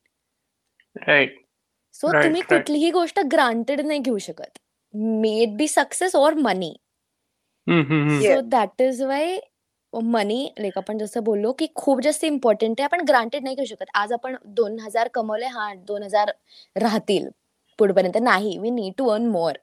राईट. 1.07 1.35
सो 1.93 2.07
Right, 2.07 2.23
तुम्ही. 2.23 2.41
कुठलीही 2.41 2.89
गोष्ट 2.91 3.19
ग्रांटेड 3.31 3.81
नाही 3.81 3.99
घेऊ 3.99 4.17
शकत. 4.17 4.57
Maybe 5.57 5.67
success 5.67 6.15
or 6.15 6.33
money. 6.33 6.73
So 7.67 8.39
that 8.41 8.81
is 8.81 9.01
why 9.03 9.38
money 9.93 10.47
like 10.59 10.77
आपण 10.77 10.97
जसं 10.97 11.23
बोललो 11.23 11.51
की 11.59 11.67
खूप 11.75 12.01
जास्त 12.01 12.23
इम्पॉर्टंट 12.25 12.79
आहे 12.79 12.83
आपण 12.83 13.01
ग्रांटेड 13.07 13.43
नाही 13.43 13.55
घेऊ 13.55 13.65
शकत. 13.65 13.85
आज 13.95 14.13
आपण 14.13 14.35
दोन 14.45 14.79
हजार 14.79 15.07
कमवले 15.13 15.45
हा 15.45 15.73
दोन 15.88 16.03
हजार 16.03 16.31
राहतील 16.75 17.29
पुढपर्यंत. 17.79 18.17
नाही 18.21 18.57
we 18.57 18.69
need 18.69 18.93
to 18.97 19.07
earn 19.09 19.25
more. 19.27 19.53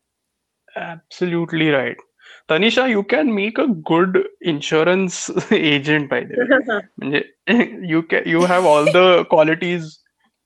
Absolutely 0.77 1.67
right. 1.71 2.01
Tanisha, 2.50 2.90
you 2.90 3.04
can 3.04 3.34
make 3.34 3.58
a 3.58 3.68
good 3.68 4.18
insurance 4.42 5.30
agent 5.52 6.10
by 6.10 6.22
the 6.30 6.36
way. 6.40 6.82
म्हणजे 7.02 7.22
you 7.94 8.02
can 8.14 8.28
you 8.36 8.42
have 8.54 8.66
all 8.74 8.90
the 8.98 9.26
qualities 9.36 9.92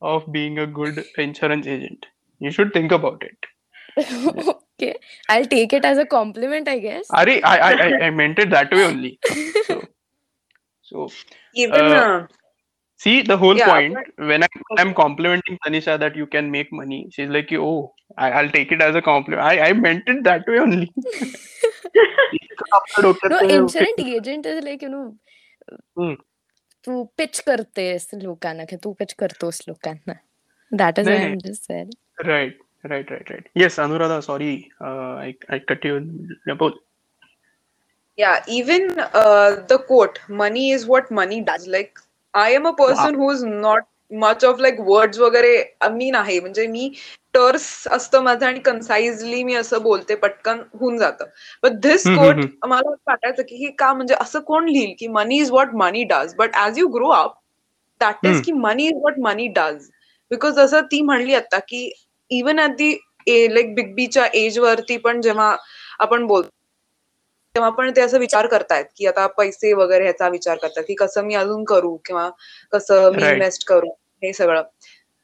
of 0.02 0.28
being 0.38 0.60
a 0.60 0.68
good 0.68 1.02
insurance 1.18 1.68
agent. 1.78 2.06
You 2.40 2.52
should 2.52 2.74
think 2.74 2.92
about 3.00 3.24
it. 3.30 3.50
Okay 3.98 4.92
I 5.32 5.44
take 5.50 5.74
it 5.74 5.86
as 5.86 6.00
a 6.00 6.04
compliment 6.12 6.70
I 6.70 6.80
guess 6.80 7.12
Ari, 7.22 7.36
I 7.50 7.58
I 7.66 7.74
I, 7.88 7.90
I 8.06 8.10
meant 8.20 8.40
it 8.46 8.54
that 8.54 8.72
way 8.78 8.86
only. 8.92 9.12
So 9.68 9.82
so 10.92 11.10
even 11.66 11.82
Uh, 11.82 12.28
see 13.04 13.22
the 13.30 13.38
whole 13.38 13.58
Yeah, 13.60 13.70
point 13.70 13.98
when 14.32 14.44
I 14.48 14.50
when 14.70 14.82
I'm 14.84 14.94
complimenting 15.00 15.58
Tanisha 15.66 16.00
that 16.04 16.16
you 16.22 16.28
can 16.36 16.52
make 16.52 16.72
money, 16.82 17.00
she's 17.16 17.30
like, 17.30 17.54
oh, 17.68 17.94
I, 18.18 18.32
I'll 18.32 18.52
take 18.58 18.72
it 18.78 18.82
as 18.82 18.96
a 18.96 19.02
compliment. 19.08 19.46
I 19.46 19.70
I 19.70 19.74
meant 19.80 20.12
it 20.16 20.24
that 20.30 20.48
way 20.54 20.60
only. 20.60 20.90
incident 21.97 24.01
agent 24.01 24.47
is 24.47 24.65
like 24.65 24.83
you 24.83 24.89
know 24.89 26.15
Tu 26.85 27.11
pitch 27.17 27.41
करते 27.41 27.99
लोकांना 28.23 28.65
की 28.65 28.77
तू 28.77 28.93
is 30.99 31.11
I 31.11 31.35
just 31.35 31.63
said 31.63 31.91
right 32.27 32.59
right 32.85 33.13
right 33.13 33.31
right 33.31 33.49
yes 33.57 33.81
much 44.11 44.45
of 44.45 44.61
like 44.61 44.79
words 44.83 45.19
वगैरे 45.19 45.57
मी 45.93 46.11
नाही 46.11 46.39
म्हणजे 46.41 46.67
मी 46.67 46.91
टर्स 47.35 47.67
असतं 47.93 48.23
माझं 48.23 48.47
आणि 48.47 48.61
कन्साइजली 48.61 49.43
मी 49.45 49.55
असं 49.55 49.83
बोलते 49.83 50.15
पटकन 50.15 50.61
होऊन 50.81 50.97
जातं. 50.99 51.25
बट 51.63 51.73
धिस 51.83 52.07
कोट 52.07 52.45
मला 52.67 52.91
वाटायचं 53.07 53.43
की 53.43 53.57
हे 53.57 53.71
का 53.79 53.93
म्हणजे 53.95 54.15
असं 54.21 54.41
कोण 54.41 54.69
लिहिल 54.69 54.95
की 54.99 55.09
money 55.09 55.39
is 55.39 55.51
what 55.51 55.75
money 55.75 56.05
does 56.05 56.35
but 56.35 56.57
as 56.57 56.79
you 56.79 56.89
grow 56.89 57.09
up 57.09 57.35
that 58.01 58.27
is. 58.27 58.43
की 58.45 58.53
money 58.53 58.87
is 58.87 59.01
what 59.03 59.19
money 59.19 59.47
does 59.57 59.89
because 60.31 60.59
असं 60.59 60.81
ती 60.93 61.03
म्हणली 61.03 61.35
आता 61.35 61.59
की 61.59 61.91
even 62.31 62.59
at 62.59 62.77
the 62.77 62.93
like 63.55 63.75
big 63.75 63.95
बीच्या 63.95 64.27
एज 64.35 64.59
वरती 64.59 64.97
पण 64.97 65.21
जेव्हा 65.21 65.57
आपण 65.99 66.27
बोलतो 66.27 66.49
तेव्हा 67.59 67.71
पण 67.71 67.91
ते 67.97 68.01
असं 68.01 68.19
विचार 68.19 68.47
करतायत 68.47 68.85
की 68.97 69.07
आता 69.07 69.27
पैसे 69.27 69.73
वगैरे 69.73 70.05
ह्याचा 70.05 70.29
विचार 70.29 70.57
करतात 70.57 70.83
की 70.83 70.95
कसं 70.95 71.25
मी 71.25 71.35
अजून 71.35 71.65
करू 71.65 71.97
किंवा 71.97 72.31
कसं 72.73 73.13
मी. 73.17 73.29
इन्व्हेस्ट 73.29 73.67
करू 73.67 73.89
हे 74.23 74.33
सगळं 74.33 74.63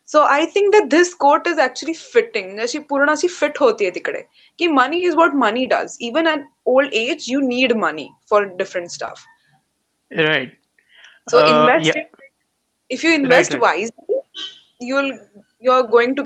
so 0.06 0.20
I 0.20 0.44
think 0.44 0.72
that 0.72 0.82
this 0.82 1.14
quote 1.14 1.48
is 1.48 1.60
actually 1.60 1.92
fitting 1.94 2.46
म्हणजे 2.46 2.62
अशी 2.62 2.78
पूर्ण 2.78 3.10
अशी 3.10 3.28
फिट 3.28 3.58
होतीये 3.58 3.90
तिकडे 3.90 4.22
की 4.58 4.66
money 4.66 4.98
is 4.98 5.14
what 5.14 5.30
money 5.34 5.64
does 5.64 5.96
even 6.00 6.26
at 6.26 6.40
old 6.64 6.92
age 6.92 7.24
you 7.28 7.40
need 7.40 7.72
money 7.72 8.08
for 8.30 8.42
different 8.42 8.90
stuff 8.90 9.24
Right. 10.16 10.52
So 11.28 11.38
Uh, 11.38 11.60
invest 11.60 11.86
yeah. 11.86 12.00
it. 12.00 12.10
If 12.90 13.04
you 13.04 13.14
invest 13.14 13.52
right. 13.52 13.60
wisely, 13.60 14.16
you'll 14.80 15.18
you're 15.60 15.82
going 15.82 16.14
to 16.16 16.22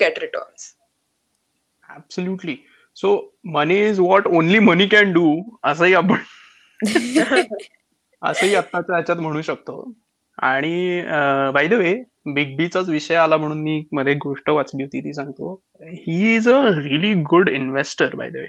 So 2.99 3.31
money 3.45 3.79
is 3.79 4.01
what 4.01 4.27
only 4.27 4.59
money 4.59 4.89
can 4.89 5.13
do. 5.13 5.27
असंही 5.65 5.95
आपण 5.95 6.17
असंही 8.23 8.55
आत्ताच्या 8.55 8.95
ह्याच्यात 8.95 9.19
म्हणू 9.19 9.43
शकतो. 9.43 9.93
आणि 10.39 11.03
by 11.55 11.67
the 11.69 11.73
way 11.73 11.95
big 12.35 12.57
बीचाच 12.57 12.89
विषय 12.89 13.15
आला 13.15 13.37
म्हणून 13.37 13.61
मी 13.63 13.83
मध्ये 13.93 14.15
गोष्ट 14.15 14.51
वाचली 14.51 14.83
होती 14.83 15.01
ती 15.01 15.13
सांगतो. 15.15 15.55
He 15.83 16.35
is 16.37 16.49
a 16.49 16.63
really 16.77 17.13
good 17.15 17.49
investor 17.49 18.15
by 18.15 18.31
the 18.31 18.37
way 18.37 18.47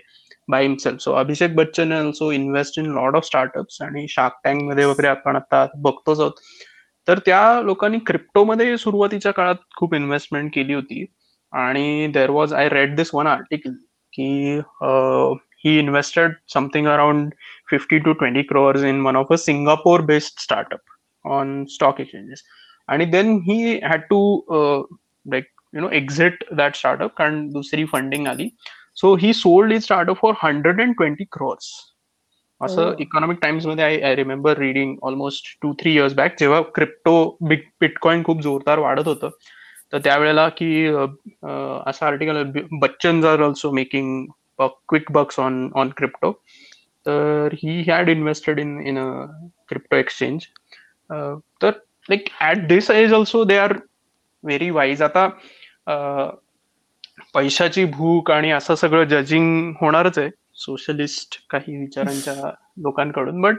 by 0.48 0.64
himself 0.64 1.02
so 1.02 1.14
Abhishek 1.14 1.56
Bachchan 1.56 1.94
also 1.94 2.32
invest 2.32 2.80
in 2.80 2.86
lot 2.86 3.16
of 3.16 3.26
startups 3.26 3.82
आणि 3.82 4.06
शार्क 4.10 4.40
टँकमध्ये 4.44 4.86
वगैरे 4.86 5.08
आपण 5.08 5.36
आता 5.36 5.66
बघतोच 5.78 6.20
आहोत. 6.20 6.32
तर 7.08 7.20
त्या 7.20 7.62
लोकांनी 7.62 8.00
क्रिप्टोमध्ये 8.06 8.78
सुरुवातीच्या 8.78 9.32
काळात 9.32 9.56
खूप 9.78 9.94
इन्व्हेस्टमेंट 9.96 10.52
केली 10.56 10.74
होती. 10.74 11.06
आणि 11.52 12.08
there 12.08 12.30
was 12.30 12.54
I 12.54 12.70
read 12.70 12.96
this 12.96 13.10
one 13.14 13.28
article 13.28 13.72
की 14.14 14.62
he 15.66 15.80
invested 15.80 16.32
something 16.54 16.88
around 16.88 17.34
fifty 17.70 18.00
to 18.00 18.14
twenty 18.14 18.42
crores 18.42 18.84
in 18.84 19.02
one 19.02 19.16
of 19.16 19.28
a 19.32 19.38
Singapore 19.38 20.02
based 20.02 20.40
startup 20.40 20.80
on 21.28 21.66
stock 21.66 22.02
exchanges 22.02 22.44
आणि 22.88 23.06
then 23.06 23.32
he 23.32 23.80
had 23.86 24.02
to 24.02 24.42
like 25.32 25.46
you 25.76 25.82
know 25.82 25.90
exit 25.90 26.44
that 26.52 26.76
startup 26.76 27.16
कारण 27.18 27.48
दुसरी 27.48 27.86
funding 27.86 28.28
आली 28.28 28.50
so 28.96 29.16
he 29.16 29.34
sold 29.34 29.74
is 29.74 29.84
startup 29.84 30.18
for 30.22 30.34
hundred 30.44 30.82
and 30.82 30.94
twenty 30.94 31.24
crores 31.32 31.72
असं. 32.62 32.94
Economic 33.00 33.38
टाइम्समध्ये 33.42 33.84
I 33.84 34.02
I 34.02 34.16
remember 34.16 34.58
reading 34.58 34.96
almost 35.02 35.58
two 35.62 35.74
three 35.74 35.94
years 35.94 36.14
back 36.14 36.36
जेव्हा 36.40 36.62
crypto 36.62 37.38
big 37.42 37.60
bitcoin 37.82 38.24
खूप 38.24 38.42
जोरदार 38.42 38.80
वाढत 38.80 39.08
होतं 39.08 39.30
तर 39.94 39.98
त्यावेळेला 39.98 40.50
की 40.50 40.88
असं 41.86 42.06
article 42.06 42.44
Bachchan 42.72 43.26
are 43.26 43.42
also 43.42 43.72
making 43.72 44.26
quick 44.60 45.12
bucks 45.12 45.40
on 45.40 45.70
on 45.76 45.90
crypto 45.98 46.32
तर 47.06 47.48
he 47.54 47.82
had 47.82 48.10
invested 48.10 48.60
in 48.60 48.80
in 48.82 48.98
a 48.98 49.26
crypto 49.68 49.96
exchange 49.96 50.40
तर 51.62 51.72
like 52.10 52.26
at 52.42 52.68
this 52.68 52.92
age 52.92 53.14
also 53.14 53.44
they 53.44 53.58
are 53.58 53.74
very 54.44 54.70
wise 54.70 55.02
आता 55.02 55.30
पैशाची 57.34 57.86
भूक 57.86 58.32
आणि 58.32 58.52
असं 58.52 58.76
सगळं 58.76 59.04
जजिंग 59.04 59.74
होणारच 59.82 60.18
आहे 60.18 60.30
सोशलिस्ट 60.56 61.46
काही 61.50 61.78
विचारांच्या 61.78 62.34
लोकांकडून. 62.78 63.42
बट 63.42 63.56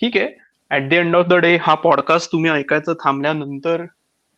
ठीक 0.00 0.16
आहे 0.16 0.28
at 0.70 0.88
the 0.88 0.92
end 0.92 1.16
of 1.16 1.26
the 1.26 1.34
day 1.34 1.56
हा 1.56 1.74
पॉडकास्ट 1.74 2.32
तुम्ही 2.32 2.50
ऐकायचं 2.50 2.94
थांबल्यानंतर 2.94 3.84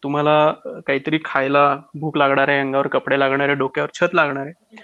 तुम्हाला 0.05 0.53
काहीतरी 0.87 1.19
खायला 1.25 1.65
भूक 2.01 2.17
लागणार 2.17 2.49
आहे 2.49 2.61
अंगावर 2.61 2.87
कपडे 2.89 3.19
लागणार 3.19 3.49
आहे 3.49 3.57
डोक्यावर 3.59 3.91
छत 3.95 4.15
लागणार 4.15 4.47
आहे. 4.47 4.77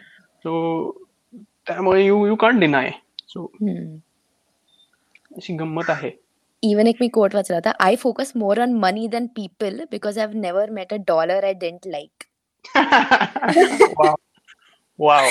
सो 0.44 0.90
त्यामुळे 1.66 2.04
you 2.04 2.26
you 2.26 2.34
can't 2.36 2.60
deny 2.60 2.90
so. 3.28 3.44
अशी 5.36 5.56
गंमत 5.56 5.90
आहे. 5.90 6.10
इवन 6.62 6.86
एक 6.86 6.96
मी 7.00 7.08
कोट 7.08 7.34
वाचला 7.34 7.56
होता 7.56 7.72
I 7.80 7.94
focus 7.96 8.32
more 8.36 8.58
on 8.60 8.72
money 8.80 9.06
than 9.12 9.26
people 9.36 9.80
because 9.90 10.18
I 10.18 10.24
have 10.26 10.32
never 10.40 10.70
met 10.70 10.92
a 10.94 10.96
dollar 11.08 11.44
I 11.44 11.52
didn't 11.60 11.86
like 11.86 12.24
wow 14.98 15.28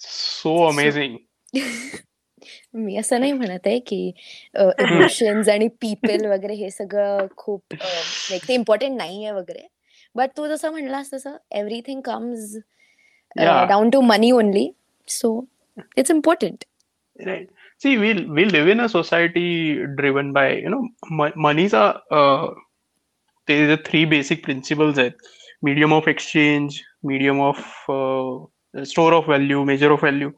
so 0.00 0.56
amazing 0.68 1.16
मी 2.74 2.96
असं 2.96 3.20
नाही 3.20 3.32
म्हणत 3.32 3.66
आहे 3.66 3.78
की 3.78 4.06
इमोशन्स 4.56 5.48
आणि 5.54 5.68
पीपल 5.80 6.26
वगैरे 6.26 6.54
हे 6.54 6.70
सगळं 6.70 7.26
खूप 7.36 7.74
ते 7.74 8.54
इम्पॉर्टंट 8.54 8.96
नाही 8.96 9.24
आहे 9.24 9.34
वगैरे. 9.34 9.66
बट 10.14 10.30
तू 10.36 10.46
जसं 10.46 10.70
म्हणलास 10.70 11.12
तसं 11.12 11.36
everything 11.50 12.00
comes 12.00 12.56
down 13.36 13.90
to 13.90 14.00
money 14.00 14.30
only 14.30 14.70
so 15.08 15.40
it's 15.96 16.10
important 16.10 16.64
see 17.82 17.96
we 17.96 18.12
we 18.28 18.44
live 18.44 18.70
in 18.70 18.80
a 18.80 18.86
society 18.86 19.74
driven 19.96 20.32
by 20.32 20.54
you 20.54 20.68
know 20.68 21.28
मनीचा 21.42 21.90
ते 23.48 23.66
जे 23.66 23.76
थ्री 23.86 24.04
बेसिक 24.06 24.44
प्रिन्सिपल्स 24.44 24.98
आहेत 24.98 25.12
medium 25.62 25.92
of 25.94 26.08
exchange 26.08 26.80
medium 27.04 27.40
of 27.40 27.60
store 28.84 29.12
of 29.12 29.28
value 29.28 29.64
measure 29.64 29.90
of 29.90 30.02
value 30.04 30.30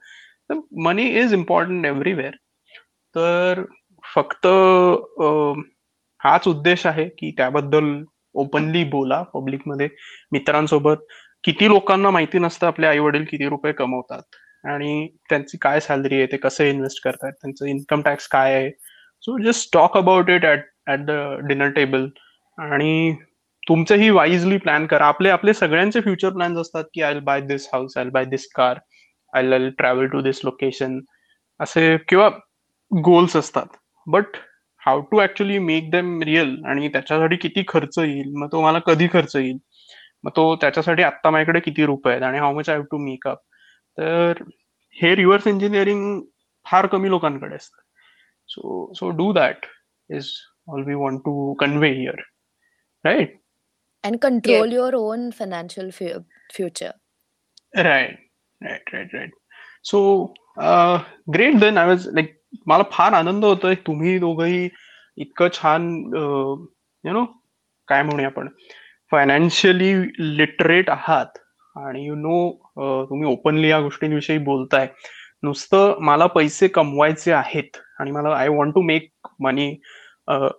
तर 0.53 0.61
money 0.85 1.07
is 1.21 1.33
important 1.35 1.87
everywhere 1.87 2.35
तर 3.15 3.63
फक्त 4.05 4.47
हाच 6.21 6.49
उद्देश 6.49 6.87
आहे 6.87 7.09
की 7.19 7.31
त्याबद्दल 7.37 7.93
ओपनली 8.35 8.85
बोला 8.91 9.23
पब्लिकमध्ये 9.35 9.89
मित्रांसोबत. 10.33 10.97
किती 11.45 11.69
लोकांना 11.69 12.11
माहिती 12.11 12.39
नसतं 12.39 12.67
आपले 12.67 12.87
आई 12.87 12.99
वडील 12.99 13.25
किती 13.31 13.49
रुपये 13.49 13.73
कमवतात 13.73 14.37
आणि 14.65 15.09
त्यांची 15.31 15.59
काय 15.63 15.81
सॅलरी 15.81 16.17
आहे 16.17 16.27
ते 16.33 16.37
कसे 16.37 16.69
इन्व्हेस्ट 16.71 17.03
करतात 17.05 17.33
त्यांचं 17.33 17.67
इन्कम 17.67 18.03
टॅक्स 18.03 18.29
काय 18.29 18.55
आहे. 18.55 18.71
So 19.23 19.37
just 19.45 19.73
talk 19.75 19.97
about 19.99 20.31
it 20.31 20.45
at 20.45 20.61
at 20.87 21.01
the 21.07 21.11
dinner 21.49 21.71
table 21.77 22.07
आणि 22.59 23.13
तुमचंही 23.63 24.11
वाईजली 24.11 24.57
प्लॅन 24.59 24.87
करा. 24.87 25.07
आपले 25.07 25.31
आपले 25.31 25.55
सगळ्यांचे 25.55 26.01
फ्युचर 26.01 26.31
प्लॅन्स 26.33 26.59
असतात 26.59 26.85
की 26.95 27.03
I 27.03 27.19
buy 27.21 27.41
this 27.41 27.69
house 27.73 27.97
I 27.99 28.05
buy 28.05 28.25
this 28.25 28.47
car 28.55 28.79
I 29.33 29.47
will 29.49 29.69
travel 29.79 30.07
to 30.07 30.21
this 30.21 30.41
location 30.45 31.01
असे 31.61 31.97
किंवा 32.09 32.29
गोल्स 32.91 33.37
असतात. 33.37 33.67
But 34.07 34.37
how 34.87 35.01
to 35.01 35.23
actually 35.23 35.59
make 35.59 35.91
them 35.91 36.23
real 36.23 36.57
आणि 36.65 36.89
त्याच्यासाठी 36.89 37.37
किती 37.37 37.63
खर्च 37.69 37.99
येईल? 37.99 38.33
मग 38.35 38.49
तो 38.53 38.63
मला 38.63 38.79
कधी 38.79 39.07
खर्च 39.13 39.37
येईल? 39.37 39.59
मग 40.25 40.31
तो 40.37 40.55
त्याच्यासाठी 40.57 41.03
आत्ता 41.03 41.31
माझ्याकडे 41.31 41.61
किती 41.61 41.85
रुपये 41.87 42.13
आहेत? 42.13 42.23
आणि 42.23 42.39
how 42.39 42.55
much 42.55 42.69
I 42.69 42.77
have 42.77 42.85
to 42.91 42.99
make 42.99 43.27
up 43.29 43.39
तर 43.99 44.43
हे 44.97 45.15
रिव्हर्स 45.17 45.47
इंजिनिअरिंग 45.47 46.21
फार 46.67 46.87
कमी 46.87 47.11
लोकांकडे 47.11 47.55
असतं. 47.55 47.81
So 48.49 48.93
so 48.95 49.11
do 49.11 49.33
that 49.33 49.67
is 50.11 50.29
all 50.69 50.83
we 50.87 50.95
want 50.95 51.21
to 51.21 51.53
convey 51.55 51.91
here 51.91 52.21
right 53.05 53.37
and 54.05 54.17
control 54.23 54.73
your 54.73 54.95
own 54.95 55.29
financial 55.31 55.91
future 55.91 56.91
right 57.83 58.22
right 58.65 58.95
right 58.95 59.15
right 59.15 59.31
so 59.85 60.27
great 61.35 61.59
then 61.61 61.79
I 61.79 61.87
was 61.87 62.09
like 62.13 62.39
मला 62.67 62.83
फार 62.93 63.13
आनंद 63.13 63.45
होतोय. 63.45 63.75
तुम्ही 63.87 64.19
दोघंही 64.19 64.69
इतकं 65.17 65.49
छान 65.55 65.89
uh, 66.05 66.57
यु 67.05 67.13
नो 67.13 67.25
काय 67.89 68.03
म्हणूया 68.03 68.27
आपण? 68.27 68.49
फायनान्शियली 69.11 69.93
लिटरेट 70.39 70.91
आहात. 70.91 71.39
आणि 71.77 72.07
यु 72.07 72.15
नो 72.15 72.39
uh, 72.51 73.09
तुम्ही 73.11 73.29
ओपनली 73.29 73.69
या 73.69 73.81
गोष्टींविषयी 73.81 74.39
बोलताय. 74.39 74.89
नुसतं 75.43 76.01
मला 76.01 76.27
पैसे 76.27 76.69
कमवायचे 76.69 77.33
आहेत 77.33 77.77
आणि 78.01 78.11
मला 78.11 78.37
I 78.37 78.49
want 78.49 78.75
to 78.75 78.83
make 78.83 79.11
money 79.41 79.69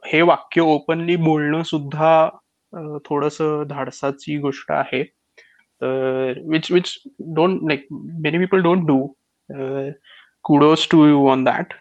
हे 0.05 0.21
वाक्य 0.21 0.61
ओपनली 0.61 1.15
बोलणं 1.15 1.63
सुद्धा 1.63 2.29
uh, 2.73 2.97
थोडस 3.05 3.37
धाडसाची 3.69 4.37
गोष्ट 4.37 4.71
आहे. 4.71 5.03
तर 5.82 6.38
which 6.50 6.70
which 6.72 6.92
don't 7.36 7.60
like 7.68 7.86
many 8.22 8.38
people 8.38 8.62
don't 8.62 8.86
do 8.86 9.06
kudos 10.44 10.86
to 10.90 11.06
you 11.08 11.26
on 11.28 11.44
that 11.44 11.72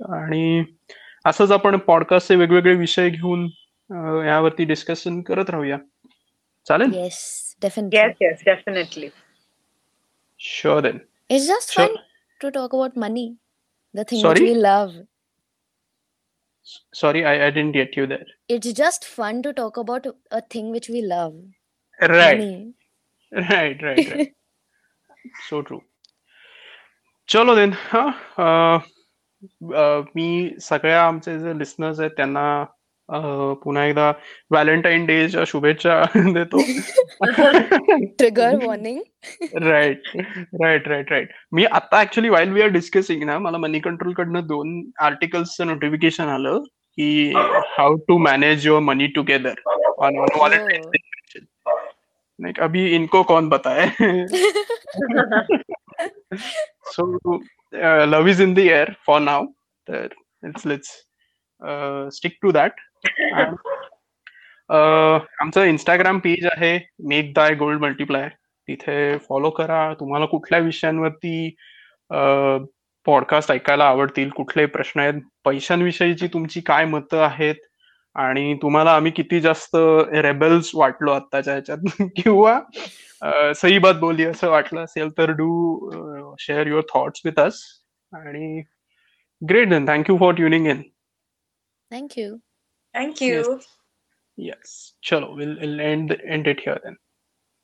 आणि 0.00 0.62
असंच 1.26 1.50
आपण 1.52 1.76
पॉडकास्टचे 1.86 2.36
वेगवेगळे 2.36 2.74
विषय 2.74 3.08
घेऊन 3.10 3.46
अं, 3.46 4.24
यावरती 4.26 4.64
डिस्कशन 4.64 5.20
करत 5.22 5.50
राहूया 5.50 5.76
चालेल 6.66 6.94
yes 6.94 7.20
definitely 7.62 7.98
yes 8.00 8.16
yes 8.22 8.42
definitely 8.46 9.08
sure 10.40 10.80
then 10.80 10.98
It's 11.30 11.44
just 11.48 11.70
Sure. 11.74 11.84
fun 11.84 11.94
to 12.40 12.48
talk 12.54 12.72
about 12.76 12.96
money, 13.02 13.22
the 13.94 14.04
thing 14.08 14.20
Sorry? 14.22 14.40
which 14.40 14.48
we 14.48 14.56
love. 14.62 14.90
Sorry 16.94 17.22
I 17.22 17.38
I 17.40 17.50
didn't 17.50 17.72
get 17.74 17.98
you 17.98 18.06
there 18.06 18.24
It's 18.54 18.74
just 18.80 19.06
fun 19.12 19.40
to 19.46 19.52
talk 19.60 19.78
about 19.82 20.08
a 20.38 20.40
thing 20.54 20.68
which 20.76 20.88
we 20.94 21.02
love. 21.12 21.32
Right 22.00 22.40
Money. 22.40 22.60
Right 23.31 23.83
right 23.83 24.09
right 24.09 24.31
so 25.49 25.61
true 25.61 25.79
चलो 27.29 27.55
then 27.55 27.71
हा 27.83 28.77
मी 30.15 30.49
सगळ्या 30.61 31.01
आमचे 31.07 31.37
जे 31.39 31.57
listeners 31.59 31.99
आहेत 31.99 32.11
त्यांना 32.17 32.63
पुन्हा 33.63 33.85
एकदा 33.85 34.09
व्हॅलेंटाईन 34.51 35.05
डेच्या 35.05 35.43
शुभेच्छा 35.47 36.01
देतो. 36.33 36.57
Trigger 38.19 38.49
warning. 38.63 38.97
Right 39.61 40.07
right 40.61 40.87
right 40.87 41.11
right 41.11 41.29
मी 41.51 41.65
आता 41.65 42.01
actually 42.01 42.29
while 42.29 42.51
we 42.51 42.61
are 42.61 42.69
discussing 42.69 43.23
ना 43.23 43.37
मला 43.39 43.57
मनी 43.57 43.79
कंट्रोल 43.79 44.13
कडनं 44.13 44.47
दोन 44.47 44.81
आर्टिकल्सचं 45.01 45.67
नोटिफिकेशन 45.67 46.27
आलं 46.29 46.59
की 46.97 47.31
how 47.77 47.95
to 48.07 48.17
manage 48.17 48.67
your 48.67 48.81
money 48.81 49.07
together 49.07 49.61
on 49.97 50.17
on 50.17 50.37
wallet 50.37 50.97
like 52.39 52.59
अभी 52.59 52.85
इनको 52.95 53.21
कौन 53.23 53.49
बताए 53.49 53.87
so 56.87 57.37
love 58.05 58.27
is 58.27 58.41
in 58.41 58.53
the 58.53 58.59
air 58.59 58.91
for 59.07 59.19
now 59.21 59.45
तर 59.87 60.07
it's 60.47 60.65
let's 60.65 60.89
stick 62.15 62.37
to 62.41 62.51
that 62.51 62.71
आमचं 64.71 65.63
इंस्टाग्राम 65.63 66.19
पेज 66.19 66.45
आहे. 66.45 66.77
मेक 67.09 67.33
दाय 67.33 67.53
गोल्ड 67.55 67.81
मल्टिप्लाय 67.81 68.29
तिथे 68.67 69.17
फॉलो 69.17 69.49
करा. 69.49 69.93
तुम्हाला 69.93 70.25
कुठल्या 70.25 70.59
विषयांवरती 70.59 71.49
पॉडकास्ट 73.05 73.51
ऐकायला 73.51 73.85
आवडतील 73.85 74.29
कुठले 74.29 74.65
प्रश्न 74.65 74.99
आहेत 74.99 75.21
पैशांविषयीची 75.45 76.27
तुमची 76.27 76.61
काय 76.61 76.85
मतं 76.85 77.21
आहेत 77.23 77.55
आणि 78.17 78.53
तुम्हाला 78.61 78.91
आम्ही 78.91 79.11
किती 79.11 79.39
जास्त 79.41 79.75
रेबल्स 80.13 80.71
वाटलो 80.75 81.11
आत्ताच्या 81.11 81.53
ह्याच्यात 81.53 81.77
किंवा 82.15 82.59
सही 83.53 83.77
बात 83.77 83.95
बोली 83.95 84.25
असं 84.25 84.49
वाटलं 84.49 84.83
असेल 84.83 85.09
तर 85.17 85.31
do 85.31 85.47
share 86.39 86.67
your 86.67 86.83
thoughts 86.93 87.21
with 87.25 87.39
us 87.39 87.61
आणि 88.13 88.61
great 89.41 89.69
then 89.69 89.87
thank you 89.87 90.17
for 90.17 90.33
tuning 90.33 90.67
in 90.67 90.81
Thank 91.91 92.17
you. 92.17 92.31
Thank you 92.93 93.59
Yes. 94.37 94.93
Chalo, 95.03 95.35
we'll, 95.35 95.55
we'll 95.59 95.81
end 95.81 96.11
end 96.27 96.47
it 96.47 96.59
here 96.59 96.79
then. 96.83 96.97